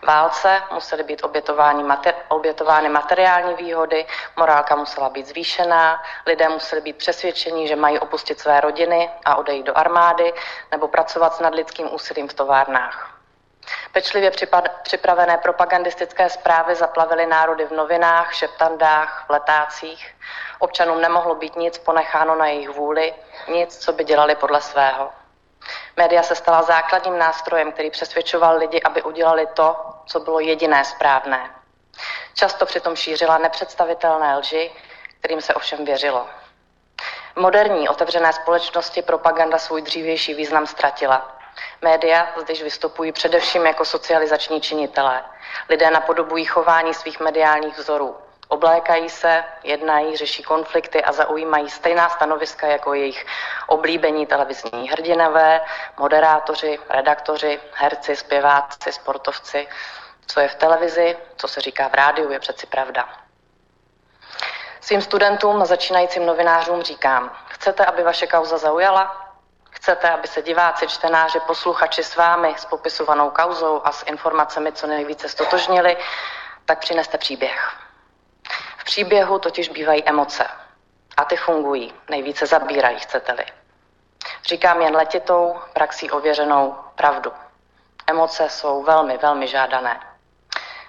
[0.03, 4.05] Válce musely být obětovány, mater, obětovány materiální výhody,
[4.37, 9.65] morálka musela být zvýšená, lidé museli být přesvědčeni, že mají opustit své rodiny a odejít
[9.65, 10.33] do armády
[10.71, 13.10] nebo pracovat s nadlidským úsilím v továrnách.
[13.91, 14.31] Pečlivě
[14.83, 20.15] připravené propagandistické zprávy zaplavily národy v novinách, šeptandách, v letácích.
[20.59, 23.13] Občanům nemohlo být nic ponecháno na jejich vůli,
[23.47, 25.09] nic, co by dělali podle svého.
[25.97, 29.75] Média se stala základním nástrojem, který přesvědčoval lidi, aby udělali to,
[30.05, 31.49] co bylo jediné správné.
[32.33, 34.71] Často přitom šířila nepředstavitelné lži,
[35.19, 36.27] kterým se ovšem věřilo.
[37.35, 41.40] V moderní otevřené společnosti propaganda svůj dřívější význam ztratila.
[41.81, 45.23] Média zde vystupují především jako socializační činitelé.
[45.69, 48.17] Lidé napodobují chování svých mediálních vzorů.
[48.47, 53.25] Oblékají se, jednají, řeší konflikty a zaujímají stejná stanoviska jako jejich
[53.67, 55.61] oblíbení televizní hrdinové,
[55.99, 59.67] moderátoři, redaktoři, herci, zpěváci, sportovci.
[60.27, 63.09] Co je v televizi, co se říká v rádiu, je přeci pravda.
[64.81, 69.20] Svým studentům a začínajícím novinářům říkám, chcete, aby vaše kauza zaujala?
[69.81, 74.87] Chcete, aby se diváci, čtenáři, posluchači s vámi, s popisovanou kauzou a s informacemi co
[74.87, 75.97] nejvíce stotožnili,
[76.65, 77.77] tak přineste příběh.
[78.77, 80.47] V příběhu totiž bývají emoce.
[81.17, 83.45] A ty fungují, nejvíce zabírají, chcete-li.
[84.43, 87.33] Říkám jen letitou, praxí ověřenou pravdu.
[88.07, 89.99] Emoce jsou velmi, velmi žádané.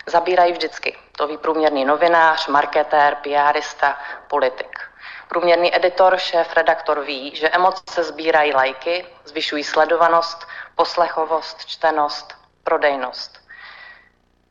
[0.07, 0.99] Zabírají vždycky.
[1.17, 3.99] To ví průměrný novinář, marketér, PRista,
[4.29, 4.92] politik.
[5.33, 12.35] Průměrný editor, šéf, redaktor ví, že emoce sbírají lajky, zvyšují sledovanost, poslechovost, čtenost,
[12.65, 13.39] prodejnost.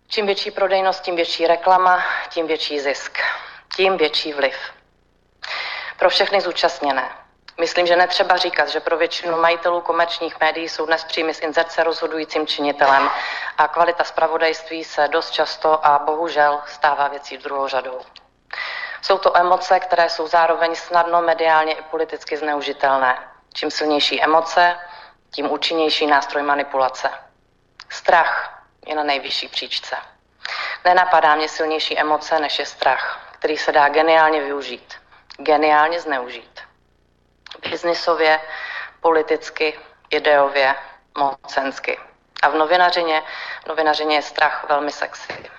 [0.07, 3.17] Čím větší prodejnost, tím větší reklama, tím větší zisk,
[3.75, 4.55] tím větší vliv.
[5.97, 7.09] Pro všechny zúčastněné.
[7.59, 11.83] Myslím, že netřeba říkat, že pro většinu majitelů komerčních médií jsou dnes příjmy z inzerce
[11.83, 13.09] rozhodujícím činitelem
[13.57, 17.99] a kvalita zpravodajství se dost často a bohužel stává věcí druhou řadou.
[19.01, 23.19] Jsou to emoce, které jsou zároveň snadno mediálně i politicky zneužitelné.
[23.53, 24.79] Čím silnější emoce,
[25.31, 27.09] tím účinnější nástroj manipulace.
[27.89, 29.95] Strach je na nejvyšší příčce.
[30.85, 34.95] Nenapadá mě silnější emoce, než je strach, který se dá geniálně využít,
[35.37, 36.61] geniálně zneužít.
[37.69, 38.39] Biznisově,
[39.01, 39.79] politicky,
[40.09, 40.75] ideově,
[41.17, 41.99] mocensky.
[42.41, 43.23] A v novinařině,
[43.63, 45.51] v novinařině je strach velmi sexy.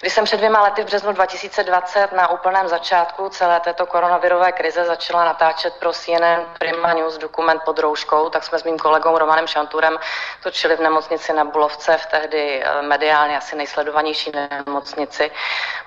[0.00, 4.84] Když jsem před dvěma lety v březnu 2020 na úplném začátku celé této koronavirové krize
[4.84, 9.46] začala natáčet pro CNN Prima News dokument pod rouškou, tak jsme s mým kolegou Romanem
[9.46, 9.98] Šanturem
[10.42, 14.32] točili v nemocnici na Bulovce, v tehdy eh, mediálně asi nejsledovanější
[14.66, 15.30] nemocnici.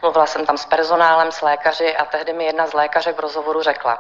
[0.02, 3.62] Mluvila jsem tam s personálem, s lékaři a tehdy mi jedna z lékařek v rozhovoru
[3.62, 4.00] řekla,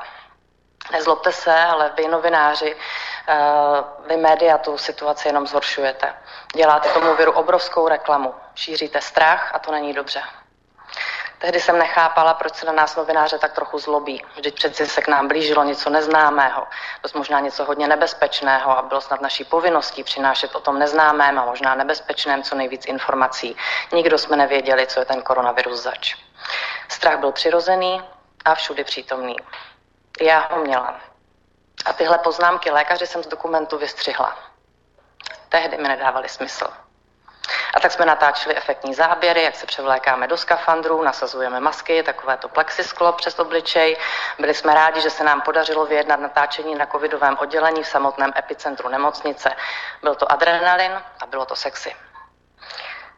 [0.92, 2.76] Nezlobte se, ale vy novináři,
[3.28, 3.36] eh,
[4.08, 6.14] vy média tu situaci jenom zhoršujete.
[6.56, 8.36] Děláte tomu viru obrovskou reklamu.
[8.56, 10.22] Šíříte strach a to není dobře.
[11.42, 14.26] Tehdy jsem nechápala, proč se na nás novináře tak trochu zlobí.
[14.36, 16.68] Vždyť přeci se k nám blížilo něco neznámého,
[17.04, 21.46] dost možná něco hodně nebezpečného a bylo snad naší povinností přinášet o tom neznámém a
[21.46, 23.58] možná nebezpečném co nejvíc informací.
[23.92, 26.16] Nikdo jsme nevěděli, co je ten koronavirus zač.
[26.90, 28.02] Strach byl přirozený
[28.46, 29.36] a všudy přítomný.
[30.22, 31.00] Já ho měla.
[31.86, 34.38] A tyhle poznámky lékaři jsem z dokumentu vystřihla.
[35.50, 36.68] Tehdy mi nedávali smysl.
[37.74, 43.14] A tak jsme natáčeli efektní záběry, jak se převlékáme do skafandrů, nasazujeme masky, takovéto plexisklo
[43.14, 43.98] přes obličej.
[44.40, 48.90] Byli jsme rádi, že se nám podařilo vyjednat natáčení na covidovém oddělení v samotném epicentru
[48.90, 49.56] nemocnice.
[50.04, 51.96] Byl to adrenalin a bylo to sexy.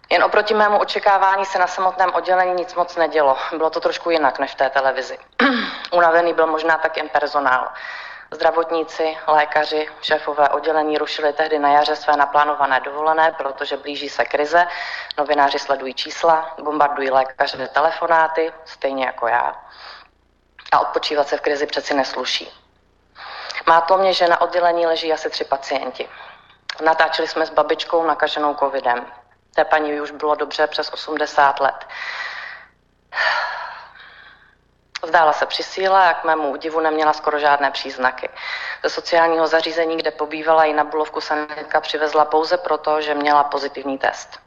[0.09, 3.37] Jen oproti mému očekávání se na samotném oddělení nic moc nedělo.
[3.57, 5.17] Bylo to trošku jinak než v té televizi.
[5.93, 7.69] Unavený byl možná tak jen personál.
[8.31, 14.67] Zdravotníci, lékaři, šéfové oddělení rušili tehdy na jaře své naplánované dovolené, protože blíží se krize.
[15.17, 19.55] Novináři sledují čísla, bombardují lékaře telefonáty, stejně jako já.
[20.71, 22.51] A odpočívat se v krizi přeci nesluší.
[23.67, 26.09] Má to mě, že na oddělení leží asi tři pacienti.
[26.83, 29.05] Natáčeli jsme s babičkou nakaženou covidem.
[29.55, 31.85] Té paní už bylo dobře přes 80 let.
[35.03, 38.29] Zdála se při síle a k mému údivu neměla skoro žádné příznaky.
[38.83, 43.97] Ze sociálního zařízení, kde pobývala, ji na Bulovku sanitka přivezla pouze proto, že měla pozitivní
[43.97, 44.39] test.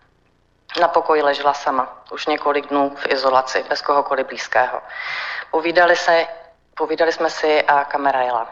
[0.80, 4.82] Na pokoji ležela sama, už několik dnů v izolaci, bez kohokoliv blízkého.
[5.50, 6.26] Povídali, se,
[6.74, 8.48] povídali jsme si a kamera jela.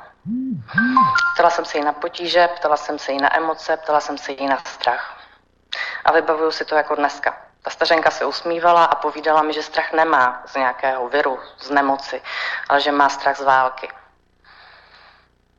[1.34, 4.32] Ptala jsem se jí na potíže, ptala jsem se jí na emoce, ptala jsem se
[4.32, 5.18] jí na strach.
[6.04, 7.43] A vybavuju si to jako dneska.
[7.64, 12.22] Ta stařenka se usmívala a povídala mi, že strach nemá z nějakého viru, z nemoci,
[12.68, 13.88] ale že má strach z války.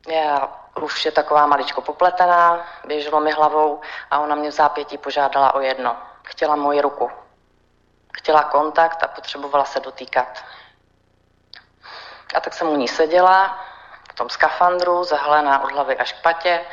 [0.07, 0.49] Já
[0.81, 5.59] už je taková maličko popletená, běželo mi hlavou a ona mě v zápětí požádala o
[5.59, 5.97] jedno.
[6.23, 7.11] Chtěla moji ruku.
[8.17, 10.43] Chtěla kontakt a potřebovala se dotýkat.
[12.35, 13.59] A tak jsem u ní seděla,
[14.11, 16.65] v tom skafandru, zahalená od hlavy až k patě,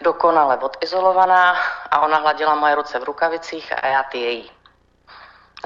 [0.00, 1.56] dokonale odizolovaná
[1.90, 4.55] a ona hladila moje ruce v rukavicích a já ty její.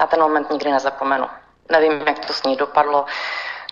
[0.01, 1.29] Na ten moment nikdy nezapomenu.
[1.71, 3.05] Nevím, jak to s ní dopadlo.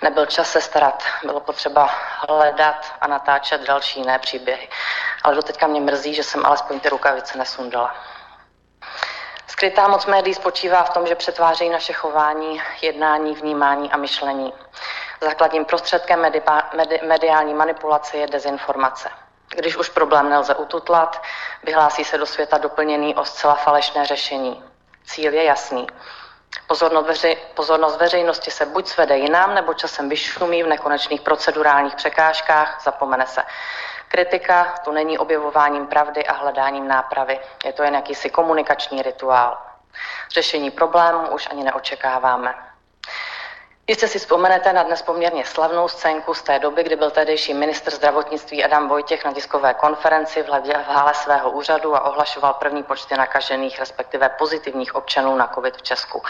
[0.02, 1.90] Nebyl čas se starat, bylo potřeba
[2.30, 4.70] hledat a natáčet další jiné příběhy.
[5.24, 7.96] Ale doteďka mě mrzí, že jsem alespoň ty rukavice nesundala.
[9.48, 14.54] Skrytá moc médií spočívá v tom, že přetvářejí naše chování, jednání, vnímání a myšlení.
[15.22, 19.10] Základním prostředkem medi- medi- mediální manipulace je dezinformace.
[19.56, 21.22] Když už problém nelze ututlat,
[21.64, 24.64] vyhlásí se do světa doplněný o zcela falešné řešení.
[25.06, 25.88] Cíl je jasný.
[26.68, 32.82] Pozornost, veři, pozornost veřejnosti se buď svede jinam, nebo časem vyšumí v nekonečných procedurálních překážkách,
[32.84, 33.44] zapomene se.
[34.08, 37.40] Kritika tu není objevováním pravdy a hledáním nápravy.
[37.66, 39.58] Je to jen jakýsi komunikační rituál.
[40.32, 42.69] Řešení problémů už ani neočekáváme.
[43.90, 47.92] Jistě si vzpomenete na dnes poměrně slavnou scénku z té doby, kdy byl tehdejší ministr
[47.92, 50.50] zdravotnictví Adam Vojtěch na tiskové konferenci v
[50.88, 56.24] hále svého úřadu a ohlašoval první počty nakažených, respektive pozitivních občanů na COVID v Česku.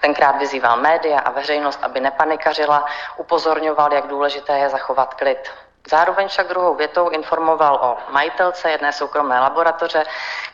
[0.00, 2.84] Tenkrát vyzýval média a veřejnost, aby nepanikařila,
[3.16, 5.50] upozorňoval, jak důležité je zachovat klid.
[5.88, 10.04] Zároveň však druhou větou informoval o majitelce jedné soukromé laboratoře,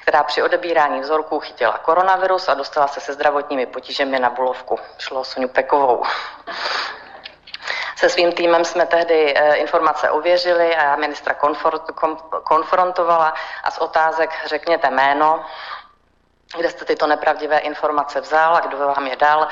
[0.02, 4.78] která při odebírání vzorků chytila koronavirus a dostala se se zdravotními potížemi na Bulovku.
[4.98, 6.02] Šlo o Soniu Pekovou.
[7.96, 11.36] Se svým týmem jsme tehdy eh, informace ověřili a já ministra
[12.44, 13.34] konfrontovala
[13.64, 15.44] a z otázek řekněte jméno,
[16.56, 19.48] kde jste tyto nepravdivé informace vzal a kdo vám je dal,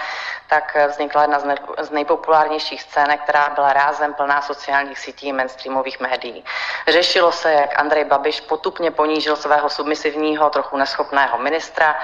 [0.48, 6.00] tak vznikla jedna z, ne- z nejpopulárnějších scének, která byla rázem plná sociálních sítí mainstreamových
[6.00, 6.44] médií.
[6.88, 11.98] Řešilo se, jak Andrej Babiš potupně ponížil svého submisivního, trochu neschopného ministra,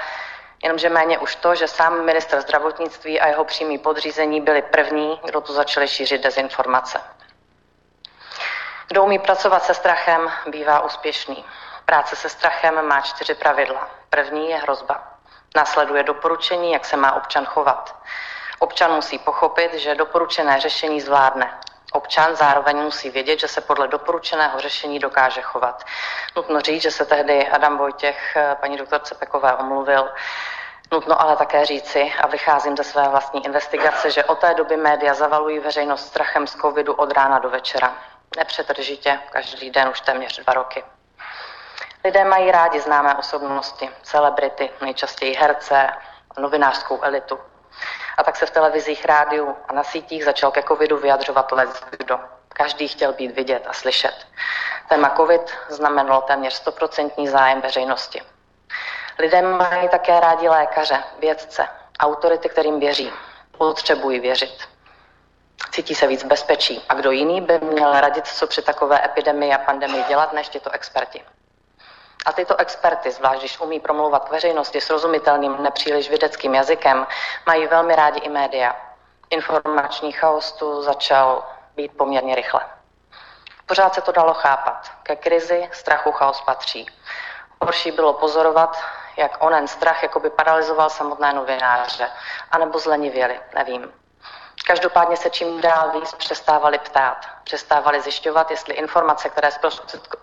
[0.63, 5.41] jenomže méně už to, že sám minister zdravotnictví a jeho přímý podřízení byli první, kdo
[5.41, 6.99] tu začali šířit dezinformace.
[8.91, 11.45] Kdo umí pracovat se strachem, bývá úspěšný.
[11.85, 13.89] Práce se strachem má čtyři pravidla.
[14.09, 15.03] První je hrozba.
[15.55, 17.95] Následuje doporučení, jak se má občan chovat.
[18.59, 21.59] Občan musí pochopit, že doporučené řešení zvládne.
[21.91, 25.83] Občan zároveň musí vědět, že se podle doporučeného řešení dokáže chovat.
[26.35, 30.09] Nutno říct, že se tehdy Adam Vojtěch paní doktorce Pekové omluvil.
[30.91, 35.13] Nutno ale také říci, a vycházím ze své vlastní investigace, že od té doby média
[35.13, 37.95] zavalují veřejnost strachem z covidu od rána do večera.
[38.37, 40.83] Nepřetržitě, každý den už téměř dva roky.
[42.03, 45.89] Lidé mají rádi známé osobnosti, celebrity, nejčastěji herce,
[46.39, 47.39] novinářskou elitu.
[48.17, 52.19] A tak se v televizích, rádiu a na sítích začal ke covidu vyjadřovat let kdo.
[52.49, 54.27] Každý chtěl být vidět a slyšet.
[54.89, 58.21] Téma covid znamenalo téměř stoprocentní zájem veřejnosti.
[59.19, 61.67] Lidé mají také rádi lékaře, vědce,
[61.99, 63.11] autority, kterým věří.
[63.57, 64.70] Potřebují věřit.
[65.71, 66.85] Cítí se víc bezpečí.
[66.89, 70.71] A kdo jiný by měl radit, co při takové epidemii a pandemii dělat, než tyto
[70.71, 71.23] experti.
[72.25, 77.07] A tyto experty, zvlášť když umí promlouvat k veřejnosti srozumitelným, nepříliš vědeckým jazykem,
[77.45, 78.75] mají velmi rádi i média.
[79.29, 81.43] Informační chaos tu začal
[81.75, 82.61] být poměrně rychle.
[83.65, 84.91] Pořád se to dalo chápat.
[85.03, 86.85] Ke krizi strachu chaos patří.
[87.61, 88.77] Horší bylo pozorovat,
[89.17, 92.07] jak onen strach jakoby paralizoval samotné novináře,
[92.51, 94.00] anebo zlenivěli, nevím.
[94.67, 99.49] Každopádně se čím dál víc přestávali ptát, přestávali zjišťovat, jestli informace, které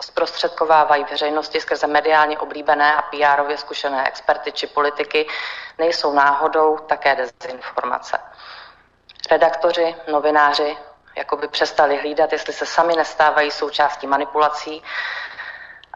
[0.00, 5.28] zprostředkovávají veřejnosti skrze mediálně oblíbené a PR-ově zkušené experty či politiky,
[5.78, 8.18] nejsou náhodou také dezinformace.
[9.30, 10.76] Redaktoři, novináři
[11.16, 14.82] jakoby přestali hlídat, jestli se sami nestávají součástí manipulací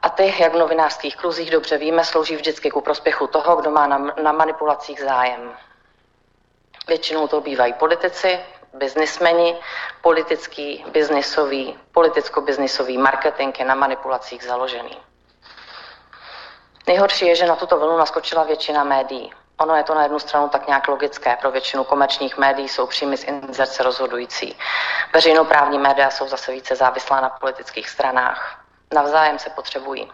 [0.02, 3.86] a ty, jak v novinářských kruzích dobře víme, slouží vždycky ku prospěchu toho, kdo má
[3.86, 5.56] na, na manipulacích zájem.
[6.88, 8.40] Většinou to bývají politici,
[8.74, 9.56] biznismeni,
[10.02, 14.98] politický, biznisový, politicko-biznisový marketing je na manipulacích založený.
[16.86, 19.32] Nejhorší je, že na tuto vlnu naskočila většina médií.
[19.60, 21.36] Ono je to na jednu stranu tak nějak logické.
[21.36, 24.56] Pro většinu komerčních médií jsou příjmy z inzerce rozhodující.
[25.12, 28.64] Veřejnoprávní média jsou zase více závislá na politických stranách.
[28.94, 30.10] Navzájem se potřebují.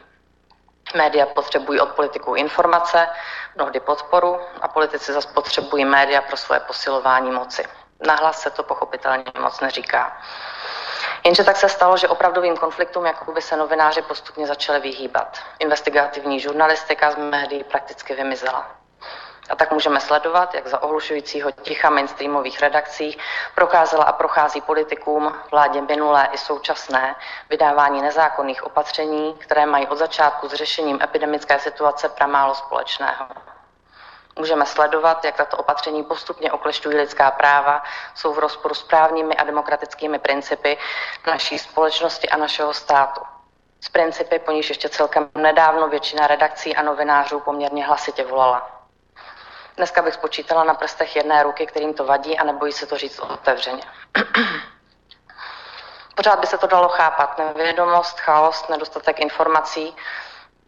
[0.95, 3.09] Média potřebují od politiků informace,
[3.57, 7.65] mnohdy podporu a politici zase potřebují média pro svoje posilování moci.
[8.07, 10.17] Nahlas se to pochopitelně moc neříká.
[11.25, 15.39] Jenže tak se stalo, že opravdovým konfliktům jako by se novináři postupně začali vyhýbat.
[15.59, 18.78] Investigativní žurnalistika z médií prakticky vymizela.
[19.49, 23.19] A tak můžeme sledovat, jak za ohlušujícího ticha mainstreamových redakcí
[23.55, 27.17] prokázala a prochází politikům, vládě minulé i současné,
[27.51, 33.27] vydávání nezákonných opatření, které mají od začátku s řešením epidemické situace pramálo společného.
[34.39, 37.83] Můžeme sledovat, jak tato opatření postupně oklešťují lidská práva,
[38.15, 40.79] jsou v rozporu s právními a demokratickými principy
[41.27, 43.21] naší společnosti a našeho státu.
[43.81, 48.78] Z principy, po níž ještě celkem nedávno většina redakcí a novinářů poměrně hlasitě volala.
[49.79, 53.19] Dneska bych spočítala na prstech jedné ruky, kterým to vadí a nebojí se to říct
[53.19, 53.83] otevřeně.
[56.15, 57.39] Pořád by se to dalo chápat.
[57.39, 59.97] Nevědomost, chaos, nedostatek informací.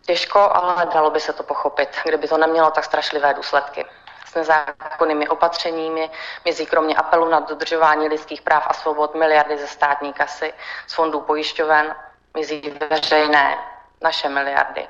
[0.07, 3.87] Těžko, ale dalo by se to pochopit, kdyby to nemělo tak strašlivé důsledky.
[4.27, 6.11] S nezákonnými opatřeními
[6.45, 10.55] mizí kromě apelu na dodržování lidských práv a svobod miliardy ze státní kasy,
[10.87, 11.95] z fondů pojišťoven,
[12.35, 13.59] mizí veřejné
[14.01, 14.89] naše miliardy.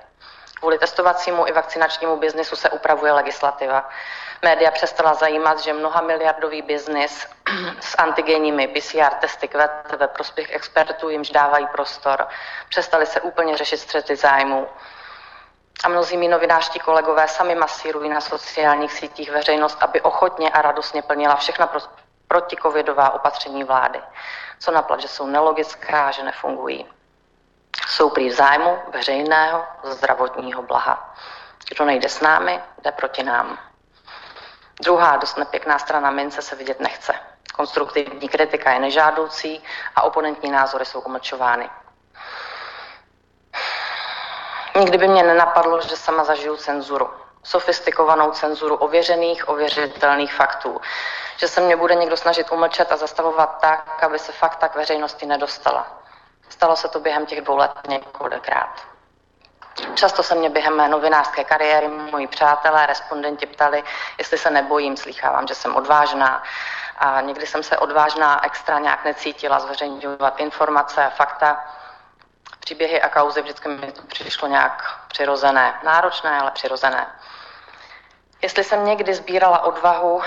[0.61, 3.89] Kvůli testovacímu i vakcinačnímu biznisu se upravuje legislativa.
[4.43, 7.27] Média přestala zajímat, že mnoha miliardový biznis
[7.81, 12.29] s antigenními PCR testy kvete ve prospěch expertů jimž dávají prostor.
[12.69, 14.69] Přestali se úplně řešit střety zájmů.
[15.85, 21.03] A mnozí mý novinářští kolegové sami masírují na sociálních sítích veřejnost, aby ochotně a radostně
[21.03, 21.81] plnila všechna pro,
[22.29, 24.01] protikovidová opatření vlády.
[24.59, 26.87] Co naplať, že jsou nelogická, že nefungují
[27.89, 31.15] jsou prý v zájmu veřejného zdravotního blaha.
[31.69, 33.59] Kdo nejde s námi, jde proti nám.
[34.83, 37.15] Druhá dost nepěkná strana mince se vidět nechce.
[37.55, 39.65] Konstruktivní kritika je nežádoucí
[39.97, 41.71] a oponentní názory jsou umlčovány.
[44.77, 47.11] Nikdy by mě nenapadlo, že sama zažiju cenzuru.
[47.43, 50.81] Sofistikovanou cenzuru ověřených, ověřitelných faktů.
[51.37, 55.27] Že se mě bude někdo snažit umlčet a zastavovat tak, aby se fakta k veřejnosti
[55.27, 56.00] nedostala.
[56.51, 58.91] Stalo se to během těch dvou let několikrát.
[59.95, 63.85] Často se mě během novinářské kariéry moji přátelé, respondenti ptali,
[64.19, 66.43] jestli se nebojím, slýchávám, že jsem odvážná.
[66.99, 71.65] A někdy jsem se odvážná extra nějak necítila zveřejňovat informace a fakta.
[72.61, 75.81] Příběhy a kauzy vždycky mi to přišlo nějak přirozené.
[75.83, 77.07] Náročné, ale přirozené.
[78.43, 80.23] Jestli jsem někdy sbírala odvahu,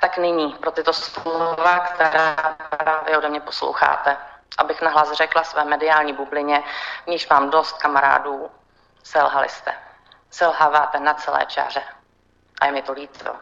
[0.00, 4.16] tak nyní pro tyto slova, která právě ode mě posloucháte.
[4.58, 6.62] Abych nahlas řekla své mediální bublině,
[7.04, 8.50] v níž mám dost kamarádů,
[9.02, 9.74] selhali jste.
[10.30, 11.82] Selháváte na celé čáře.
[12.60, 13.36] A je mi to líto.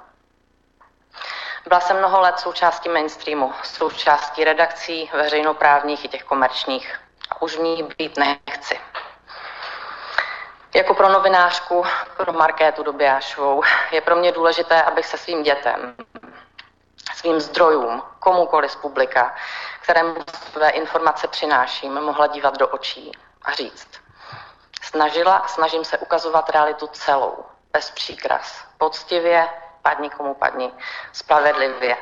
[1.66, 7.00] Byla jsem mnoho let součástí mainstreamu, součástí redakcí veřejnoprávních i těch komerčních.
[7.30, 8.80] A už v ní být nechci.
[10.74, 11.84] Jako pro novinářku,
[12.16, 15.94] pro Markétu Dobijášovou, je pro mě důležité, abych se svým dětem,
[17.14, 19.34] svým zdrojům, komukoliv z publika,
[19.84, 20.14] kterému
[20.52, 23.12] své informace přináším, mohla dívat do očí
[23.42, 23.88] a říct.
[24.82, 29.48] Snažila, snažím se ukazovat realitu celou, bez příkras, poctivě,
[29.82, 30.72] padni komu padni,
[31.12, 31.96] spravedlivě.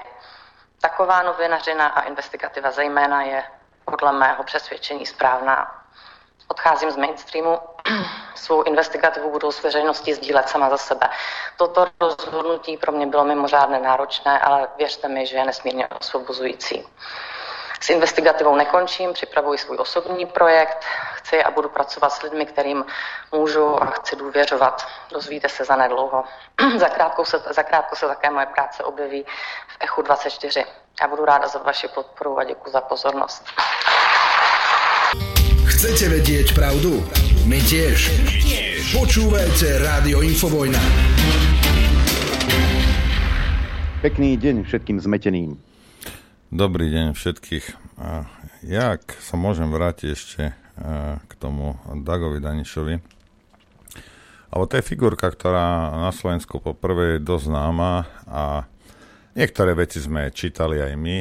[0.81, 3.45] Taková novinařina a investigativa zejména je
[3.85, 5.85] podle mého přesvědčení správná.
[6.49, 7.59] Odcházím z mainstreamu,
[8.35, 11.09] svou investigativu budu s veřejností sdílet sama za sebe.
[11.57, 16.87] Toto rozhodnutí pro mě bylo mimořádně náročné, ale věřte mi, že je nesmírně osvobozující.
[17.83, 20.85] S investigativou nekončím, připravuji svůj osobní projekt,
[21.15, 22.85] chci a budu pracovat s lidmi, kterým
[23.33, 24.87] můžu a chci důvěřovat.
[25.13, 26.25] Dozvíte se za nedlouho.
[26.79, 29.25] zakrátko, se, zakrátko se také moje práce objeví
[29.69, 30.65] v Echu 24.
[31.01, 33.45] Já budu ráda za vaši podporu a děkuji za pozornost.
[35.67, 37.03] Chcete vedieť pravdu?
[37.51, 38.15] My tiež.
[38.95, 40.79] Počúvajte Rádio Infovojna.
[43.99, 45.72] Pekný deň všetkým zmeteným.
[46.53, 47.97] Dobrý deň všetkých.
[48.69, 50.53] Ja, ak sa môžem vrátiť ešte
[51.17, 53.01] k tomu Dagovi Danišovi,
[54.53, 58.69] alebo to je figurka, ktorá na Slovensku poprvé je dosť známa a
[59.33, 61.17] niektoré veci sme čítali aj my,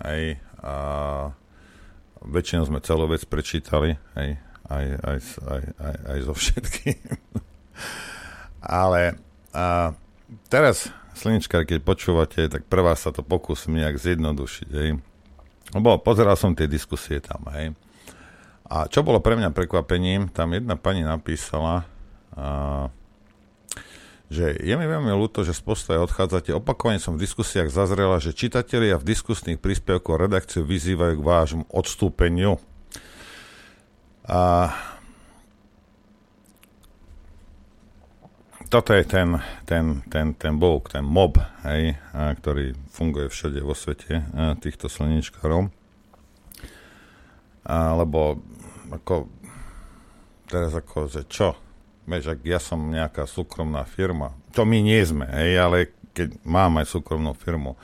[0.00, 0.20] aj
[0.64, 0.74] a
[2.24, 4.28] väčšinou sme celú vec prečítali, aj,
[4.64, 6.96] aj, aj, aj, aj, aj so všetkým.
[8.64, 9.20] Ale
[9.52, 9.92] a
[10.48, 14.70] teraz, Slinička, keď počúvate, tak prvá sa to pokúsim nejak zjednodušiť.
[14.72, 14.90] Hej.
[15.76, 17.46] Lebo pozeral som tie diskusie tam.
[17.54, 17.76] Hej.
[18.70, 21.82] A čo bolo pre mňa prekvapením, tam jedna pani napísala,
[22.38, 22.86] a,
[24.30, 26.54] že je mi veľmi ľúto, že z postoja odchádzate.
[26.54, 32.62] Opakovane som v diskusiách zazrela, že čitatelia v diskusných príspevkoch redakciu vyzývajú k vášmu odstúpeniu.
[34.30, 34.70] A
[38.70, 39.34] toto je ten,
[39.66, 44.86] ten, ten, ten bok, ten mob, hej, a, ktorý funguje všade vo svete, a, týchto
[44.86, 45.74] slnečkárov.
[47.70, 48.40] Lebo
[48.88, 49.28] ako
[50.48, 51.58] teraz ako, že čo?
[52.06, 55.78] Vieš, ak ja som nejaká súkromná firma, to my nie sme, hej, ale
[56.14, 57.74] keď mám aj súkromnú firmu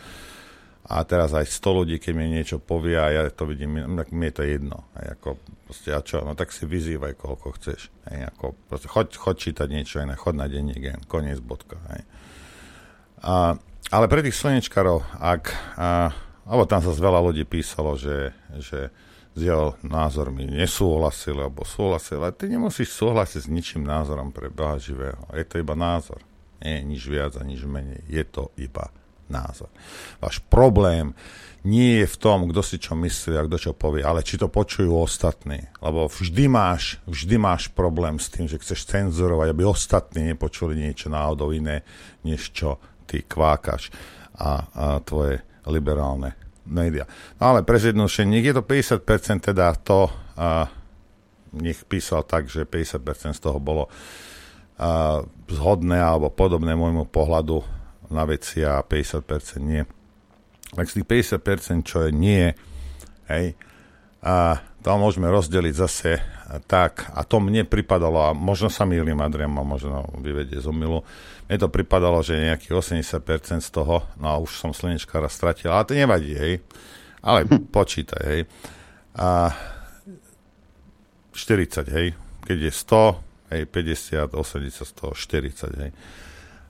[0.86, 4.30] a teraz aj 100 ľudí, keď mi niečo povie a ja to vidím, tak mi
[4.30, 4.86] je to jedno.
[4.94, 5.28] Hej, ako,
[5.66, 7.90] proste, a čo, no tak si vyzývaj, koľko chceš.
[8.06, 11.74] Hej, ako, proste, choď, choď čítať niečo iné, choď na denník, koniec, bodka.
[13.18, 13.58] A,
[13.90, 16.14] ale pre tých slnečkarov, ak, a,
[16.46, 18.94] alebo tam sa veľa ľudí písalo, že, že
[19.34, 24.78] s jeho názormi nesúhlasili alebo súhlasili, ale ty nemusíš súhlasiť s ničím názorom pre Boha
[24.78, 25.18] živého.
[25.34, 26.22] Je to iba názor.
[26.62, 28.00] Nie nič viac a nič menej.
[28.06, 28.88] Je to iba
[29.28, 29.70] názor.
[30.22, 31.14] Váš problém
[31.66, 34.46] nie je v tom, kto si čo myslí a kto čo povie, ale či to
[34.46, 35.66] počujú ostatní.
[35.82, 41.10] Lebo vždy máš, vždy máš problém s tým, že chceš cenzurovať, aby ostatní nepočuli niečo
[41.10, 41.82] náhodou iné,
[42.22, 42.78] než čo
[43.10, 43.90] ty kvákaš
[44.38, 47.02] a, a tvoje liberálne média.
[47.42, 50.70] No ale pre zjednodušenie, je to 50%, teda to uh,
[51.50, 57.62] nech písal tak, že 50% z toho bolo uh, zhodné alebo podobné môjmu pohľadu
[58.10, 59.82] na veci a 50% nie.
[60.74, 61.06] Tak z tých
[61.40, 62.50] 50%, čo je nie,
[63.30, 63.54] hej,
[64.26, 66.18] a to môžeme rozdeliť zase
[66.66, 71.06] tak, a to mne pripadalo, a možno sa mýlim, Adrian ma možno vyvedie z omilu,
[71.46, 75.86] mne to pripadalo, že nejakých 80% z toho, no a už som slnečkára stratil, ale
[75.86, 76.58] to nevadí, hej.
[77.22, 77.46] Ale
[77.78, 78.40] počítaj, hej.
[79.14, 79.54] A
[81.34, 82.08] 40, hej.
[82.46, 85.90] Keď je 100, hej, 50, 80, 100, 40, hej.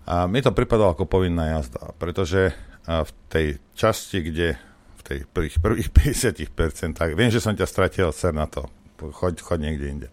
[0.07, 2.55] A mi to pripadalo ako povinná jazda, pretože
[2.87, 4.55] v tej časti, kde
[4.99, 9.59] v tej prvých, prvých 50%, viem, že som ťa stratil, ser na to, choď, choď
[9.59, 10.09] niekde inde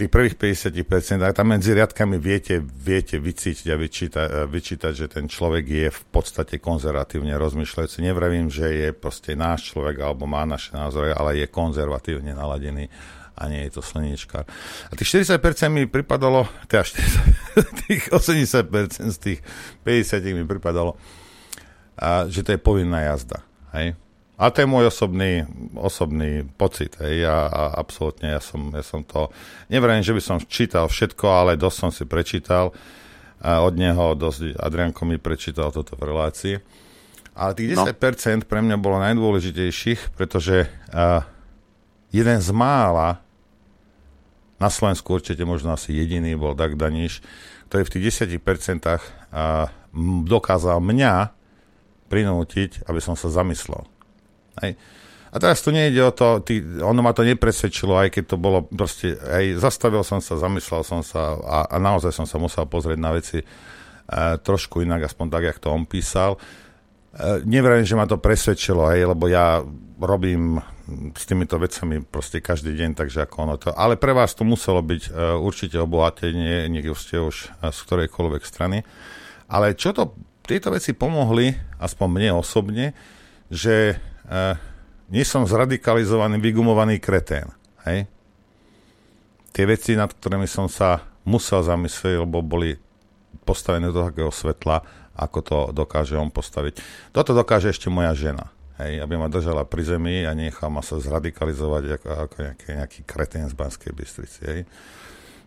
[0.00, 5.28] tých prvých 50%, a tam medzi riadkami viete, viete vycítiť a vyčítať, vyčítať, že ten
[5.28, 8.00] človek je v podstate konzervatívne rozmýšľajúci.
[8.00, 12.88] Nevravím, že je proste náš človek alebo má naše názory, ale je konzervatívne naladený
[13.40, 14.44] a nie je to slniečkár.
[14.88, 15.40] A tých 40%
[15.72, 19.40] mi pripadalo, teda 40, tých 80% z tých
[19.88, 21.00] 50 mi pripadalo,
[21.96, 23.40] a, že to je povinná jazda.
[23.72, 23.96] Hej?
[24.40, 25.44] A to je môj osobný,
[25.76, 26.96] osobný pocit.
[27.04, 27.28] Hej.
[27.28, 29.28] Ja, a absolútne, ja som, ja som to...
[29.68, 32.72] Nevrajím, že by som čítal všetko, ale dosť som si prečítal.
[33.44, 36.56] A od neho dosť Adrianko mi prečítal toto v relácii.
[37.36, 38.48] Ale tých 10% no.
[38.48, 41.20] pre mňa bolo najdôležitejších, pretože uh,
[42.08, 43.20] jeden z mála,
[44.60, 47.24] na Slovensku určite možno asi jediný bol Dag Daniš,
[47.72, 48.36] ktorý v tých 10%
[48.84, 49.00] uh,
[50.28, 51.32] dokázal mňa
[52.12, 53.86] prinútiť, aby som sa zamyslel.
[54.60, 54.76] Hej.
[55.30, 58.66] A teraz tu nejde o to, tý, ono ma to nepresvedčilo, aj keď to bolo
[58.66, 62.98] proste, aj zastavil som sa, zamyslel som sa a, a naozaj som sa musel pozrieť
[62.98, 63.46] na veci e,
[64.42, 66.34] trošku inak, aspoň tak, jak to on písal.
[67.10, 69.62] E, nevrajím, že ma to presvedčilo, hej, lebo ja
[69.98, 70.62] robím
[71.14, 73.70] s týmito vecami proste každý deň, takže ako ono to...
[73.74, 78.42] Ale pre vás to muselo byť e, určite obohatenie, niekde ste už e, z ktorejkoľvek
[78.46, 78.86] strany.
[79.50, 80.14] Ale čo to,
[80.46, 82.94] tieto veci pomohli, aspoň mne osobne,
[83.50, 83.98] že
[84.30, 84.54] uh,
[85.10, 87.50] nie som zradikalizovaný, vygumovaný kretén.
[87.82, 88.06] Hej?
[89.50, 92.78] Tie veci, nad ktorými som sa musel zamyslieť, lebo boli
[93.42, 94.82] postavené do takého svetla,
[95.20, 96.80] ako to dokáže on postaviť.
[97.12, 98.48] Toto dokáže ešte moja žena.
[98.80, 103.00] Hej, aby ma držala pri zemi a nechal ma sa zradikalizovať ako, ako nejaký, nejaký
[103.04, 104.40] kretén z Banskej Bystrici.
[104.48, 104.60] Hej.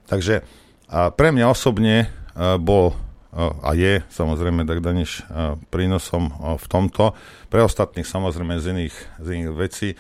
[0.05, 0.45] Takže
[0.93, 2.05] a pre mňa osobne
[2.37, 2.93] a, bol
[3.33, 5.25] a je samozrejme tak Daniš
[5.73, 6.29] prínosom
[6.61, 7.17] v tomto.
[7.49, 9.97] Pre ostatných samozrejme z iných, z iných vecí.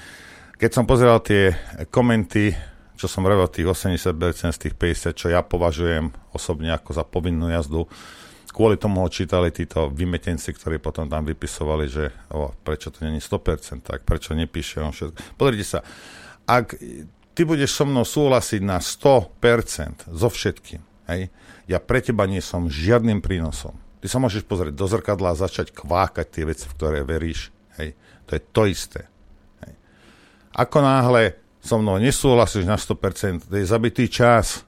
[0.61, 1.57] Keď som pozeral tie
[1.89, 2.53] komenty,
[2.93, 7.49] čo som vravel, tých 80% z tých 50, čo ja považujem osobne ako za povinnú
[7.49, 7.89] jazdu,
[8.53, 13.17] kvôli tomu ho čítali títo vymetenci, ktorí potom tam vypisovali, že o, prečo to není
[13.17, 15.17] 100%, tak prečo nepíše on všetko.
[15.33, 15.79] Pozrite sa,
[16.45, 16.77] ak
[17.33, 21.33] ty budeš so mnou súhlasiť na 100% so všetkým, hej,
[21.65, 23.73] ja pre teba nie som žiadnym prínosom.
[24.03, 27.55] Ty sa môžeš pozrieť do zrkadla a začať kvákať tie veci, v ktoré veríš.
[27.79, 27.95] Hej.
[28.27, 29.01] To je to isté.
[29.63, 29.73] Hej.
[30.59, 34.67] Ako náhle so mnou nesúhlasíš na 100%, to je zabitý čas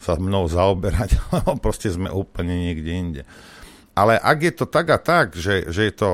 [0.00, 3.22] sa mnou zaoberať, lebo proste sme úplne niekde inde.
[3.92, 6.10] Ale ak je to tak a tak, že, že je to,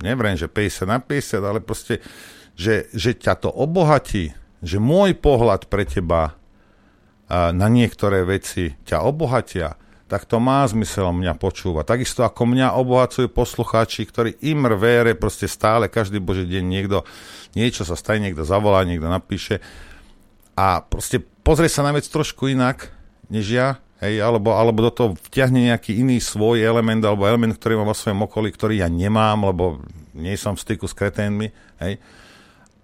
[0.00, 2.00] neviem, že 50 na 50, ale proste,
[2.56, 4.32] že, že ťa to obohatí,
[4.64, 6.34] že môj pohľad pre teba
[7.28, 9.74] na niektoré veci ťa obohatia,
[10.06, 11.82] tak to má zmysel mňa počúvať.
[11.82, 17.02] Takisto ako mňa obohacujú poslucháči, ktorí im vére proste stále, každý boží deň niekto,
[17.58, 19.58] niečo sa stane, niekto zavolá, niekto napíše
[20.56, 22.95] a proste pozrie sa na vec trošku inak,
[23.32, 23.68] než ja,
[24.02, 27.96] hej, alebo, alebo do toho vťahne nejaký iný svoj element, alebo element, ktorý mám vo
[27.96, 29.82] svojom okolí, ktorý ja nemám, lebo
[30.16, 31.50] nie som v styku s kreténmi,
[31.82, 32.00] hej,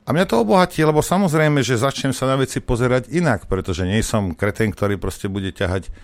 [0.02, 4.02] a mňa to obohatí, lebo samozrejme, že začnem sa na veci pozerať inak, pretože nie
[4.02, 5.94] som kretén, ktorý proste bude ťahať,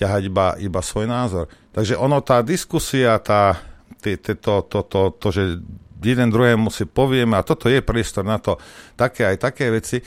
[0.00, 1.52] ťahať iba, iba svoj názor.
[1.76, 3.60] Takže ono, tá diskusia, tá,
[4.00, 5.60] tý, tý, to, to, to, to, že
[6.00, 8.56] jeden druhému si povieme, a toto je priestor na to,
[8.96, 10.00] také aj také veci,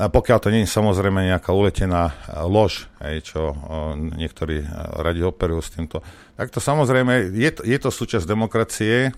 [0.00, 2.16] a pokiaľ to nie je samozrejme nejaká uletená
[2.48, 3.54] lož, hej, čo o,
[3.92, 4.64] niektorí
[4.96, 6.00] radi operujú s týmto,
[6.40, 9.12] tak to samozrejme je je to súčasť demokracie,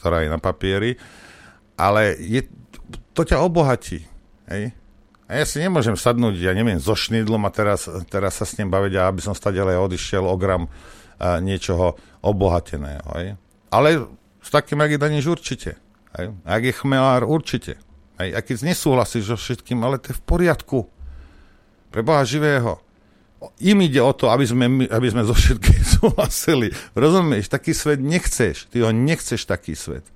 [0.00, 0.96] ktorá je na papieri,
[1.76, 2.48] ale je,
[3.12, 4.00] to ťa obohatí.
[4.48, 4.72] Hej?
[5.28, 8.72] A ja si nemôžem sadnúť, ja neviem, so šnidlom a teraz, teraz sa s ním
[8.72, 10.72] baviť, a aby som stade odišiel o gram
[11.20, 13.08] a, niečoho obohateného.
[13.20, 13.28] Hej?
[13.68, 14.08] Ale
[14.40, 15.76] s takým, ak je Daniš, určite.
[16.16, 16.32] Hej?
[16.48, 17.81] Ak je chmelár, určite.
[18.20, 18.36] Hej?
[18.36, 20.78] A keď nesúhlasíš so všetkým, ale to je v poriadku.
[21.92, 22.80] Pre Boha živého.
[23.58, 26.72] Im ide o to, aby sme, aby sme so všetkým súhlasili.
[26.92, 27.48] Rozumieš?
[27.52, 28.70] Taký svet nechceš.
[28.70, 30.06] Ty ho nechceš, taký svet.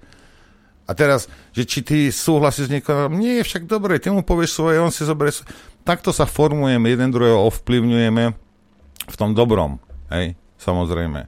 [0.86, 4.54] A teraz, že či ty súhlasíš s niekoho, nie je však dobre, ty mu povieš
[4.54, 5.50] svoje, on si zoberie svoje.
[5.82, 8.24] Takto sa formujeme, jeden druhého ovplyvňujeme
[9.06, 9.82] v tom dobrom,
[10.14, 11.26] hej, samozrejme.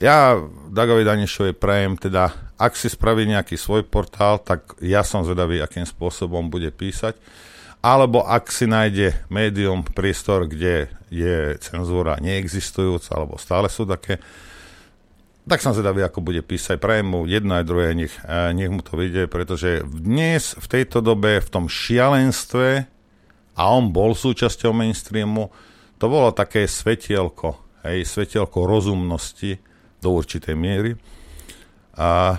[0.00, 0.40] Ja
[0.72, 5.86] Dagovi Danišovi prajem teda, ak si spraví nejaký svoj portál, tak ja som zvedavý, akým
[5.86, 7.14] spôsobom bude písať.
[7.78, 14.18] Alebo ak si nájde médium, priestor, kde je cenzúra neexistujúca, alebo stále sú také,
[15.46, 16.82] tak som zvedavý, ako bude písať.
[16.82, 20.98] Prajem mu jedno aj druhé, nech, e, nech mu to vyjde, pretože dnes, v tejto
[20.98, 22.90] dobe, v tom šialenstve,
[23.58, 25.50] a on bol súčasťou mainstreamu,
[25.98, 29.58] to bolo také svetielko, hej, svetielko rozumnosti
[29.98, 30.94] do určitej miery.
[31.98, 32.38] A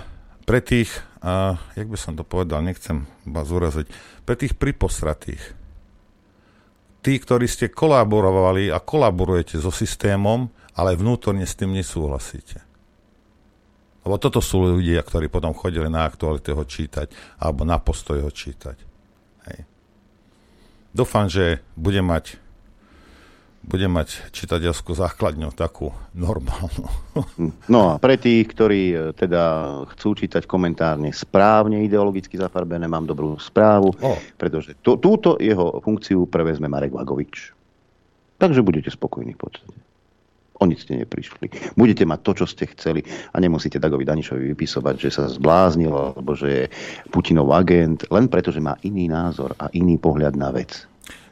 [0.50, 0.90] pre tých,
[1.22, 3.86] a, jak by som to povedal, nechcem vás uraziť,
[4.26, 5.38] pre tých priposratých,
[7.06, 12.66] tí, ktorí ste kolaborovali a kolaborujete so systémom, ale vnútorne s tým nesúhlasíte.
[14.02, 18.30] Lebo toto sú ľudia, ktorí potom chodili na aktuality ho čítať alebo na postoj ho
[18.34, 18.76] čítať.
[19.46, 19.58] Hej.
[20.90, 22.42] dúfam, že bude mať
[23.60, 26.88] bude mať čitateľskú základňu takú normálnu.
[27.68, 29.42] No a pre tých, ktorí e, teda
[29.94, 34.18] chcú čítať komentárne správne ideologicky zafarbené, mám dobrú správu, oh.
[34.40, 37.52] pretože to, túto jeho funkciu prevezme Marek Vagovič.
[38.40, 39.78] Takže budete spokojní v podstate.
[40.60, 41.72] O nic ste neprišli.
[41.72, 43.00] Budete mať to, čo ste chceli
[43.32, 46.64] a nemusíte Dagovi Danišovi vypisovať, že sa zbláznil alebo že je
[47.08, 50.89] Putinov agent, len preto, že má iný názor a iný pohľad na vec.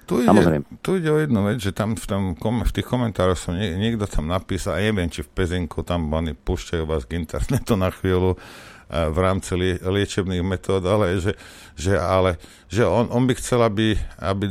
[0.08, 2.32] Tu ide, tu ide o jednu vec, že tam v, tom,
[2.64, 6.32] v tých komentároch som nie, niekto tam napísal, a neviem, či v Pezinku tam oni
[6.32, 11.36] púšťajú vás k internetu na chvíľu eh, v rámci lie, liečebných metód, ale že,
[11.76, 12.40] že, ale,
[12.72, 14.48] že on, on by chcel, aby, aby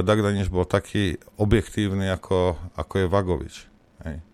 [0.00, 3.54] Dag Daniš bol taký objektívny, ako, ako je Vagovič.
[4.08, 4.24] Hej.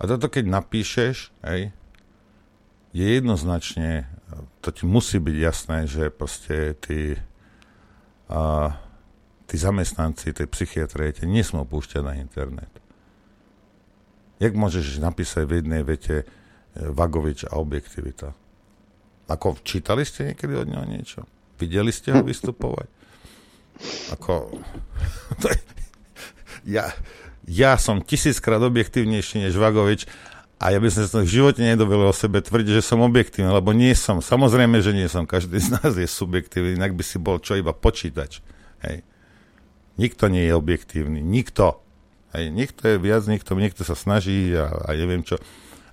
[0.00, 1.68] A toto keď napíšeš, hej,
[2.96, 4.08] je jednoznačne,
[4.64, 7.20] to ti musí byť jasné, že proste ty
[8.32, 8.72] a,
[9.46, 12.70] tí zamestnanci tej psychiatrie ťa nesmú púšťať na internet.
[14.42, 16.24] Jak môžeš napísať v jednej vete e,
[16.76, 18.36] Vagovič a objektivita?
[19.26, 21.24] Ako čítali ste niekedy od neho niečo?
[21.56, 22.90] Videli ste ho vystupovať?
[24.12, 24.52] Ako...
[26.76, 26.92] ja,
[27.48, 30.04] ja som tisíckrát objektívnejší než Vagovič
[30.56, 33.76] a ja by som sa v živote nedovolil o sebe tvrdiť, že som objektívny, lebo
[33.76, 34.24] nie som.
[34.24, 35.28] Samozrejme, že nie som.
[35.28, 38.40] Každý z nás je subjektívny, inak by si bol čo iba počítač.
[38.84, 39.04] Hej.
[39.96, 41.24] Nikto nie je objektívny.
[41.24, 41.80] Nikto.
[42.36, 45.40] Hej, niekto je viac, niekto, niekto sa snaží a, a neviem čo.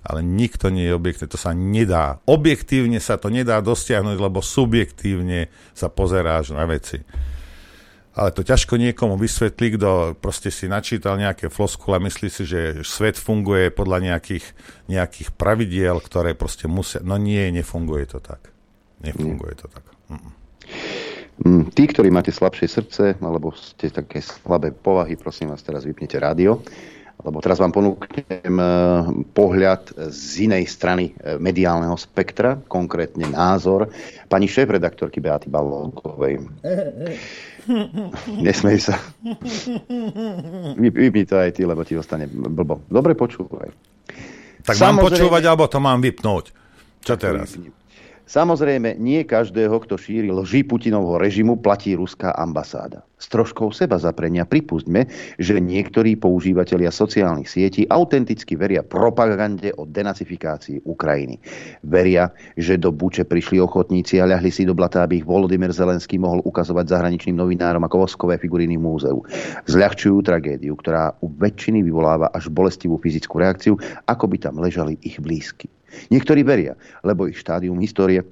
[0.04, 1.32] Ale nikto nie je objektívny.
[1.32, 2.20] To sa nedá.
[2.28, 7.00] Objektívne sa to nedá dosiahnuť, lebo subjektívne sa pozeráš na veci.
[8.14, 12.86] Ale to ťažko niekomu vysvetlí, kto proste si načítal nejaké floskule a myslí si, že
[12.86, 14.46] svet funguje podľa nejakých,
[14.86, 17.02] nejakých pravidiel, ktoré proste musia...
[17.02, 18.54] No nie, nefunguje to tak.
[19.02, 19.82] Nefunguje to tak.
[20.12, 20.43] Mm.
[21.42, 26.14] Mm, tí, ktorí máte slabšie srdce, alebo ste také slabé povahy, prosím vás, teraz vypnite
[26.22, 26.62] rádio,
[27.26, 28.66] lebo teraz vám ponúknem eh,
[29.34, 33.90] pohľad z inej strany eh, mediálneho spektra, konkrétne názor
[34.30, 36.38] pani šéf-redaktorky Beaty Balókovej.
[38.46, 38.94] Nesmej sa.
[40.78, 42.86] Vypni to aj ty, lebo ti ostane blbo.
[42.86, 43.72] Dobre počúvaj.
[44.64, 44.86] Tak Samozrejme...
[44.86, 46.54] mám počúvať, alebo to mám vypnúť?
[47.02, 47.56] Čo teraz?
[47.56, 47.83] Vypni.
[48.24, 53.04] Samozrejme, nie každého, kto šíri lži Putinovho režimu, platí ruská ambasáda.
[53.20, 60.88] S troškou seba zaprenia pripustme, že niektorí používateľia sociálnych sietí autenticky veria propagande o denacifikácii
[60.88, 61.36] Ukrajiny.
[61.84, 66.16] Veria, že do Buče prišli ochotníci a ľahli si do blata, aby ich Volodymyr Zelenský
[66.16, 69.20] mohol ukazovať zahraničným novinárom ako voskové figuriny v múzeu.
[69.68, 73.76] Zľahčujú tragédiu, ktorá u väčšiny vyvoláva až bolestivú fyzickú reakciu,
[74.08, 75.68] ako by tam ležali ich blízky.
[76.10, 78.22] Niektorí veria, lebo ich štádium histórie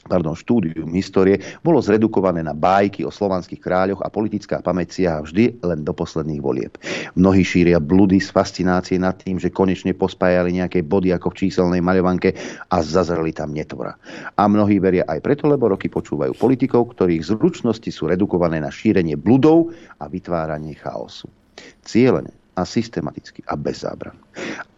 [0.00, 5.60] pardon, štúdium histórie bolo zredukované na bájky o slovanských kráľoch a politická pamäť siaha vždy
[5.60, 6.72] len do posledných volieb.
[7.12, 11.84] Mnohí šíria bludy z fascinácie nad tým, že konečne pospájali nejaké body ako v číselnej
[11.84, 12.32] maľovanke
[12.72, 13.92] a zazreli tam netvora.
[14.40, 19.20] A mnohí veria aj preto, lebo roky počúvajú politikov, ktorých zručnosti sú redukované na šírenie
[19.20, 21.28] bludov a vytváranie chaosu.
[21.84, 24.16] Cieľene a systematicky a bez zábran.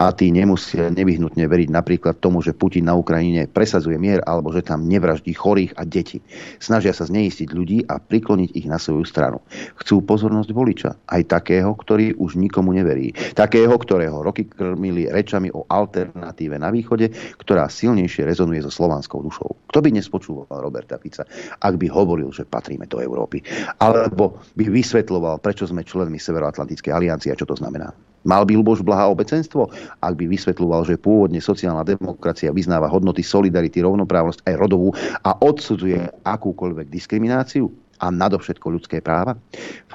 [0.03, 4.67] A tí nemusia nevyhnutne veriť napríklad tomu, že Putin na Ukrajine presadzuje mier alebo že
[4.67, 6.19] tam nevraždí chorých a deti.
[6.59, 9.39] Snažia sa zneistiť ľudí a prikloniť ich na svoju stranu.
[9.79, 13.15] Chcú pozornosť voliča, aj takého, ktorý už nikomu neverí.
[13.39, 19.55] Takého, ktorého roky krmili rečami o alternatíve na východe, ktorá silnejšie rezonuje so slovanskou dušou.
[19.71, 21.23] Kto by nespočúval Roberta Fica,
[21.63, 23.39] ak by hovoril, že patríme do Európy?
[23.79, 28.12] Alebo by vysvetloval, prečo sme členmi Severoatlantickej aliancie a čo to znamená.
[28.23, 29.67] Mal by Luboš Blaha obecenstvo,
[29.99, 34.95] ak by vysvetľoval, že pôvodne sociálna demokracia vyznáva hodnoty solidarity, rovnoprávnosť aj rodovú
[35.27, 37.67] a odsudzuje akúkoľvek diskrimináciu
[37.99, 39.35] a nadovšetko ľudské práva?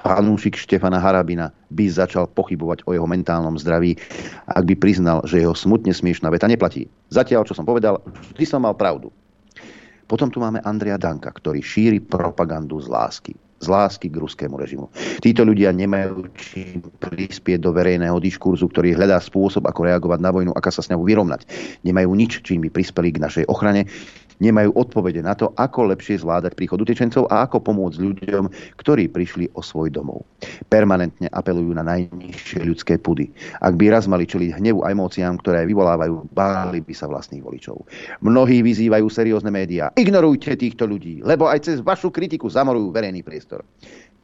[0.03, 3.95] Fanúšik Štefana Harabina by začal pochybovať o jeho mentálnom zdraví,
[4.51, 6.91] ak by priznal, že jeho smutne smiešná veta neplatí.
[7.11, 8.03] Zatiaľ, čo som povedal,
[8.35, 9.07] vždy som mal pravdu.
[10.07, 14.93] Potom tu máme Andrea Danka, ktorý šíri propagandu z lásky z lásky k ruskému režimu.
[15.17, 20.51] Títo ľudia nemajú čím prispieť do verejného diskurzu, ktorý hľadá spôsob, ako reagovať na vojnu,
[20.53, 21.49] aká sa s ňou vyrovnať.
[21.81, 23.89] Nemajú nič, čím by prispeli k našej ochrane
[24.39, 28.45] nemajú odpovede na to, ako lepšie zvládať príchod utečencov a ako pomôcť ľuďom,
[28.77, 30.25] ktorí prišli o svoj domov.
[30.69, 33.29] Permanentne apelujú na najnižšie ľudské pudy.
[33.61, 37.81] Ak by raz mali čeliť hnevu a emóciám, ktoré vyvolávajú, báli by sa vlastných voličov.
[38.21, 39.89] Mnohí vyzývajú seriózne médiá.
[39.97, 43.65] Ignorujte týchto ľudí, lebo aj cez vašu kritiku zamorujú verejný priestor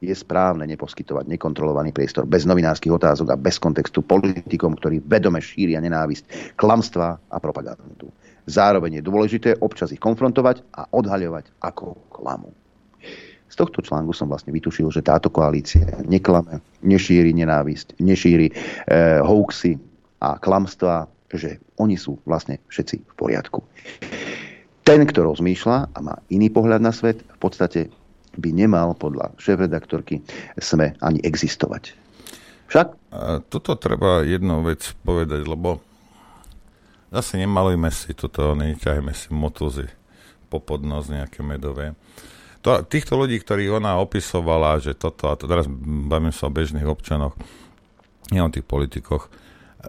[0.04, 5.80] je správne neposkytovať nekontrolovaný priestor bez novinárskych otázok a bez kontextu politikom, ktorí vedome šíria
[5.80, 8.12] nenávisť, klamstvá a propagandu.
[8.44, 12.52] Zároveň je dôležité občas ich konfrontovať a odhaľovať ako klamu.
[13.48, 18.54] Z tohto článku som vlastne vytušil, že táto koalícia neklame, nešíri nenávisť, nešíri e,
[19.22, 19.78] hoaxy
[20.18, 23.62] a klamstvá, že oni sú vlastne všetci v poriadku.
[24.84, 27.80] Ten, kto rozmýšľa a má iný pohľad na svet, v podstate
[28.36, 30.20] by nemal podľa šéf-redaktorky
[30.58, 31.94] SME ani existovať.
[32.68, 32.86] Však?
[33.14, 35.78] A tuto treba jednu vec povedať, lebo
[37.14, 39.86] zase nemalujme si toto, neťahajme si motúzy
[40.50, 41.94] po podnos nejaké medové.
[42.66, 45.68] To, týchto ľudí, ktorých ona opisovala, že toto, a to teraz
[46.08, 47.36] bavím sa o bežných občanoch,
[48.32, 49.28] nie o tých politikoch,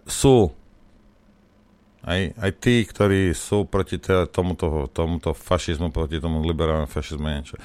[0.06, 0.52] sú
[2.06, 3.98] aj, aj tí, ktorí sú proti
[4.30, 7.58] tomuto, tomuto fašizmu, proti tomu liberálnemu fašizmu, niečo.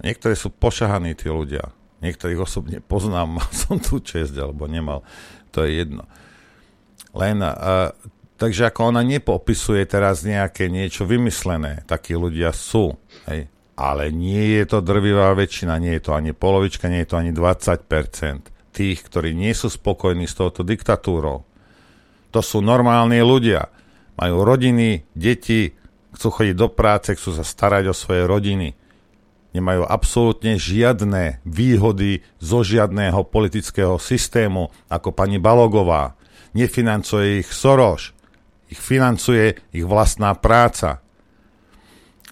[0.00, 1.68] Niektorí sú pošahaní tí ľudia.
[2.00, 5.04] Niektorých osobne poznám, mal som tu čest, alebo nemal.
[5.52, 6.08] To je jedno.
[7.12, 7.92] Len, uh,
[8.42, 12.98] takže ako ona nepopisuje teraz nejaké niečo vymyslené, takí ľudia sú.
[13.30, 13.46] Hej.
[13.78, 17.30] Ale nie je to drvivá väčšina, nie je to ani polovička, nie je to ani
[17.30, 21.46] 20% tých, ktorí nie sú spokojní s touto diktatúrou.
[22.34, 23.70] To sú normálni ľudia.
[24.18, 25.70] Majú rodiny, deti,
[26.10, 28.74] chcú chodiť do práce, chcú sa starať o svoje rodiny
[29.52, 36.16] nemajú absolútne žiadne výhody zo žiadného politického systému, ako pani Balogová.
[36.56, 38.16] Nefinancuje ich Soros,
[38.72, 41.04] ich financuje ich vlastná práca.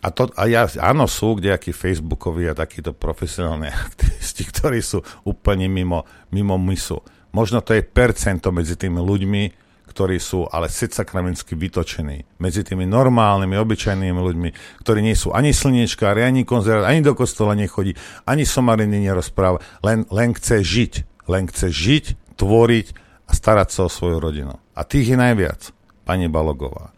[0.01, 5.69] A, to, a ja, áno, sú kdejakí Facebookoví a takíto profesionálni aktivisti, ktorí sú úplne
[5.69, 7.05] mimo, mimo mysu.
[7.37, 9.43] Možno to je percento medzi tými ľuďmi,
[9.91, 14.51] ktorí sú ale kramensky vytočení medzi tými normálnymi, obyčajnými ľuďmi,
[14.87, 20.07] ktorí nie sú ani slniečkári, ani konzervátori, ani do kostola nechodí, ani somariny nerozpráva, len,
[20.15, 20.93] len chce žiť.
[21.27, 22.05] Len chce žiť,
[22.39, 22.87] tvoriť
[23.29, 24.59] a starať sa o svoju rodinu.
[24.75, 25.71] A tých je najviac,
[26.11, 26.91] pani Balogová.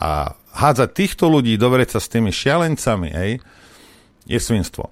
[0.00, 3.32] A hádzať týchto ľudí, dovrieť sa s tými šialencami, hej,
[4.24, 4.88] je svinstvo.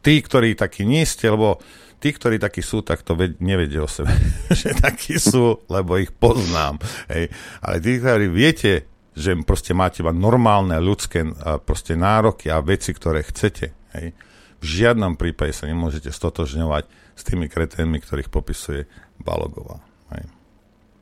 [0.00, 1.60] Tí, ktorí takí nie ste, lebo
[2.00, 4.08] tí, ktorí takí sú, tak to ved- nevedia o sebe,
[4.64, 6.80] že takí sú, lebo ich poznám.
[7.12, 7.28] Hej.
[7.60, 11.28] Ale tí, ktorí viete, že proste máte iba normálne ľudské
[11.68, 13.66] proste nároky a veci, ktoré chcete,
[14.00, 14.16] hej.
[14.60, 18.88] v žiadnom prípade sa nemôžete stotožňovať s tými kreténmi, ktorých popisuje
[19.20, 19.80] Balogová.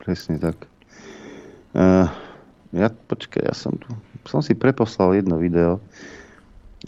[0.04, 0.68] Presne tak.
[1.72, 2.06] Uh,
[2.76, 3.88] ja, počkaj, ja som tu,
[4.28, 5.80] som si preposlal jedno video,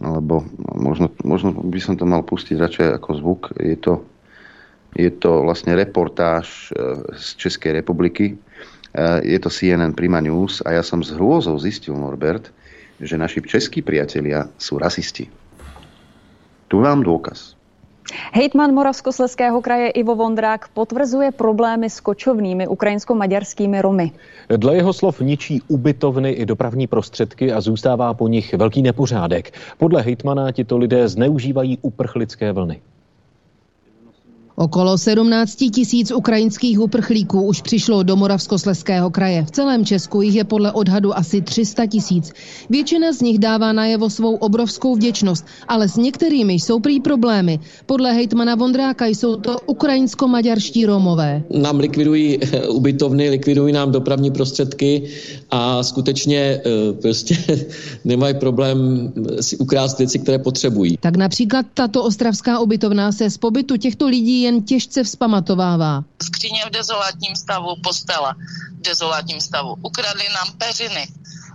[0.01, 0.44] alebo
[0.76, 3.43] možno, možno by som to mal pustiť radšej ako zvuk.
[3.56, 4.05] Je to,
[4.93, 8.36] je to vlastne reportáž e, z Českej republiky.
[8.36, 8.36] E,
[9.24, 12.52] je to CNN Prima News a ja som s hrôzou zistil, Norbert,
[13.01, 15.32] že naši českí priatelia sú rasisti.
[16.68, 17.56] Tu vám dôkaz.
[18.32, 24.10] Hejtman Moravskosleského kraje Ivo Vondrák potvrzuje problémy s kočovnými ukrajinsko-maďarskými Romy.
[24.46, 29.52] Dle jeho slov ničí ubytovny i dopravní prostředky a zůstává po nich velký nepořádek.
[29.78, 32.80] Podle hejtmana tito lidé zneužívají uprchlické vlny.
[34.56, 39.44] Okolo 17 tisíc ukrajinských uprchlíků už přišlo do Moravskosleského kraje.
[39.44, 42.32] V celém Česku jich je podle odhadu asi 300 tisíc.
[42.70, 47.60] Většina z nich dává najevo svou obrovskou vděčnost, ale s některými jsou prý problémy.
[47.86, 51.42] Podle hejtmana Vondráka jsou to ukrajinsko-maďarští Romové.
[51.50, 55.02] Nám likvidují eh, ubytovny, likvidují nám dopravní prostředky
[55.50, 56.60] a skutečně eh,
[56.92, 57.36] prostě
[58.04, 60.96] nemají problém si ukrást věci, které potřebují.
[61.00, 66.05] Tak například tato ostravská ubytovna se z pobytu těchto lidí jen těžce vzpamatovává.
[66.23, 68.35] Skříně v dezolátním stavu, postela
[68.78, 69.77] v dezolátním stavu.
[69.82, 71.09] Ukradli nám peřiny,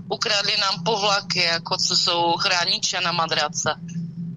[0.09, 3.69] ukradli nám povlaky, jako co jsou chrániče na madrace.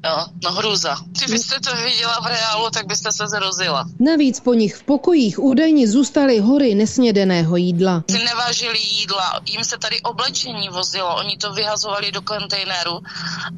[0.05, 0.97] Jo, no hrůza.
[1.06, 3.89] Kdybyste to viděla v reálu, tak byste se zrozila.
[4.01, 8.05] Navíc po nich v pokojích údajně zůstaly hory nesnědeného jídla.
[8.10, 13.01] Si nevážili jídla, jim se tady oblečení vozilo, oni to vyhazovali do kontejneru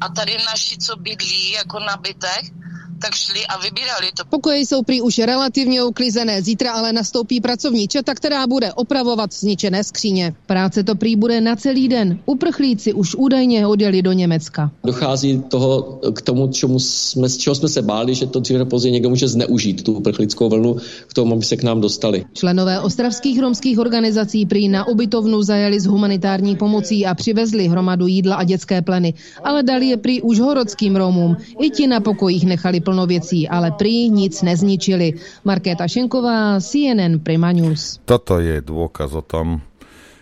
[0.01, 2.51] a tady naši, co bydlí jako na bytech,
[3.01, 4.23] tak šli a vybírali to.
[4.29, 9.83] Pokoje jsou prý už relativně uklizené, zítra ale nastoupí pracovní četa, která bude opravovat zničené
[9.83, 10.35] skříně.
[10.45, 12.19] Práce to prý bude na celý den.
[12.25, 14.71] Uprchlíci už údajně odjeli do Německa.
[14.83, 18.91] Dochází toho k tomu, čemu jsme, z čeho jsme se báli, že to dříve později
[18.91, 20.75] někdo může zneužít tu uprchlickou vlnu
[21.07, 22.25] k tomu, aby se k nám dostali.
[22.33, 28.35] Členové ostravských romských organizací prý na ubytovnu zajeli s humanitární pomocí a přivezli hromadu jídla
[28.35, 29.13] a dětské pleny,
[29.43, 31.37] ale dali je prý už horodským Romům.
[31.61, 35.19] I ti na pokojích nechali plno věcí, ale prý nic nezničili.
[35.43, 37.99] Markéta Šenková, CNN Prima News.
[38.07, 39.59] Toto je dôkaz o tom,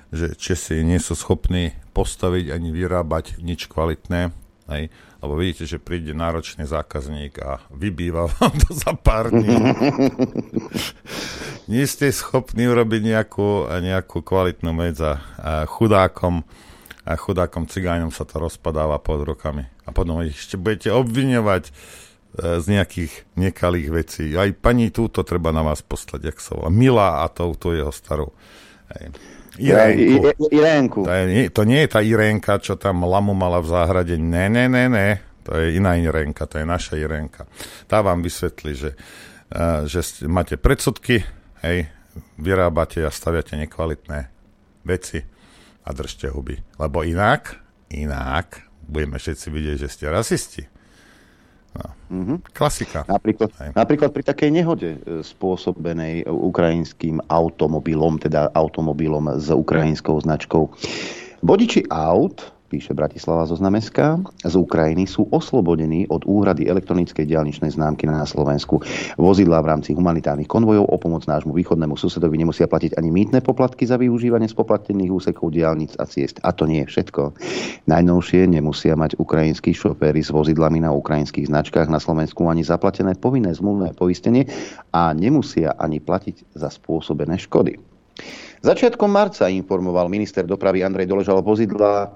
[0.09, 4.33] že Česi nie sú schopní postaviť ani vyrábať nič kvalitné.
[4.65, 4.89] Hej?
[5.21, 9.61] Lebo vidíte, že príde náročný zákazník a vybýva vám to za pár dní.
[11.71, 15.21] nie ste schopní urobiť nejakú, nejakú kvalitnú medza
[15.69, 16.41] chudákom
[17.05, 19.69] a chudákom cigáňom sa to rozpadáva pod rukami.
[19.85, 21.69] A potom ich ešte budete obviňovať
[22.35, 24.25] z nejakých nekalých vecí.
[24.35, 26.67] Aj pani túto treba na vás poslať, jak sa volá.
[26.67, 28.35] Milá a touto jeho starú.
[28.91, 29.15] Hej.
[29.55, 30.51] Irénku.
[30.51, 30.99] Irénku.
[31.07, 34.19] To, je, to nie je tá Irénka, čo tam lamu mala v záhrade.
[34.19, 35.23] Ne, ne, ne, ne.
[35.47, 37.47] To je iná Irénka, to je naša Irénka.
[37.87, 38.91] Tá vám vysvetlí, že,
[39.55, 41.23] uh, že máte predsudky,
[41.63, 41.87] hej,
[42.35, 44.27] vyrábate a staviate nekvalitné
[44.83, 45.23] veci
[45.85, 46.59] a držte huby.
[46.75, 47.55] Lebo inak,
[47.95, 50.74] inak budeme všetci vidieť, že ste rasisti.
[52.05, 52.37] Mm-hmm.
[52.53, 53.01] Klasika.
[53.09, 60.69] Napríklad, napríklad pri takej nehode e, spôsobenej ukrajinským automobilom, teda automobilom s ukrajinskou značkou.
[61.41, 68.25] Vodiči aut píše Bratislava Zoznameská, z Ukrajiny sú oslobodení od úhrady elektronickej diálničnej známky na
[68.25, 68.81] Slovensku.
[69.15, 73.85] Vozidlá v rámci humanitárnych konvojov o pomoc nášmu východnému susedovi nemusia platiť ani mýtne poplatky
[73.85, 76.41] za využívanie spoplatnených úsekov diálnic a ciest.
[76.41, 77.37] A to nie je všetko.
[77.85, 83.53] Najnovšie nemusia mať ukrajinskí šoféry s vozidlami na ukrajinských značkách na Slovensku ani zaplatené povinné
[83.53, 84.49] zmluvné poistenie
[84.91, 87.77] a nemusia ani platiť za spôsobené škody.
[88.65, 92.15] Začiatkom marca informoval minister dopravy Andrej Doležal vozidla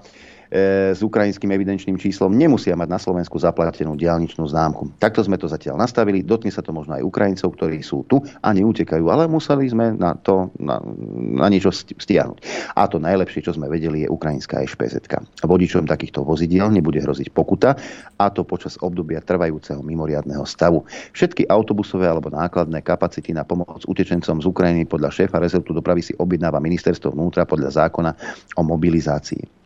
[0.50, 4.90] s ukrajinským evidenčným číslom nemusia mať na Slovensku zaplatenú diálničnú známku.
[4.98, 8.48] Takto sme to zatiaľ nastavili, dotkne sa to možno aj Ukrajincov, ktorí sú tu a
[8.50, 10.82] neutekajú, ale museli sme na to na,
[11.38, 12.38] na niečo stiahnuť.
[12.74, 14.98] A to najlepšie, čo sme vedeli, je ukrajinská špz
[15.46, 17.78] Vodičom takýchto vozidiel nebude hroziť pokuta
[18.18, 20.82] a to počas obdobia trvajúceho mimoriadného stavu.
[21.14, 26.12] Všetky autobusové alebo nákladné kapacity na pomoc utečencom z Ukrajiny podľa šéfa rezortu dopravy si
[26.18, 28.10] objednáva ministerstvo vnútra podľa zákona
[28.58, 29.59] o mobilizácii.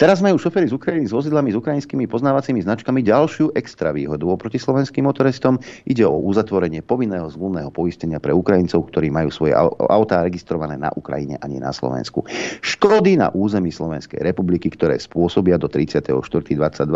[0.00, 4.56] Teraz majú šoféry z Ukrajiny s vozidlami s ukrajinskými poznávacími značkami ďalšiu extra výhodu oproti
[4.56, 5.60] slovenským motoristom.
[5.84, 9.52] Ide o uzatvorenie povinného zmluvného poistenia pre Ukrajincov, ktorí majú svoje
[9.90, 12.24] autá registrované na Ukrajine a nie na Slovensku.
[12.64, 16.86] Škody na území Slovenskej republiky, ktoré spôsobia do 34.2022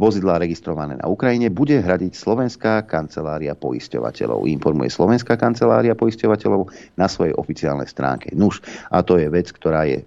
[0.00, 4.48] vozidlá registrované na Ukrajine, bude hradiť Slovenská kancelária poisťovateľov.
[4.48, 8.34] Informuje Slovenská kancelária poisťovateľov na svojej oficiálnej stránke.
[8.34, 8.58] Nuž,
[8.90, 10.02] a to je vec, ktorá je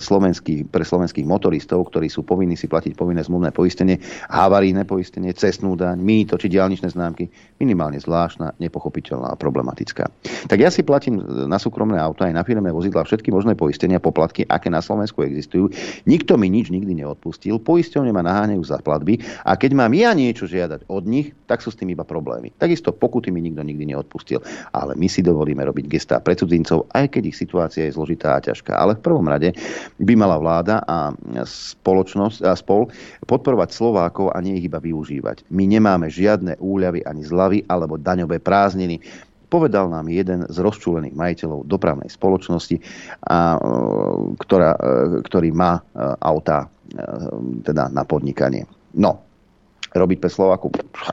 [0.00, 4.00] slovenských, pre slovenských motoristov, ktorí sú povinní si platiť povinné zmluvné poistenie,
[4.32, 7.28] havarijné poistenie, cestnú daň, mýto či diálničné známky,
[7.60, 10.08] minimálne zvláštna, nepochopiteľná a problematická.
[10.48, 14.48] Tak ja si platím na súkromné auto aj na firmné vozidla všetky možné poistenia, poplatky,
[14.48, 15.68] aké na Slovensku existujú.
[16.08, 20.48] Nikto mi nič nikdy neodpustil, poisťovne ma naháňajú za platby a keď mám ja niečo
[20.48, 22.54] žiadať od nich, tak sú s tým iba problémy.
[22.56, 24.40] Takisto pokuty mi nikto nikdy neodpustil,
[24.72, 28.42] ale my si dovolíme robiť gestá pre cudzincov, aj keď ich situácia je zložitá a
[28.42, 28.72] ťažká.
[28.72, 29.49] Ale v prvom rade
[30.00, 31.14] by mala vláda a
[31.46, 32.88] spoločnosť a spol
[33.24, 35.48] podporovať Slovákov a nie ich iba využívať.
[35.52, 39.00] My nemáme žiadne úľavy ani zlavy alebo daňové prázdniny
[39.50, 42.78] povedal nám jeden z rozčúlených majiteľov dopravnej spoločnosti,
[43.26, 43.68] a, e,
[44.38, 44.80] ktorá, e,
[45.26, 45.82] ktorý má e,
[46.22, 46.70] auta
[47.62, 48.66] teda na podnikanie.
[48.98, 49.29] No,
[49.94, 50.70] robiť pre Slovaku.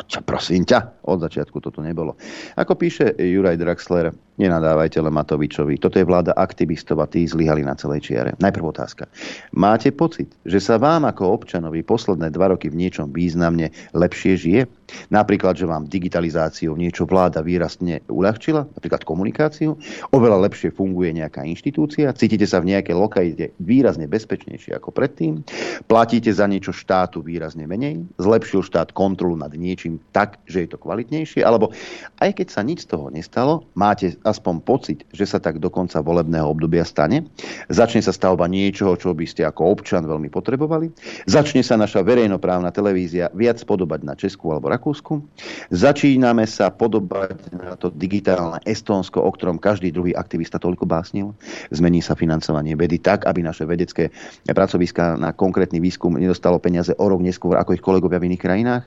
[0.08, 2.18] Čo prosím ťa, od začiatku toto nebolo.
[2.58, 5.82] Ako píše Juraj Draxler, nenadávajte len Matovičovi.
[5.82, 8.38] Toto je vláda aktivistov a tí zlyhali na celej čiare.
[8.38, 9.10] Najprv otázka.
[9.58, 14.62] Máte pocit, že sa vám ako občanovi posledné dva roky v niečom významne lepšie žije?
[15.12, 19.76] Napríklad, že vám digitalizáciou niečo vláda výrazne uľahčila, napríklad komunikáciu,
[20.16, 25.44] oveľa lepšie funguje nejaká inštitúcia, cítite sa v nejakej lokalite výrazne bezpečnejšie ako predtým,
[25.86, 30.78] platíte za niečo štátu výrazne menej, zlepšil štát kontrolu nad niečím tak, že je to
[30.80, 31.76] kvalitnejšie, alebo
[32.24, 36.00] aj keď sa nič z toho nestalo, máte aspoň pocit, že sa tak do konca
[36.00, 37.28] volebného obdobia stane,
[37.68, 40.92] začne sa stavba niečoho, čo by ste ako občan veľmi potrebovali,
[41.28, 45.26] začne sa naša verejnoprávna televízia viac podobať na Česku alebo Rakúsku.
[45.74, 51.34] Začíname sa podobať na to digitálne Estónsko, o ktorom každý druhý aktivista toľko básnil.
[51.74, 54.14] Zmení sa financovanie vedy tak, aby naše vedecké
[54.46, 58.84] pracoviska na konkrétny výskum nedostalo peniaze o rok neskôr ako ich kolegovia v iných krajinách.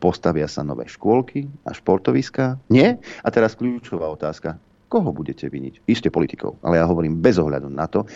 [0.00, 2.56] Postavia sa nové škôlky a športoviská?
[2.72, 2.96] Nie?
[3.20, 4.56] A teraz kľúčová otázka.
[4.88, 5.84] Koho budete viniť?
[5.84, 8.06] Isté politikov, ale ja hovorím bez ohľadu na to,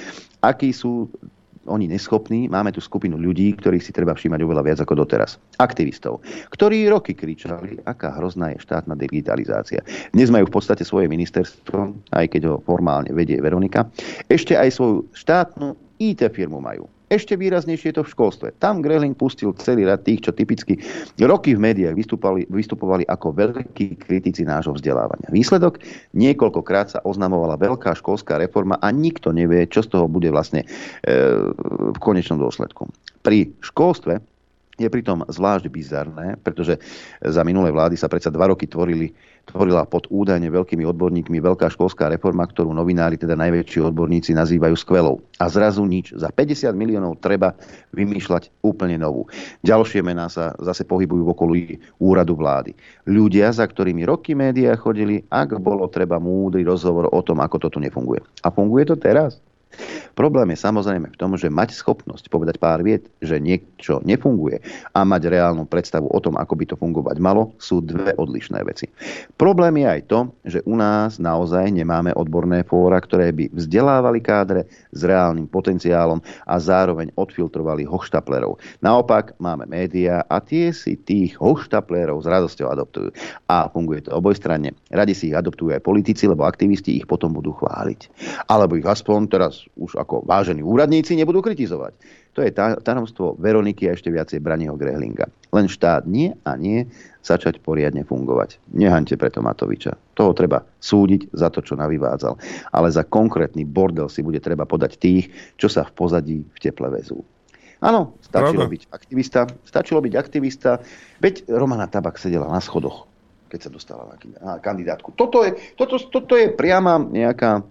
[0.41, 1.11] akí sú
[1.71, 5.39] oni neschopní, máme tu skupinu ľudí, ktorých si treba všímať oveľa viac ako doteraz.
[5.63, 6.21] Aktivistov,
[6.51, 9.81] ktorí roky kričali, aká hrozná je štátna digitalizácia.
[10.11, 13.87] Dnes majú v podstate svoje ministerstvo, aj keď ho formálne vedie Veronika.
[14.27, 16.99] Ešte aj svoju štátnu IT firmu majú.
[17.11, 18.49] Ešte výraznejšie je to v školstve.
[18.62, 20.78] Tam Grehling pustil celý rad tých, čo typicky
[21.19, 25.27] roky v médiách vystupovali, vystupovali ako veľkí kritici nášho vzdelávania.
[25.35, 25.82] Výsledok?
[26.15, 30.66] Niekoľkokrát sa oznamovala veľká školská reforma a nikto nevie, čo z toho bude vlastne e,
[31.91, 32.87] v konečnom dôsledku.
[33.27, 34.23] Pri školstve
[34.81, 36.81] je pritom zvlášť bizarné, pretože
[37.20, 39.12] za minulé vlády sa predsa dva roky tvorili,
[39.44, 45.20] tvorila pod údajne veľkými odborníkmi veľká školská reforma, ktorú novinári, teda najväčší odborníci, nazývajú skvelou.
[45.36, 46.16] A zrazu nič.
[46.16, 47.52] Za 50 miliónov treba
[47.93, 49.28] vymýšľať úplne novú.
[49.61, 51.62] Ďalšie mená sa zase pohybujú v okolí
[52.01, 52.73] úradu vlády.
[53.05, 57.69] Ľudia, za ktorými roky médiá chodili, ak bolo treba múdry rozhovor o tom, ako to
[57.77, 58.24] tu nefunguje.
[58.40, 59.36] A funguje to teraz?
[60.19, 64.61] Problém je samozrejme v tom, že mať schopnosť povedať pár viet, že niečo nefunguje
[64.93, 68.91] a mať reálnu predstavu o tom, ako by to fungovať malo, sú dve odlišné veci.
[69.39, 74.67] Problém je aj to, že u nás naozaj nemáme odborné fóra, ktoré by vzdelávali kádre
[74.91, 78.61] s reálnym potenciálom a zároveň odfiltrovali hoštaplerov.
[78.85, 83.09] Naopak máme médiá a tie si tých hoštaplerov s radosťou adoptujú.
[83.49, 84.75] A funguje to obojstranne.
[84.91, 88.01] Radi si ich adoptujú aj politici, lebo aktivisti ich potom budú chváliť.
[88.51, 91.93] Alebo ich aspoň teraz už ako vážení úradníci nebudú kritizovať.
[92.39, 95.27] To je tajomstvo Veroniky a ešte viacej Braniho Grehlinga.
[95.51, 96.87] Len štát nie a nie
[97.27, 98.62] začať poriadne fungovať.
[98.70, 99.99] Nehaňte preto Matoviča.
[100.15, 102.39] Toho treba súdiť za to, čo navyvádzal.
[102.70, 105.27] Ale za konkrétny bordel si bude treba podať tých,
[105.59, 107.27] čo sa v pozadí v teple vezú.
[107.82, 108.74] Áno, stačilo Pravda.
[108.78, 109.41] byť aktivista.
[109.66, 110.78] Stačilo byť aktivista.
[111.19, 113.11] Veď Romana Tabak sedela na schodoch,
[113.51, 114.03] keď sa dostala
[114.39, 115.16] na kandidátku.
[115.19, 117.65] Toto je, toto, toto je priama nejaká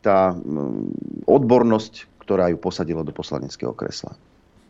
[0.00, 4.16] tá mm, odbornosť, ktorá ju posadila do poslaneckého kresla.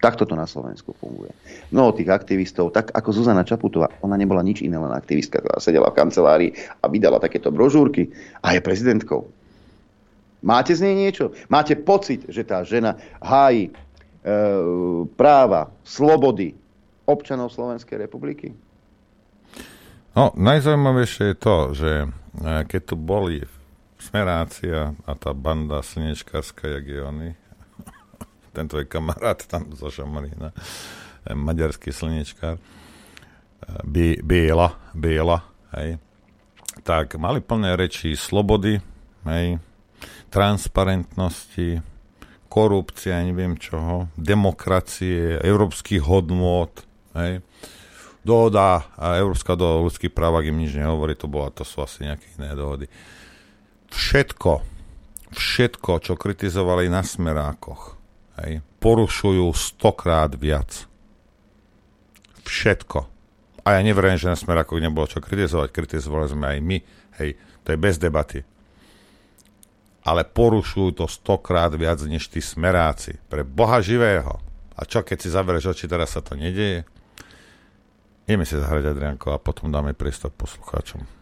[0.01, 1.29] Takto to na Slovensku funguje.
[1.77, 5.93] Mnoho tých aktivistov, tak ako Zuzana Čaputová, ona nebola nič iné, len aktivistka, ktorá sedela
[5.93, 6.51] v kancelárii
[6.81, 8.09] a vydala takéto brožúrky
[8.41, 9.29] a je prezidentkou.
[10.41, 11.37] Máte z nej niečo?
[11.53, 13.73] Máte pocit, že tá žena hájí e,
[15.21, 16.57] práva, slobody
[17.05, 18.57] občanov Slovenskej republiky?
[20.17, 22.09] No, najzaujímavejšie je to, že e,
[22.65, 23.45] keď tu boli
[24.01, 27.31] Smerácia a tá banda slnečkárska, jak je oni,
[28.57, 30.57] ten tvoj kamarát tam zo Šamarína,
[31.29, 35.45] maďarský slnečkár, eh, Biela, Biela,
[35.77, 36.01] hej,
[36.81, 38.81] tak mali plné reči slobody,
[39.29, 39.61] hej,
[40.33, 41.85] transparentnosti,
[42.49, 46.73] korupcia, neviem čoho, demokracie, európskych hodnôt,
[47.21, 47.45] hej,
[48.25, 52.09] dohoda, a Európska dohoda o ľudských právach im nič nehovorí, to, bola, to sú asi
[52.09, 52.89] nejaké iné dohody
[53.91, 54.53] všetko,
[55.35, 57.99] všetko, čo kritizovali na smerákoch,
[58.43, 60.89] hej, porušujú stokrát viac.
[62.43, 62.99] Všetko.
[63.63, 65.69] A ja neverím, že na smerákoch nebolo čo kritizovať.
[65.71, 66.79] Kritizovali sme aj my.
[67.21, 67.31] Hej,
[67.63, 68.41] to je bez debaty.
[70.01, 73.21] Ale porušujú to stokrát viac než tí smeráci.
[73.29, 74.41] Pre Boha živého.
[74.75, 76.89] A čo, keď si zavereš oči, teraz sa to nedieje?
[78.25, 81.20] Ideme si zahrať, Adrianko, a potom dáme priestor poslucháčom.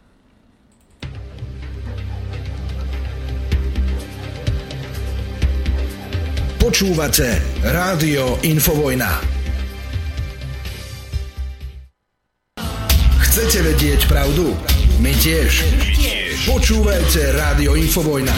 [6.69, 9.25] Počúvate Rádio Infovojna.
[13.25, 14.53] Chcete vedieť pravdu?
[15.01, 15.65] My tiež.
[16.45, 18.37] Počúvajte Rádio Infovojna.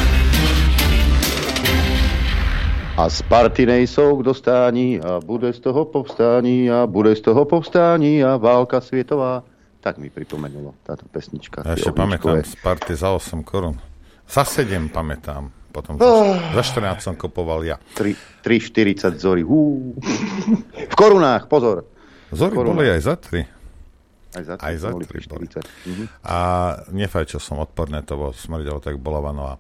[2.94, 7.42] A z party nejsou k dostání a bude z toho povstání a bude z toho
[7.44, 9.42] povstání a válka světová.
[9.82, 11.66] Tak mi pripomenulo táto pesnička.
[11.66, 13.74] Ja ešte pamätám z party za 8 korun.
[14.30, 15.50] Za 7 pamätám.
[15.70, 16.34] Potom oh.
[16.54, 17.78] za 14 som kopoval ja.
[17.94, 19.42] 3,40 zory.
[19.46, 19.94] Hú.
[20.74, 21.86] V korunách, pozor.
[22.34, 22.78] Zory korunách.
[22.78, 23.60] boli aj za 3.
[24.30, 25.46] Aj za 3, aj za 3 boli.
[25.86, 26.04] Mhm.
[26.26, 26.38] A
[26.94, 29.58] nefajčil som odporné, to bolo, smrdelo tak bolavano.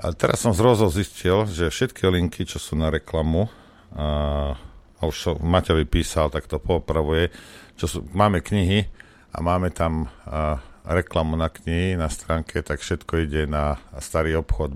[0.00, 3.52] A teraz som zrozo zistil, že všetky linky, čo sú na reklamu,
[3.92, 4.56] a,
[4.96, 7.28] a už Maťovi písal, tak to popravuje,
[7.76, 8.88] čo sú, máme knihy
[9.32, 14.74] a máme tam a, reklamu na knihy na stránke, tak všetko ide na starý obchod,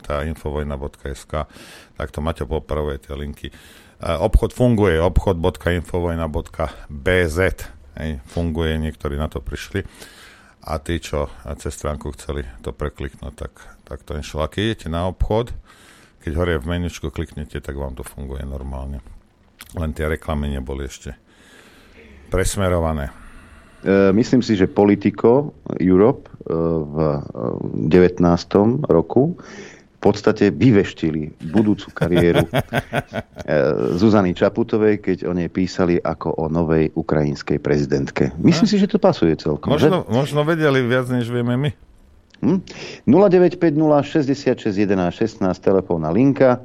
[0.00, 1.32] tá infovojna.sk,
[2.00, 3.52] tak to Maťo popravuje tie linky.
[4.00, 7.38] Obchod funguje, obchod.infovojna.bz,
[8.30, 9.84] funguje, niektorí na to prišli
[10.64, 11.26] a tí, čo
[11.58, 14.44] cez stránku chceli to prekliknúť, tak, tak to nešlo.
[14.44, 15.50] A keď idete na obchod,
[16.22, 19.02] keď hore v menučku kliknete, tak vám to funguje normálne.
[19.74, 21.18] Len tie reklamy neboli ešte
[22.30, 23.10] presmerované.
[23.84, 26.52] E, myslím si, že Politico Europe e,
[26.82, 26.96] v
[27.86, 28.18] 19.
[28.18, 28.60] E,
[28.90, 29.38] roku
[29.98, 32.46] v podstate vyveštili budúcu kariéru
[33.98, 38.30] Zuzany Čaputovej, keď o nej písali ako o novej ukrajinskej prezidentke.
[38.38, 38.70] Myslím no.
[38.70, 39.74] si, že to pasuje celkom.
[39.74, 40.14] Možno, že?
[40.14, 41.70] možno vedeli viac, než vieme my.
[42.46, 42.62] Hm?
[43.10, 46.62] 0950 66 11 16 telefónna linka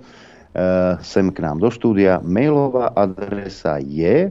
[1.02, 2.22] sem k nám do štúdia.
[2.22, 4.30] Mailová adresa je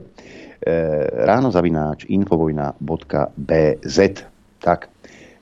[1.23, 3.97] ráno zavináč infovojna.bz.
[4.63, 4.87] Tak,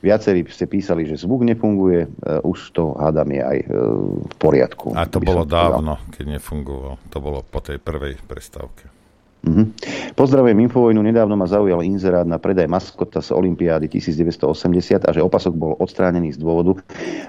[0.02, 4.98] viacerí ste písali, že zvuk nefunguje, uh, už to hádam je aj uh, v poriadku.
[4.98, 6.98] A to bolo dávno, keď nefungoval.
[7.14, 9.00] To bolo po tej prvej prestávke.
[9.41, 9.73] Mhm.
[10.13, 11.01] Pozdravujem Infovojnu.
[11.01, 16.38] Nedávno ma zaujal inzerát na predaj maskota z Olympiády 1980 a že opasok bol odstránený
[16.38, 16.77] z dôvodu,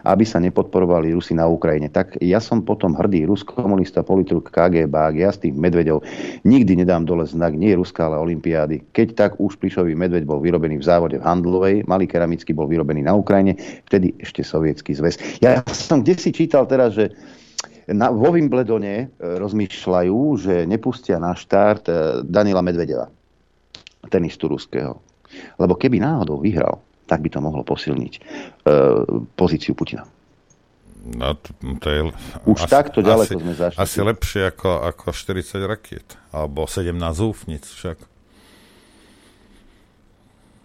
[0.04, 1.88] aby sa nepodporovali Rusi na Ukrajine.
[1.88, 4.92] Tak ja som potom hrdý Rus, komunista, politruk, KGB,
[5.24, 6.04] ja s tým Medvedov
[6.44, 8.92] nikdy nedám dole znak, nie Ruská, ale Olympiády.
[8.92, 13.08] Keď tak už plišový medveď bol vyrobený v závode v Handlovej, malý keramický bol vyrobený
[13.08, 13.56] na Ukrajine,
[13.88, 15.16] vtedy ešte sovietský zväz.
[15.40, 17.16] Ja som kde si čítal teraz, že
[17.90, 21.92] na, vo Wimbledone e, rozmýšľajú, že nepustia na štart e,
[22.22, 23.10] Danila Medvedeva,
[24.06, 25.02] tenistu ruského.
[25.56, 28.20] Lebo keby náhodou vyhral, tak by to mohlo posilniť e,
[29.34, 30.06] pozíciu Putina.
[31.02, 31.50] No, to,
[31.82, 32.00] to je,
[32.46, 33.78] Už asi, takto ďaleko asi, sme zašli.
[33.82, 36.08] Asi lepšie ako, ako 40 rakiet.
[36.30, 37.98] Alebo 17 zúfnic však.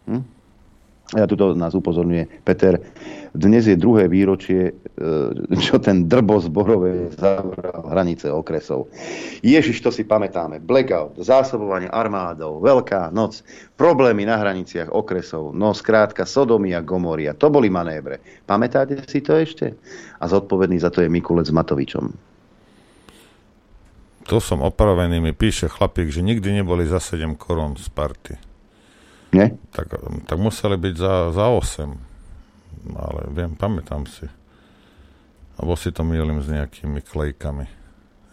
[0.07, 0.23] Hm?
[1.17, 2.77] Ja tuto nás upozorňuje Peter.
[3.33, 4.73] Dnes je druhé výročie, e,
[5.61, 8.89] čo ten drbo zborové zavral hranice okresov.
[9.45, 10.57] Ježiš, to si pamätáme.
[10.57, 13.45] Blackout, zásobovanie armádou, Veľká noc,
[13.77, 17.37] problémy na hraniciach okresov, no skrátka Sodomia, Gomoria.
[17.37, 18.17] To boli manébre.
[18.49, 19.77] Pamätáte si to ešte?
[20.17, 22.05] A zodpovedný za to je Mikulec s Matovičom.
[24.27, 28.33] Tu som opravený, mi píše chlapík, že nikdy neboli za 7 korún z party.
[29.31, 29.55] Nie?
[29.71, 29.93] Tak,
[30.25, 32.97] tak museli byť za, za 8.
[32.97, 34.27] Ale viem, pamätám si.
[35.57, 37.65] Alebo si to mýlim s nejakými klejkami.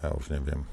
[0.05, 0.65] Ja už neviem.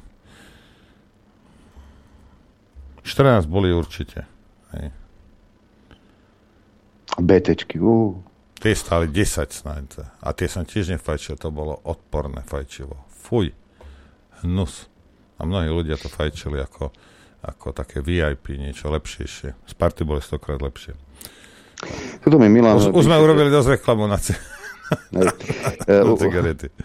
[3.03, 4.29] 14 boli určite.
[4.77, 4.93] Hej.
[7.19, 8.17] BTčky, uh.
[8.63, 10.07] Tie stáli 10 snáď.
[10.23, 12.95] A tie som tiež nefajčil, to bolo odporné fajčivo.
[13.11, 13.51] Fuj.
[14.45, 14.87] Hnus.
[15.41, 16.95] A mnohí ľudia to fajčili ako
[17.43, 19.27] ako také VIP, niečo lepšie.
[19.51, 20.95] Z party boli stokrát lepšie.
[22.23, 22.79] Tuto mi Milan...
[22.79, 24.39] Už, už sme urobili dosť reklamu na, c-
[25.89, 26.69] na cigarety.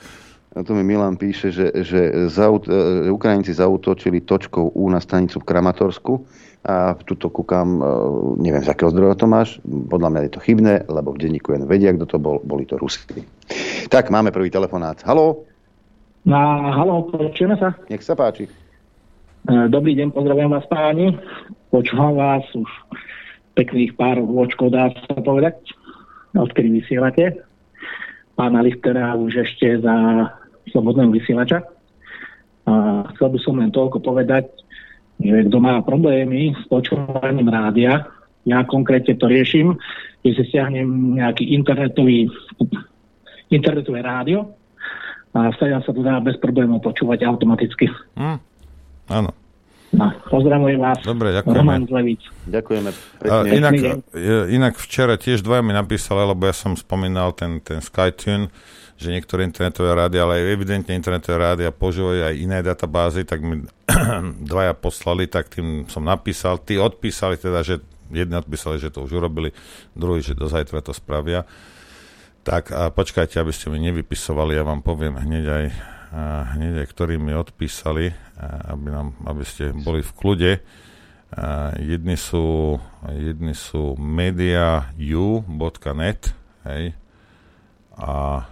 [0.57, 5.37] A tu mi Milan píše, že, že zaut, e, Ukrajinci zautočili točkou U na stanicu
[5.37, 6.25] v Kramatorsku
[6.65, 7.85] a tuto kúkam, e,
[8.41, 11.69] neviem z akého zdroja to máš, podľa mňa je to chybné, lebo v denníku jen
[11.69, 13.05] vedia, kto to bol, boli to Rusi.
[13.93, 14.97] Tak, máme prvý telefonát.
[15.05, 15.45] Haló?
[16.25, 17.77] Na, haló, počujeme sa?
[17.85, 18.49] Nech sa páči.
[18.49, 21.13] E, dobrý deň, pozdravujem vás páni.
[21.69, 22.65] Počúvam vás už
[23.53, 25.61] pekných pár vočkov, dá sa povedať,
[26.33, 27.45] odkedy vysielate.
[28.37, 29.95] Pána Lichtera už ešte za
[30.69, 31.65] slobodného vysielača.
[32.69, 34.45] A chcel by som len toľko povedať,
[35.17, 38.05] že kto má problémy s počúvaním rádia,
[38.47, 39.75] ja konkrétne to riešim,
[40.21, 42.31] že si stiahnem nejaký internetový
[43.51, 44.55] internetové rádio
[45.35, 47.91] a sa to dá bez problémov počúvať automaticky.
[48.15, 48.39] Mm.
[49.11, 49.31] Áno.
[49.95, 50.99] No, pozdravujem vás.
[50.99, 51.57] Dobre, ďakujeme.
[51.57, 52.21] Roman Zlevič.
[52.43, 52.89] Ďakujeme.
[53.23, 53.73] A inak,
[54.51, 58.51] inak včera tiež dvaja mi napísali, lebo ja som spomínal ten, ten SkyTune,
[58.99, 63.39] že niektoré internetové rády, ale aj evidentne internetové rády a používajú aj iné databázy, tak
[63.39, 63.63] mi
[64.51, 66.59] dvaja poslali, tak tým som napísal.
[66.59, 67.79] Tí odpísali teda, že
[68.11, 69.55] jedni odpísali, že to už urobili,
[69.95, 71.47] druhý, že do zajtra to spravia.
[72.43, 75.65] Tak a počkajte, aby ste mi nevypisovali, ja vám poviem hneď aj
[76.13, 78.15] hneď ktorí mi odpísali,
[78.71, 80.51] aby, nám, aby ste boli v kľude.
[81.83, 82.79] Jedni sú,
[83.11, 85.51] jedni sú mediau.net
[86.63, 86.95] hej,
[87.99, 88.47] a,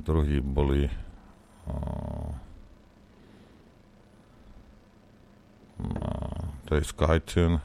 [0.00, 0.88] druhí boli
[5.76, 6.08] no,
[6.64, 7.60] to je Skytune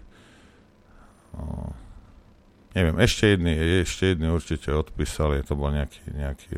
[2.76, 6.56] neviem, ešte jedni, ešte jedni určite odpísali, to bol nejaký, nejaký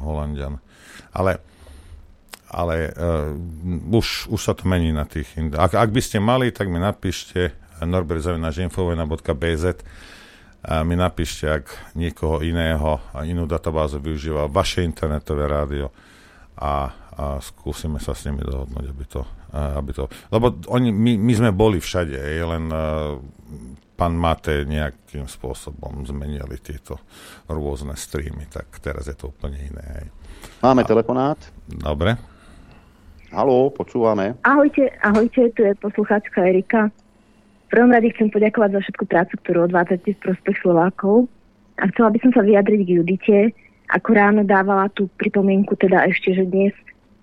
[0.00, 0.58] Holandian
[1.12, 1.40] ale,
[2.50, 3.32] ale uh,
[3.94, 5.28] už, už sa to mení na tých...
[5.56, 9.64] Ak, ak by ste mali, tak mi napíšte norbertzavináčinfovena.bz
[10.60, 15.88] a mi napíšte, ak niekoho iného a inú databázu využíva vaše internetové rádio
[16.60, 19.24] a, a skúsime sa s nimi dohodnúť, aby to,
[19.56, 23.16] aby to lebo oni, my, my sme boli všade, len uh,
[23.96, 27.00] pán Mate nejakým spôsobom zmenili tieto
[27.48, 29.84] rôzne streamy, tak teraz je to úplne iné.
[29.96, 30.06] Hej.
[30.60, 31.40] Máme telefonát.
[31.66, 32.16] Dobre.
[33.30, 34.34] Haló, počúvame.
[34.42, 36.90] Ahojte, ahojte, tu je poslucháčka Erika.
[37.70, 41.30] V prvom rade chcem poďakovať za všetku prácu, ktorú odvádzate v prospech Slovákov.
[41.78, 43.38] A chcela by som sa vyjadriť k Judite.
[43.94, 46.74] Ako ráno dávala tú pripomienku, teda ešte, že dnes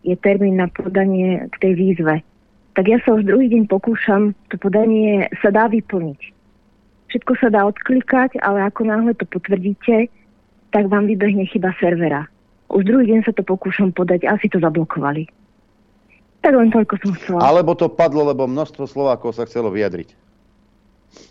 [0.08, 2.24] je termín na podanie k tej výzve.
[2.80, 6.22] Tak ja sa už druhý deň pokúšam, to podanie sa dá vyplniť.
[7.12, 10.08] Všetko sa dá odklikať, ale ako náhle to potvrdíte,
[10.72, 12.32] tak vám vybehne chyba servera.
[12.68, 15.28] Už druhý deň sa to pokúšam podať, asi to zablokovali.
[16.44, 17.40] Tak len toľko som chcela.
[17.44, 20.14] Alebo to padlo, lebo množstvo Slovákov sa chcelo vyjadriť.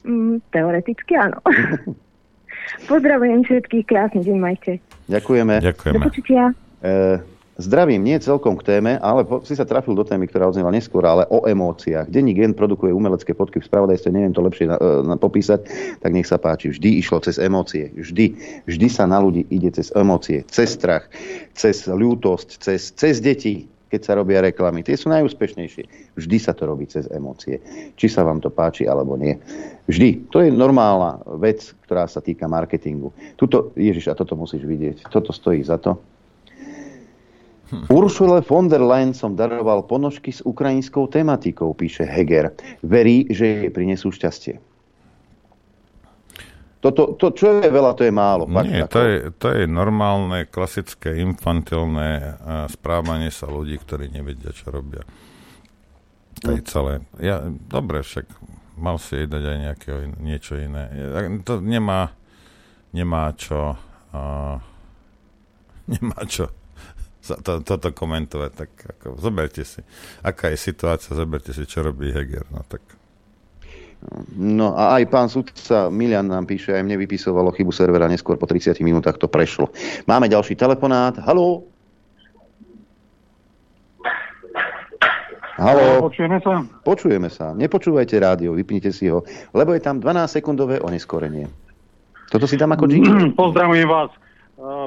[0.03, 1.39] Mm, teoreticky áno.
[2.91, 4.73] Pozdravujem všetkých, krásny deň majte.
[5.07, 5.63] Ďakujeme.
[5.63, 5.95] Ďakujeme.
[5.95, 6.43] Do počutia.
[6.83, 7.21] E,
[7.57, 11.25] Zdravím, nie celkom k téme, ale si sa trafil do témy, ktorá odznela neskôr, ale
[11.33, 12.13] o emóciách.
[12.13, 15.65] Denní gen produkuje umelecké fotky v spravodajstve, neviem to lepšie na, na, popísať,
[16.05, 16.69] tak nech sa páči.
[16.69, 17.89] Vždy išlo cez emócie.
[17.97, 18.37] Vždy.
[18.69, 21.09] Vždy sa na ľudí ide cez emócie, cez strach,
[21.57, 24.85] cez ľútosť, cez, cez deti, keď sa robia reklamy.
[24.85, 26.13] Tie sú najúspešnejšie.
[26.13, 27.57] Vždy sa to robí cez emócie.
[27.97, 29.33] Či sa vám to páči, alebo nie.
[29.89, 30.29] Vždy.
[30.29, 33.17] To je normálna vec, ktorá sa týka marketingu.
[33.41, 35.09] Tuto, Ježiš, a toto musíš vidieť.
[35.09, 35.97] Toto stojí za to.
[37.91, 42.55] Ursule von der Leyen som daroval ponožky s ukrajinskou tematikou, píše Heger.
[42.87, 44.63] Verí, že jej prinesú šťastie.
[46.79, 48.47] Toto, to, čo je veľa, to je málo.
[48.47, 52.39] Fakt, Nie, to je, to je normálne, klasické, infantilné
[52.71, 55.03] správanie sa ľudí, ktorí nevedia, čo robia.
[56.47, 56.69] To je hm.
[56.71, 56.93] celé.
[57.19, 58.31] Ja, dobre, však
[58.79, 59.91] mal si jej dať aj nejaké,
[60.23, 60.87] niečo iné.
[61.43, 62.15] To nemá,
[62.95, 63.75] nemá čo...
[64.15, 64.63] Uh,
[65.91, 66.47] nemá čo
[67.27, 69.83] to, toto komentovať, tak ako, zoberte si,
[70.23, 72.83] aká je situácia, zoberte si, čo robí Heger, no tak.
[74.37, 78.47] No a aj pán sudca Milian nám píše, aj mne vypisovalo chybu servera, neskôr po
[78.47, 79.73] 30 minútach to prešlo.
[80.05, 81.17] Máme ďalší telefonát.
[81.25, 81.65] Haló?
[85.57, 86.05] Haló?
[86.13, 86.61] Počujeme sa?
[86.85, 87.57] Počujeme sa.
[87.57, 89.25] Nepočúvajte rádio, vypnite si ho,
[89.57, 91.49] lebo je tam 12-sekundové oneskorenie.
[92.29, 93.33] Toto si dám ako jingle.
[93.41, 94.13] Pozdravujem vás.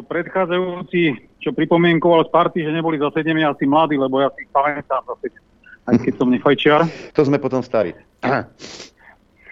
[0.09, 5.05] Predchádzajúci čo pripomienkoval z party, že neboli za 7 asi mladí, lebo ja si pamätám
[5.07, 5.31] za 7,
[5.87, 6.81] aj keď som nefajčiar.
[7.15, 7.95] To sme potom starí.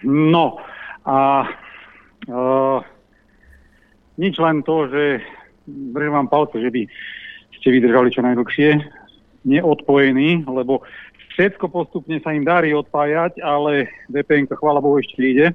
[0.04, 0.62] No
[1.08, 1.48] a
[2.28, 2.78] uh,
[4.20, 5.24] nič len to, že
[5.66, 6.82] držím vám palce, že by
[7.58, 8.68] ste vydržali čo najdlhšie,
[9.48, 10.86] neodpojení, lebo
[11.34, 15.46] všetko postupne sa im darí odpájať, ale VPN chvála Bohu ešte ide.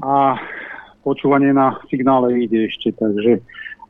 [0.00, 0.36] A
[1.04, 3.40] počúvanie na signále ide ešte, takže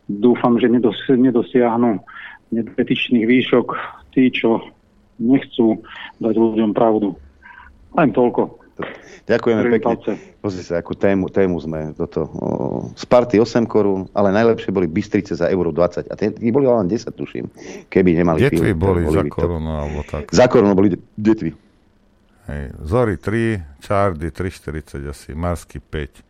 [0.07, 2.03] dúfam, že nedos- nedosiahnu
[2.51, 3.67] nepetičných výšok
[4.11, 4.59] tí, čo
[5.23, 5.79] nechcú
[6.19, 7.15] dať ľuďom pravdu.
[7.95, 8.61] Len toľko.
[9.29, 10.17] Ďakujeme Prvý pekne.
[10.41, 12.25] Pozri sa, akú tému, tému sme toto.
[12.33, 12.47] O,
[12.97, 16.09] z party 8 korún, ale najlepšie boli Bystrice za euro 20.
[16.09, 17.47] A tie boli len 10, tuším.
[17.93, 20.33] Keby nemali Detvy boli, boli za korunu, alebo tak.
[20.33, 21.53] Za korunu boli detvy.
[22.49, 26.30] Hej, Zory 3, Čardy 3,40 asi, Marsky 5.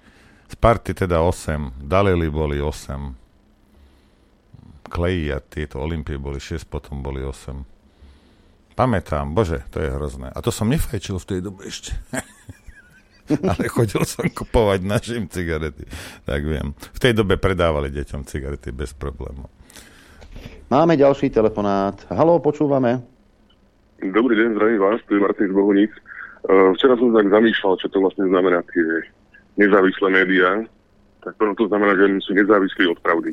[0.51, 3.15] Sparty teda 8, Dalili boli 8,
[4.91, 8.75] Kleji a tieto Olympie boli 6, potom boli 8.
[8.75, 10.35] Pamätám, bože, to je hrozné.
[10.35, 11.95] A to som nefajčil v tej dobe ešte.
[13.47, 15.87] Ale chodil som kupovať našim cigarety.
[16.27, 16.75] Tak viem.
[16.75, 19.47] V tej dobe predávali deťom cigarety bez problémov.
[20.67, 21.95] Máme ďalší telefonát.
[22.11, 22.99] Haló, počúvame.
[24.03, 25.93] Dobrý deň, zdravím vás, tu je Martin z Bohunic.
[26.41, 29.13] Uh, včera som tak zamýšľal, čo to vlastne znamená tie
[29.59, 30.51] nezávislé médiá.
[31.21, 33.33] Tak prvom to znamená, že sú nezávislí od pravdy.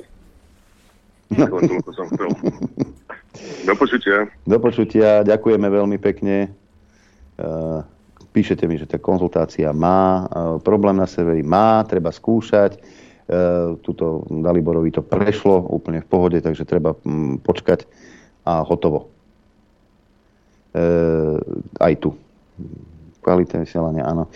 [1.35, 1.60] No.
[1.60, 2.30] To som chcel.
[3.68, 4.31] Do počutia.
[4.48, 6.52] Do počutia, ďakujeme veľmi pekne.
[7.38, 7.84] Uh,
[8.31, 12.80] píšete mi, že tá konzultácia má uh, problém na serveri, má, treba skúšať.
[13.27, 17.84] Uh, tuto Daliborovi to prešlo úplne v pohode, takže treba um, počkať
[18.48, 19.11] a hotovo.
[20.72, 21.38] Uh,
[21.84, 22.15] aj tu.
[23.22, 24.31] Kvalita vysielania, áno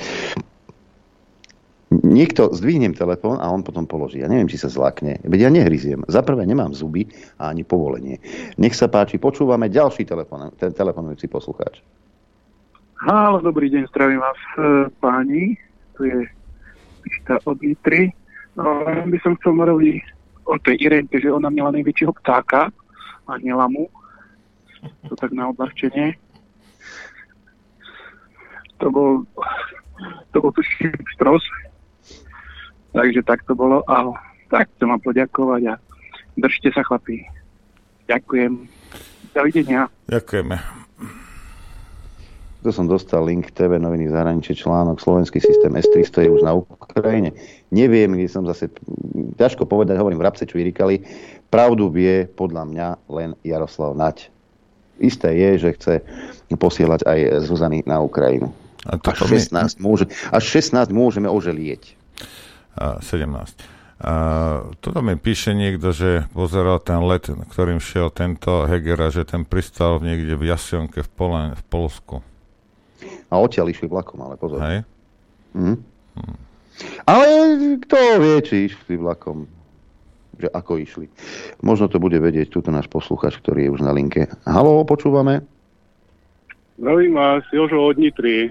[1.91, 4.23] niekto, zdvihnem telefón a on potom položí.
[4.23, 5.19] Ja neviem, či sa zlakne.
[5.27, 6.07] Veď ja nehryziem.
[6.07, 8.23] Za prvé nemám zuby a ani povolenie.
[8.55, 11.83] Nech sa páči, počúvame ďalší telefon, ten telefonujúci poslucháč.
[13.03, 15.59] Halo, dobrý deň, zdravím vás e, páni.
[15.99, 16.19] Tu je
[17.03, 18.15] Pišta od Nitry.
[18.55, 19.99] No, by som chcel Morovi
[20.47, 22.71] o tej Irenke, že ona mala najväčšieho ptáka
[23.25, 23.89] a nelamu.
[25.09, 26.13] To tak na odľahčenie.
[28.81, 29.25] To bol
[30.31, 31.43] to bol tuším stros,
[32.91, 34.11] Takže tak to bolo a
[34.51, 35.73] tak chcem vám poďakovať a
[36.35, 37.23] držte sa chlapí.
[38.11, 38.67] Ďakujem.
[39.31, 39.87] Dovidenia.
[40.11, 40.81] Ďakujeme.
[42.61, 47.33] To som dostal link TV noviny zahraničie článok Slovenský systém S-300 je už na Ukrajine.
[47.73, 48.69] Neviem, kde som zase,
[49.39, 51.01] ťažko povedať, hovorím v Rabce, čo vyrikali.
[51.49, 54.29] Pravdu vie podľa mňa len Jaroslav Nať.
[55.01, 55.93] Isté je, že chce
[56.53, 57.19] posielať aj
[57.49, 58.53] Zuzany na Ukrajinu.
[58.85, 59.65] A až, 16 my...
[59.81, 61.97] môže, až 16 môžeme oželieť.
[63.03, 63.81] 17.
[64.01, 64.13] A
[64.81, 70.01] toto mi píše niekto, že pozeral ten let, ktorým šiel tento Hegera, že ten pristal
[70.01, 72.25] niekde v Jasionke v, Pole, v Polsku.
[73.29, 74.57] A odtiaľ išli vlakom, ale pozor.
[74.65, 74.77] Hej?
[75.53, 75.75] Mhm.
[76.17, 76.37] Hm.
[77.05, 77.25] Ale
[77.85, 79.45] kto vie, či išli vlakom
[80.41, 81.05] že ako išli.
[81.61, 84.25] Možno to bude vedieť túto náš posluchač, ktorý je už na linke.
[84.49, 85.45] Halo, počúvame?
[86.81, 88.49] Zdravím vás, Jožo od Nitry.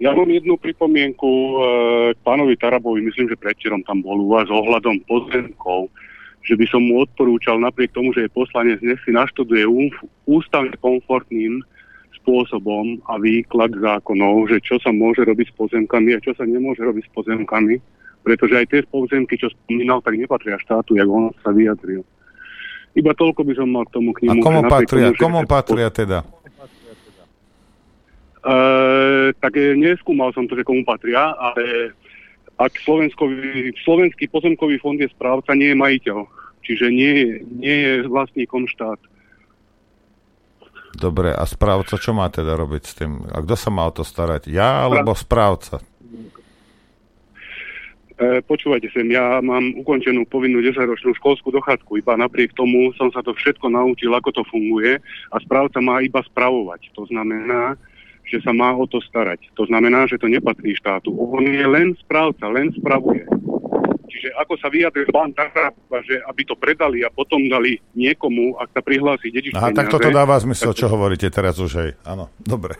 [0.00, 1.52] Ja mám jednu pripomienku e,
[2.16, 5.92] k pánovi Tarabovi, myslím, že predčerom tam bol u vás ohľadom pozemkov.
[6.40, 9.68] že by som mu odporúčal napriek tomu, že je poslanec, nech si naštuduje
[10.24, 11.60] ústavne komfortným
[12.16, 16.80] spôsobom a výklad zákonov, že čo sa môže robiť s pozemkami a čo sa nemôže
[16.80, 17.76] robiť s pozemkami,
[18.24, 22.04] pretože aj tie pozemky, čo spomínal, tak nepatria štátu, jak on sa vyjadril.
[22.96, 24.40] Iba toľko by som mal k tomu k nemu.
[24.40, 26.26] A komu patria, tomu, komu patria teda?
[28.40, 31.92] Uh, tak neskúmal som to, že komu patria, ale
[32.56, 32.72] ak
[33.84, 36.18] slovenský pozemkový fond je správca, nie je majiteľ.
[36.60, 39.00] Čiže nie je, nie je vlastníkom štát.
[40.92, 43.24] Dobre, a správca čo má teda robiť s tým?
[43.32, 44.52] A kto sa má o to starať?
[44.52, 45.80] Ja alebo správca?
[48.20, 53.24] E, počúvajte sem, ja mám ukončenú povinnú 10-ročnú školskú dochádzku, iba napriek tomu som sa
[53.24, 55.00] to všetko naučil, ako to funguje
[55.32, 56.92] a správca má iba spravovať.
[57.00, 57.80] To znamená,
[58.30, 59.50] že sa má o to starať.
[59.58, 61.10] To znamená, že to nepatrí štátu.
[61.10, 63.26] On je len správca, len spravuje.
[64.10, 68.74] Čiže ako sa vyjadril pán Tarába, že aby to predali a potom dali niekomu, ak
[68.74, 71.90] sa prihlási dedič Aha, tak toto dáva zmysel, čo hovoríte teraz už, hej.
[72.06, 72.78] Áno, dobre.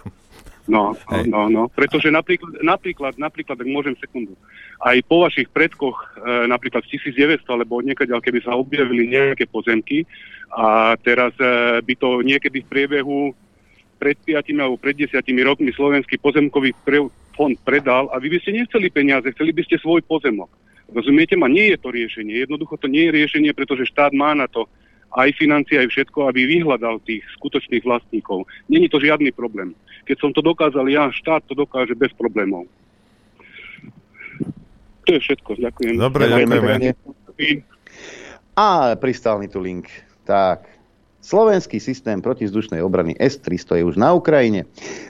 [0.70, 1.26] No, hej.
[1.26, 4.38] no, no, pretože napríklad, napríklad, napríklad, ak môžem sekundu,
[4.78, 10.06] aj po vašich predkoch, e, napríklad v 1900 alebo niekedy, keby sa objavili nejaké pozemky
[10.54, 13.34] a teraz e, by to niekedy v priebehu
[14.00, 17.04] pred 5 alebo pred 10 rokmi slovenský pozemkový pre,
[17.36, 20.48] fond predal a vy by ste nechceli peniaze, chceli by ste svoj pozemok.
[20.90, 21.46] Rozumiete ma?
[21.46, 22.42] Nie je to riešenie.
[22.42, 24.66] Jednoducho to nie je riešenie, pretože štát má na to
[25.14, 28.46] aj financie, aj všetko, aby vyhľadal tých skutočných vlastníkov.
[28.66, 29.74] Není to žiadny problém.
[30.06, 32.66] Keď som to dokázal ja, štát to dokáže bez problémov.
[35.06, 35.58] To je všetko.
[35.58, 35.94] Ďakujem.
[35.98, 36.94] Dobre, ďakujeme.
[38.54, 39.90] A pristal mi tu link.
[40.22, 40.66] Tak,
[41.20, 44.64] Slovenský systém protizdušnej obrany S-300 je už na Ukrajine.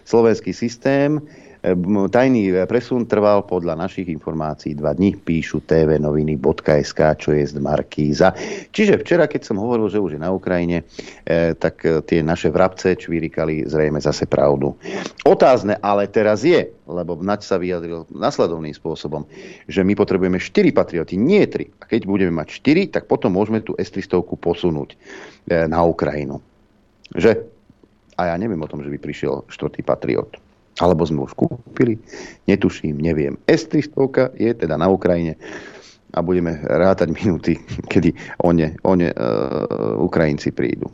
[0.05, 1.23] Slovenský systém
[1.61, 8.33] Tajný presun trval podľa našich informácií dva dní, píšu tvnoviny.sk, čo je z Markíza.
[8.73, 10.89] Čiže včera, keď som hovoril, že už je na Ukrajine,
[11.29, 14.73] eh, tak eh, tie naše vrabce čvírikali zrejme zase pravdu.
[15.29, 19.29] Otázne ale teraz je, lebo Naď sa vyjadril nasledovným spôsobom,
[19.69, 21.77] že my potrebujeme 4 patrioty, nie 3.
[21.77, 26.41] A keď budeme mať 4, tak potom môžeme tú S-300 posunúť eh, na Ukrajinu.
[27.13, 27.37] Že?
[28.17, 30.41] A ja neviem o tom, že by prišiel štvrtý patriot.
[30.79, 31.99] Alebo sme už kúpili,
[32.47, 33.35] netuším, neviem.
[33.51, 35.35] S-300 je teda na Ukrajine
[36.15, 37.59] a budeme rátať minúty,
[37.93, 40.87] kedy one, one uh, Ukrajinci prídu.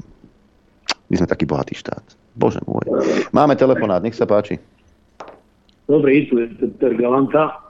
[1.13, 2.03] My sme taký bohatý štát.
[2.37, 2.85] Bože môj.
[3.31, 4.59] Máme telefonát, nech sa páči.
[5.87, 7.63] Dobrý, tu je Galanta.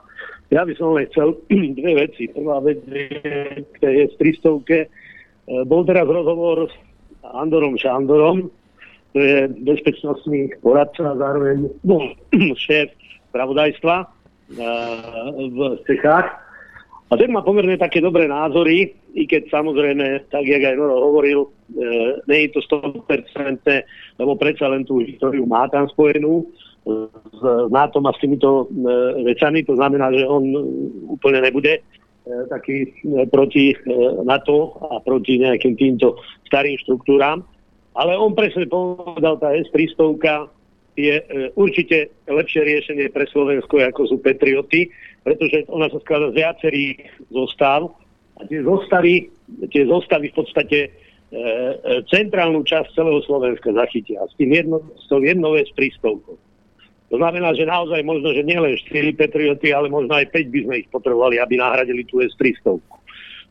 [0.49, 1.37] Ja by som len chcel
[1.77, 2.27] dve veci.
[2.33, 5.67] Prvá vec je k tej S-300.
[5.69, 6.75] Bol teraz rozhovor s
[7.23, 8.51] Andorom Šandorom,
[9.17, 12.13] to je bezpečnostný poradca a zároveň bol
[12.69, 12.93] šéf
[13.33, 14.07] spravodajstva eh,
[15.49, 15.57] v
[15.89, 16.27] Čechách.
[17.07, 21.47] A ten má pomerne také dobré názory, i keď samozrejme, tak jak aj Noro hovoril,
[21.71, 23.63] e, nie je to 100%,
[24.19, 26.43] lebo predsa len tú históriu má tam spojenú
[27.31, 27.39] s
[27.71, 28.83] NATO a s týmito e,
[29.23, 29.63] vecami.
[29.67, 30.43] To znamená, že on
[31.07, 31.81] úplne nebude e,
[32.51, 33.75] taký e, proti e,
[34.23, 37.43] NATO a proti nejakým týmto starým štruktúram.
[37.97, 40.53] Ale on presne povedal, tá S-300
[40.97, 41.23] je e,
[41.57, 44.89] určite lepšie riešenie pre Slovensko, ako sú Patrioty,
[45.25, 46.97] pretože ona sa skladá z viacerých
[47.33, 47.93] zostav
[48.37, 49.29] a tie zostavy,
[49.73, 54.25] tie zostavy v podstate e, e, centrálnu časť celého Slovenska zachytia.
[54.25, 56.37] S tým jedno, s tou jednou s prístovkou.
[57.07, 60.75] To znamená, že naozaj možno, že nielen 4 Patrioty, ale možno aj 5 by sme
[60.83, 62.77] ich potrebovali, aby nahradili tú S-300.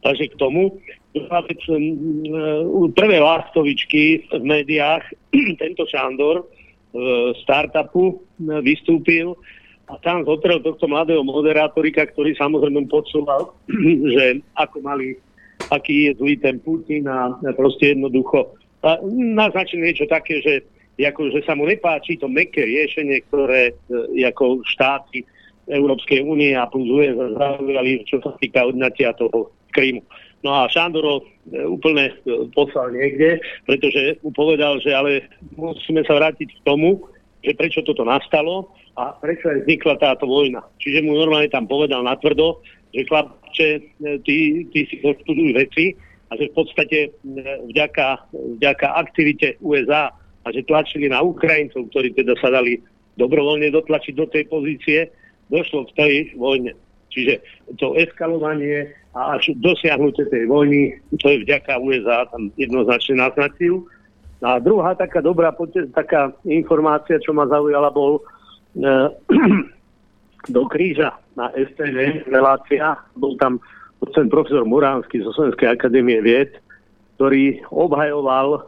[0.07, 0.79] Takže k tomu.
[1.17, 1.63] Vec,
[2.95, 5.03] prvé lastovičky v médiách,
[5.63, 6.47] tento Šandor
[6.95, 8.23] v startupu
[8.63, 9.35] vystúpil
[9.91, 13.51] a tam zotrel tohto mladého moderátorika, ktorý samozrejme podsúval,
[14.15, 15.19] že ako mali,
[15.75, 18.55] aký je zlý ten Putin a proste jednoducho
[18.87, 20.63] a naznačil niečo také, že,
[21.03, 25.27] ako, že sa mu nepáči to meké riešenie, ktoré e, ako štáty
[25.67, 30.01] Európskej únie a plus USA zaujali, čo sa týka odňatia toho Krymu.
[30.41, 31.25] No a Šandoro e,
[31.69, 32.15] úplne e,
[32.57, 35.27] poslal niekde, pretože mu povedal, že ale
[35.59, 37.03] musíme sa vrátiť k tomu,
[37.45, 40.65] že prečo toto nastalo a prečo aj vznikla táto vojna.
[40.81, 42.63] Čiže mu normálne tam povedal natvrdo,
[42.95, 43.81] že chlapče, e,
[44.25, 45.93] ty, ty si poštuduj veci
[46.31, 46.99] a že v podstate
[47.71, 52.79] vďaka, vďaka aktivite USA a že tlačili na Ukrajincov, ktorí teda sa dali
[53.19, 55.11] dobrovoľne dotlačiť do tej pozície,
[55.51, 56.75] došlo k tej vojne.
[57.17, 57.41] Čiže
[57.81, 63.89] to eskalovanie a až dosiahnutie tej vojny, to je vďaka USA, tam jednoznačne naznačil.
[64.45, 65.49] A druhá taká dobrá
[65.97, 68.23] taká informácia, čo ma zaujala, bol e,
[70.55, 73.01] do kríža na STV relácia.
[73.17, 73.65] Bol tam
[74.05, 76.53] docent profesor Muránsky zo Slovenskej akadémie vied,
[77.17, 78.61] ktorý obhajoval e,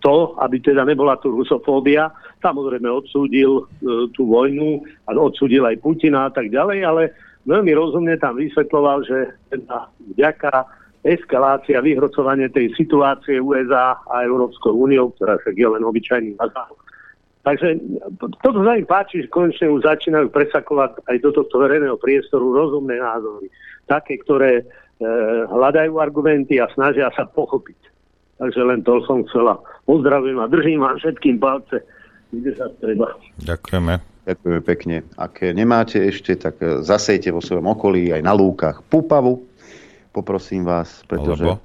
[0.00, 2.08] to, aby teda nebola tu rusofóbia.
[2.40, 3.62] Samozrejme odsúdil e,
[4.16, 7.02] tú vojnu a odsúdil aj Putina a tak ďalej, ale
[7.44, 10.64] veľmi rozumne tam vysvetloval, že teda vďaka
[11.04, 16.72] eskalácia, vyhrocovanie tej situácie USA a Európskou úniou, ktorá však je len obyčajný mazál.
[17.40, 17.80] Takže
[18.44, 23.00] toto sa mi páči, že konečne už začínajú presakovať aj do tohto verejného priestoru rozumné
[23.00, 23.48] názory.
[23.88, 24.68] Také, ktoré
[25.48, 27.80] hľadajú argumenty a snažia sa pochopiť.
[28.40, 29.60] Takže len to som chcela.
[29.84, 31.84] Pozdravujem a držím vám všetkým palce,
[32.32, 33.12] kde sa treba.
[33.44, 34.00] Ďakujeme.
[34.28, 34.96] Ďakujeme pekne.
[35.16, 39.44] Ak nemáte ešte, tak e, zasejte vo svojom okolí aj na lúkach pupavu.
[40.12, 41.60] Poprosím vás, pretože Alebo?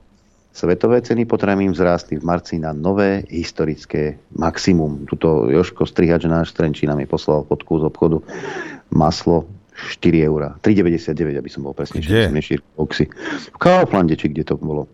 [0.55, 5.03] svetové ceny potravín vzrástli v marci na nové historické maximum.
[5.03, 8.23] Tuto Joško Strihač, náš Strenčína mi poslal fotku z obchodu.
[8.91, 10.55] Maslo 4 eurá.
[10.63, 11.99] 3,99, aby som bol presne.
[12.79, 13.05] Boxy.
[13.51, 14.87] V Kauflande, či kde to bolo.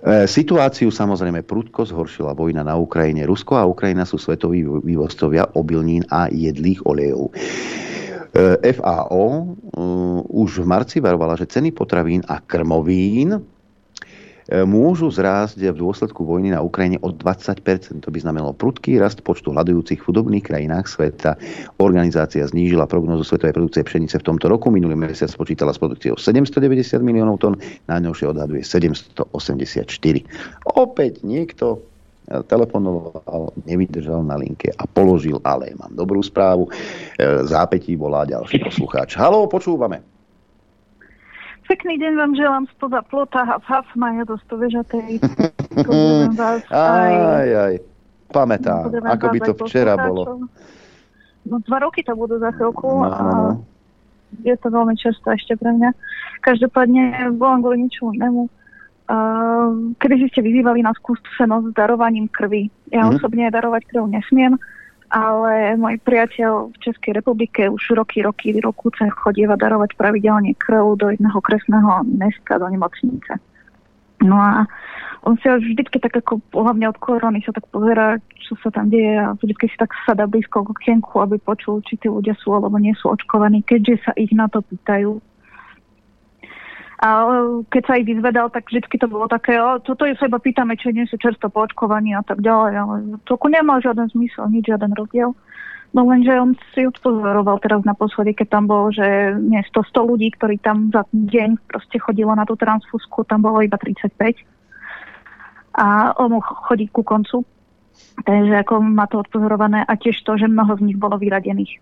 [0.00, 3.28] E, situáciu samozrejme prudko zhoršila vojna na Ukrajine.
[3.28, 7.28] Rusko a Ukrajina sú svetoví vývozcovia obilnín a jedlých olejov.
[7.28, 7.34] E,
[8.72, 9.44] FAO e,
[10.30, 13.59] už v marci varovala, že ceny potravín a krmovín
[14.66, 17.62] môžu zrásť v dôsledku vojny na Ukrajine o 20%
[18.02, 21.38] To by znamenalo prudký rast počtu hľadujúcich v chudobných krajinách sveta.
[21.78, 24.74] Organizácia znížila prognozu svetovej produkcie pšenice v tomto roku.
[24.74, 27.54] Minulý mesiac počítala s produkciou 790 miliónov tón,
[27.86, 29.30] najnovšie odhaduje 784.
[30.74, 31.86] Opäť niekto
[32.30, 36.70] telefonoval, nevydržal na linke a položil, ale mám dobrú správu.
[36.70, 36.72] E,
[37.42, 39.18] zápetí volá ďalší poslucháč.
[39.18, 40.19] Halo, počúvame.
[41.70, 45.22] Pekný deň vám želám spoza plota a haf Maja do stovežatej.
[46.74, 47.74] aj, aj,
[48.34, 50.50] pamätám, ako by to včera bolo.
[51.46, 53.22] No dva roky to budú za chvíľku no, a
[54.42, 55.94] je to veľmi často ešte pre mňa.
[56.42, 58.42] Každopádne volám kvôli ničomu inému.
[59.10, 62.66] Uh, kedy ste vyzývali na skúsenosť s darovaním krvi.
[62.90, 63.14] Ja mm-hmm.
[63.14, 64.58] osobne darovať krv nesmiem,
[65.10, 71.10] ale môj priateľ v Českej republike už roky, roky, rokúce chodieva darovať pravidelne krv do
[71.10, 73.42] jedného kresného mesta, do nemocnice.
[74.22, 74.70] No a
[75.26, 79.20] on si vždycky tak ako, hlavne od korony sa tak pozera, čo sa tam deje
[79.20, 82.80] a vždycky si tak sada blízko k okienku, aby počul, či tí ľudia sú alebo
[82.80, 85.20] nie sú očkovaní, keďže sa ich na to pýtajú
[87.00, 90.28] a e, keď sa ich vyzvedal, tak vždy to bolo také, o, toto je sa
[90.28, 92.94] iba pýtame, či nie sú čersto po očkovaní a tak ďalej, ale
[93.24, 95.32] to nemá žiaden zmysel, nič, žiaden rozdiel.
[95.90, 100.10] No lenže on si odpozoroval teraz na posledí, keď tam bolo, že nie 100, 100
[100.12, 104.14] ľudí, ktorí tam za deň proste chodilo na tú transfúzku, tam bolo iba 35.
[105.74, 107.42] A on chodí ku koncu.
[108.20, 111.80] Takže ako má to odpozorované a tiež to, že mnoho z nich bolo vyradených.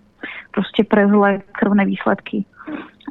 [0.54, 2.46] Proste pre zlé krvné výsledky.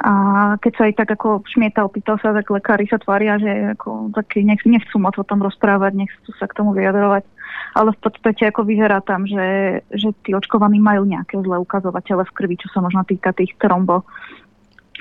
[0.06, 0.14] A
[0.62, 4.46] keď sa aj tak ako šmietal, pýtal sa, tak lekári sa tvária, že ako, taký
[4.46, 7.26] nech, nechcú moc o tom rozprávať, nechcú sa k tomu vyjadrovať.
[7.74, 12.36] Ale v podstate ako vyzerá tam, že, že tí očkovaní majú nejaké zlé ukazovatele v
[12.38, 14.06] krvi, čo sa možno týka tých trombo,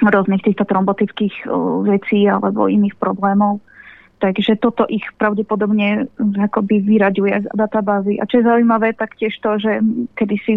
[0.01, 1.49] rôznych týchto trombotických
[1.89, 3.61] vecí alebo iných problémov.
[4.17, 6.09] Takže toto ich pravdepodobne
[6.41, 8.17] akoby vyraďuje z databázy.
[8.17, 9.85] A čo je zaujímavé, tak tiež to, že
[10.17, 10.57] kedy si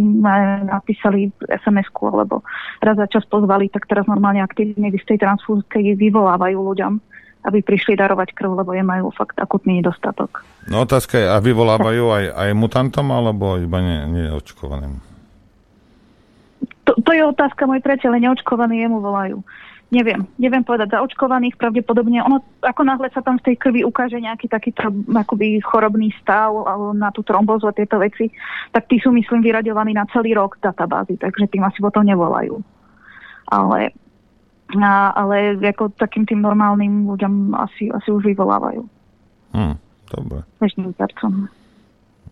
[0.64, 2.40] napísali SMS-ku alebo
[2.80, 6.94] raz za čas pozvali, tak teraz normálne aktívne v tej transfúzke vyvolávajú ľuďom,
[7.52, 10.40] aby prišli darovať krv, lebo je majú fakt akutný nedostatok.
[10.72, 15.03] No otázka je, a vyvolávajú aj, aj mutantom alebo iba ne, neočkovaným?
[16.88, 19.44] To, to je otázka, môj priateľ, neočkovaní jemu volajú
[19.90, 24.22] neviem, neviem povedať, za očkovaných pravdepodobne, ono ako náhle sa tam v tej krvi ukáže
[24.22, 28.30] nejaký takýto akoby chorobný stav alebo na tú trombozu a tieto veci,
[28.70, 32.61] tak tí sú myslím vyraďovaní na celý rok databázy, takže tým asi potom nevolajú.
[33.49, 33.90] Ale,
[34.78, 38.86] a, ale ako takým tým normálnym ľuďom asi, asi už vyvolávajú.
[39.57, 39.76] Hm,
[40.13, 40.46] dobre.
[40.62, 40.94] Bežným.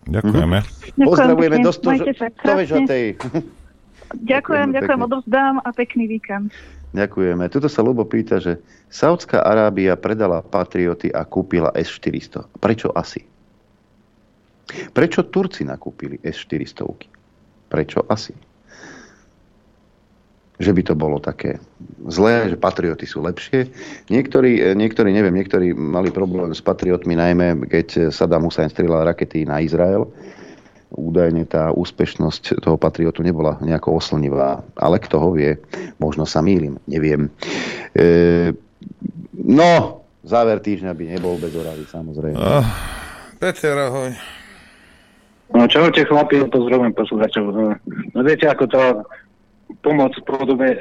[0.08, 0.58] Ďakujeme.
[0.62, 1.08] Mm-hmm.
[1.10, 1.90] Pozdravujeme do sto,
[4.16, 6.56] Ďakujem, ďakujem, odovzdám a pekný víkend.
[6.96, 7.52] Ďakujeme.
[7.52, 12.48] Tuto sa Lubo pýta, že Saudská Arábia predala Patrioty a kúpila S-400.
[12.64, 13.28] Prečo asi?
[14.96, 16.88] Prečo Turci nakúpili S-400?
[17.68, 18.32] Prečo asi?
[20.58, 21.62] Že by to bolo také
[22.10, 23.70] zlé, že patrioty sú lepšie.
[24.10, 29.62] Niektorí, niektorí, neviem, niektorí mali problém s patriotmi, najmä keď Saddam Hussein strieľal rakety na
[29.62, 30.10] Izrael
[30.94, 34.64] údajne tá úspešnosť toho patriotu nebola nejako oslnivá.
[34.80, 35.60] Ale kto ho vie,
[36.00, 37.28] možno sa mýlim, neviem.
[37.92, 38.56] E,
[39.36, 42.40] no, záver týždňa by nebol bez Oravy, samozrejme.
[42.40, 42.64] Uh,
[43.40, 44.12] Peter, ahoj.
[45.56, 47.44] No čaute chlapi, pozdravujem posluchačov.
[48.12, 48.82] No viete, ako to
[49.80, 50.80] pomoc v podobe e,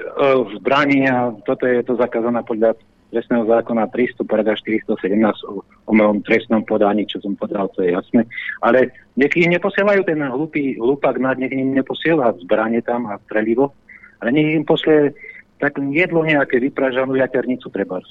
[0.58, 2.74] zbraní a toto je to zakázané podľa
[3.10, 8.26] trestného zákona 300, paragraf 417 o umelom trestnom podaní, čo som podal, to je jasné.
[8.62, 13.72] Ale nech im neposielajú ten hlupý hlupak, nech im neposiela zbranie tam a strelivo,
[14.18, 15.14] ale nech im poslie
[15.56, 18.02] tak jedlo nejaké vypražanú jaternicu treba.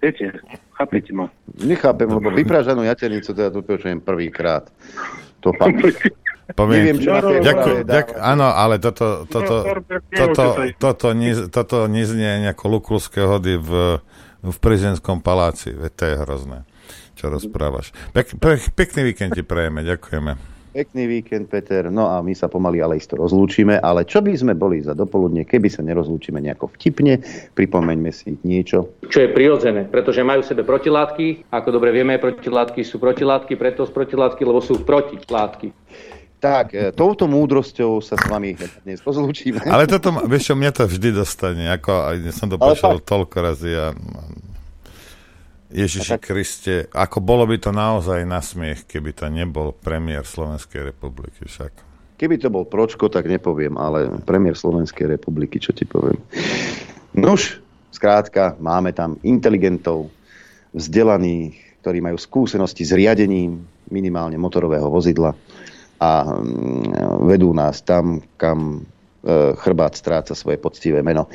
[0.00, 0.32] Viete,
[0.72, 1.28] chápete ma?
[1.60, 4.70] Nechápem, lebo vypražanú jaternicu teda tu počujem prvýkrát.
[5.44, 5.76] To fakt.
[6.56, 9.56] Poviem, Neviem, čo na tej ďakujem, Orave ďak, áno, ale toto, toto,
[10.10, 10.44] toto,
[10.78, 14.00] toto, niz, toto neznie nejako lukulské hody v,
[14.42, 15.74] v prezidentskom paláci.
[15.74, 16.58] Veď to je hrozné,
[17.14, 17.94] čo rozprávaš.
[18.16, 20.60] Pek, pek, pekný víkend ti prejeme, ďakujeme.
[20.70, 21.90] Pekný víkend, Peter.
[21.90, 25.42] No a my sa pomaly ale isto rozlúčime, ale čo by sme boli za dopoludne,
[25.42, 27.18] keby sa nerozlúčime nejako vtipne,
[27.58, 29.02] pripomeňme si niečo.
[29.02, 31.50] Čo je prirodzené, pretože majú v sebe protilátky.
[31.50, 35.74] Ako dobre vieme, protilátky sú protilátky, preto sú protilátky, lebo sú protilátky.
[36.40, 39.60] Tak, e, touto múdrosťou sa s vami dnes rozlúčime.
[39.68, 43.04] Ale toto, vieš čo, mňa to vždy dostane, ako aj som to fakt.
[43.04, 43.92] toľko razy a
[45.70, 51.44] Ježiši Kriste, ako bolo by to naozaj na smiech, keby to nebol premiér Slovenskej republiky
[51.44, 51.72] však.
[52.16, 56.18] Keby to bol Pročko, tak nepoviem, ale premiér Slovenskej republiky, čo ti poviem.
[57.14, 57.60] Nuž,
[57.92, 60.08] skrátka, máme tam inteligentov,
[60.72, 63.60] vzdelaných, ktorí majú skúsenosti s riadením
[63.92, 65.36] minimálne motorového vozidla
[66.00, 68.88] a mm, vedú nás tam, kam
[69.20, 71.28] e, chrbát stráca svoje poctivé meno.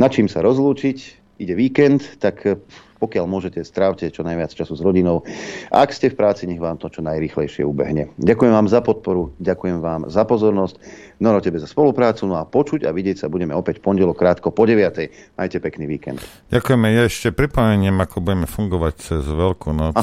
[0.00, 1.20] Na čím sa rozlúčiť?
[1.38, 2.56] Ide víkend, tak e,
[2.98, 5.22] pokiaľ môžete, strávte čo najviac času s rodinou.
[5.70, 8.10] A ak ste v práci, nech vám to čo najrychlejšie ubehne.
[8.18, 10.76] Ďakujem vám za podporu, ďakujem vám za pozornosť,
[11.18, 14.66] Noro tebe za spoluprácu, no a počuť a vidieť sa budeme opäť pondelok krátko po
[14.66, 15.34] 9.
[15.34, 16.22] Majte pekný víkend.
[16.50, 16.86] Ďakujeme.
[16.94, 19.98] Ja ešte pripomeniem, ako budeme fungovať cez Veľkú noc,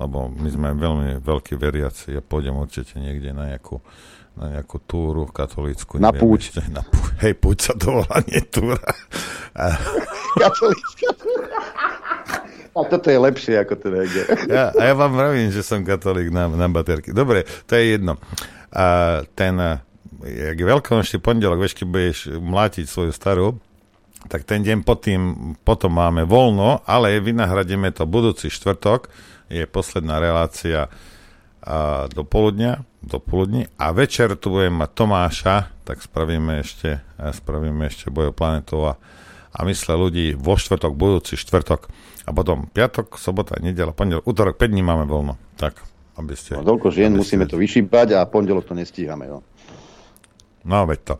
[0.00, 2.16] lebo my sme veľmi veľkí veriaci.
[2.16, 3.84] Ja pôjdem určite niekde na nejakú,
[4.32, 6.00] na nejakú túru katolícku.
[6.00, 6.40] Na neviem púť.
[6.48, 7.20] Ešte, na púť.
[7.20, 8.80] Hej, púť sa to volá, nie túra.
[9.52, 9.76] A,
[10.40, 11.08] Katolícka.
[12.70, 14.26] A toto je lepšie ako ten Heger.
[14.48, 17.12] ja, a ja vám vravím, že som katolík na, na baterky.
[17.12, 18.16] Dobre, to je jedno.
[18.72, 19.84] A ten, a,
[20.24, 23.58] jak je veľkonočný pondelok, vieš, keď budeš mlátiť svoju starú,
[24.30, 29.10] tak ten deň potom, potom máme voľno, ale vynahradíme to budúci štvrtok,
[29.50, 30.86] je posledná relácia
[31.60, 37.90] a, do poludnia, do poludní a večer tu budeme mať Tomáša, tak spravíme ešte, spravíme
[37.90, 38.94] ešte bojoplanetov a,
[39.50, 41.90] a mysle ľudí vo štvrtok, budúci štvrtok
[42.24, 45.34] a potom piatok, sobota, nedela, pondelok, útorok, 5 dní máme voľno.
[45.58, 45.82] Tak,
[46.14, 46.54] aby ste...
[46.54, 49.26] No, toľko žien, musíme to vyšípať a pondelok to nestíhame.
[49.26, 49.42] No.
[50.62, 51.14] No, veď to.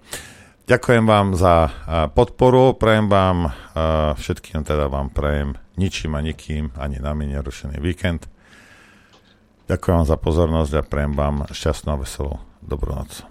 [0.70, 1.67] Ďakujem vám za
[2.15, 3.50] podporu, prajem vám
[4.15, 8.28] všetkým, teda vám prajem ničím a nikým, ani nami nerušený víkend.
[9.65, 13.25] Ďakujem vám za pozornosť a prajem vám šťastnú a veselú dobrú noc.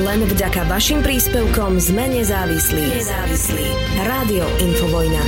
[0.00, 2.84] Len vďaka vašim príspevkom sme nezávislí.
[2.94, 3.66] Nezávislí.
[4.06, 5.24] Rádio Infovojna.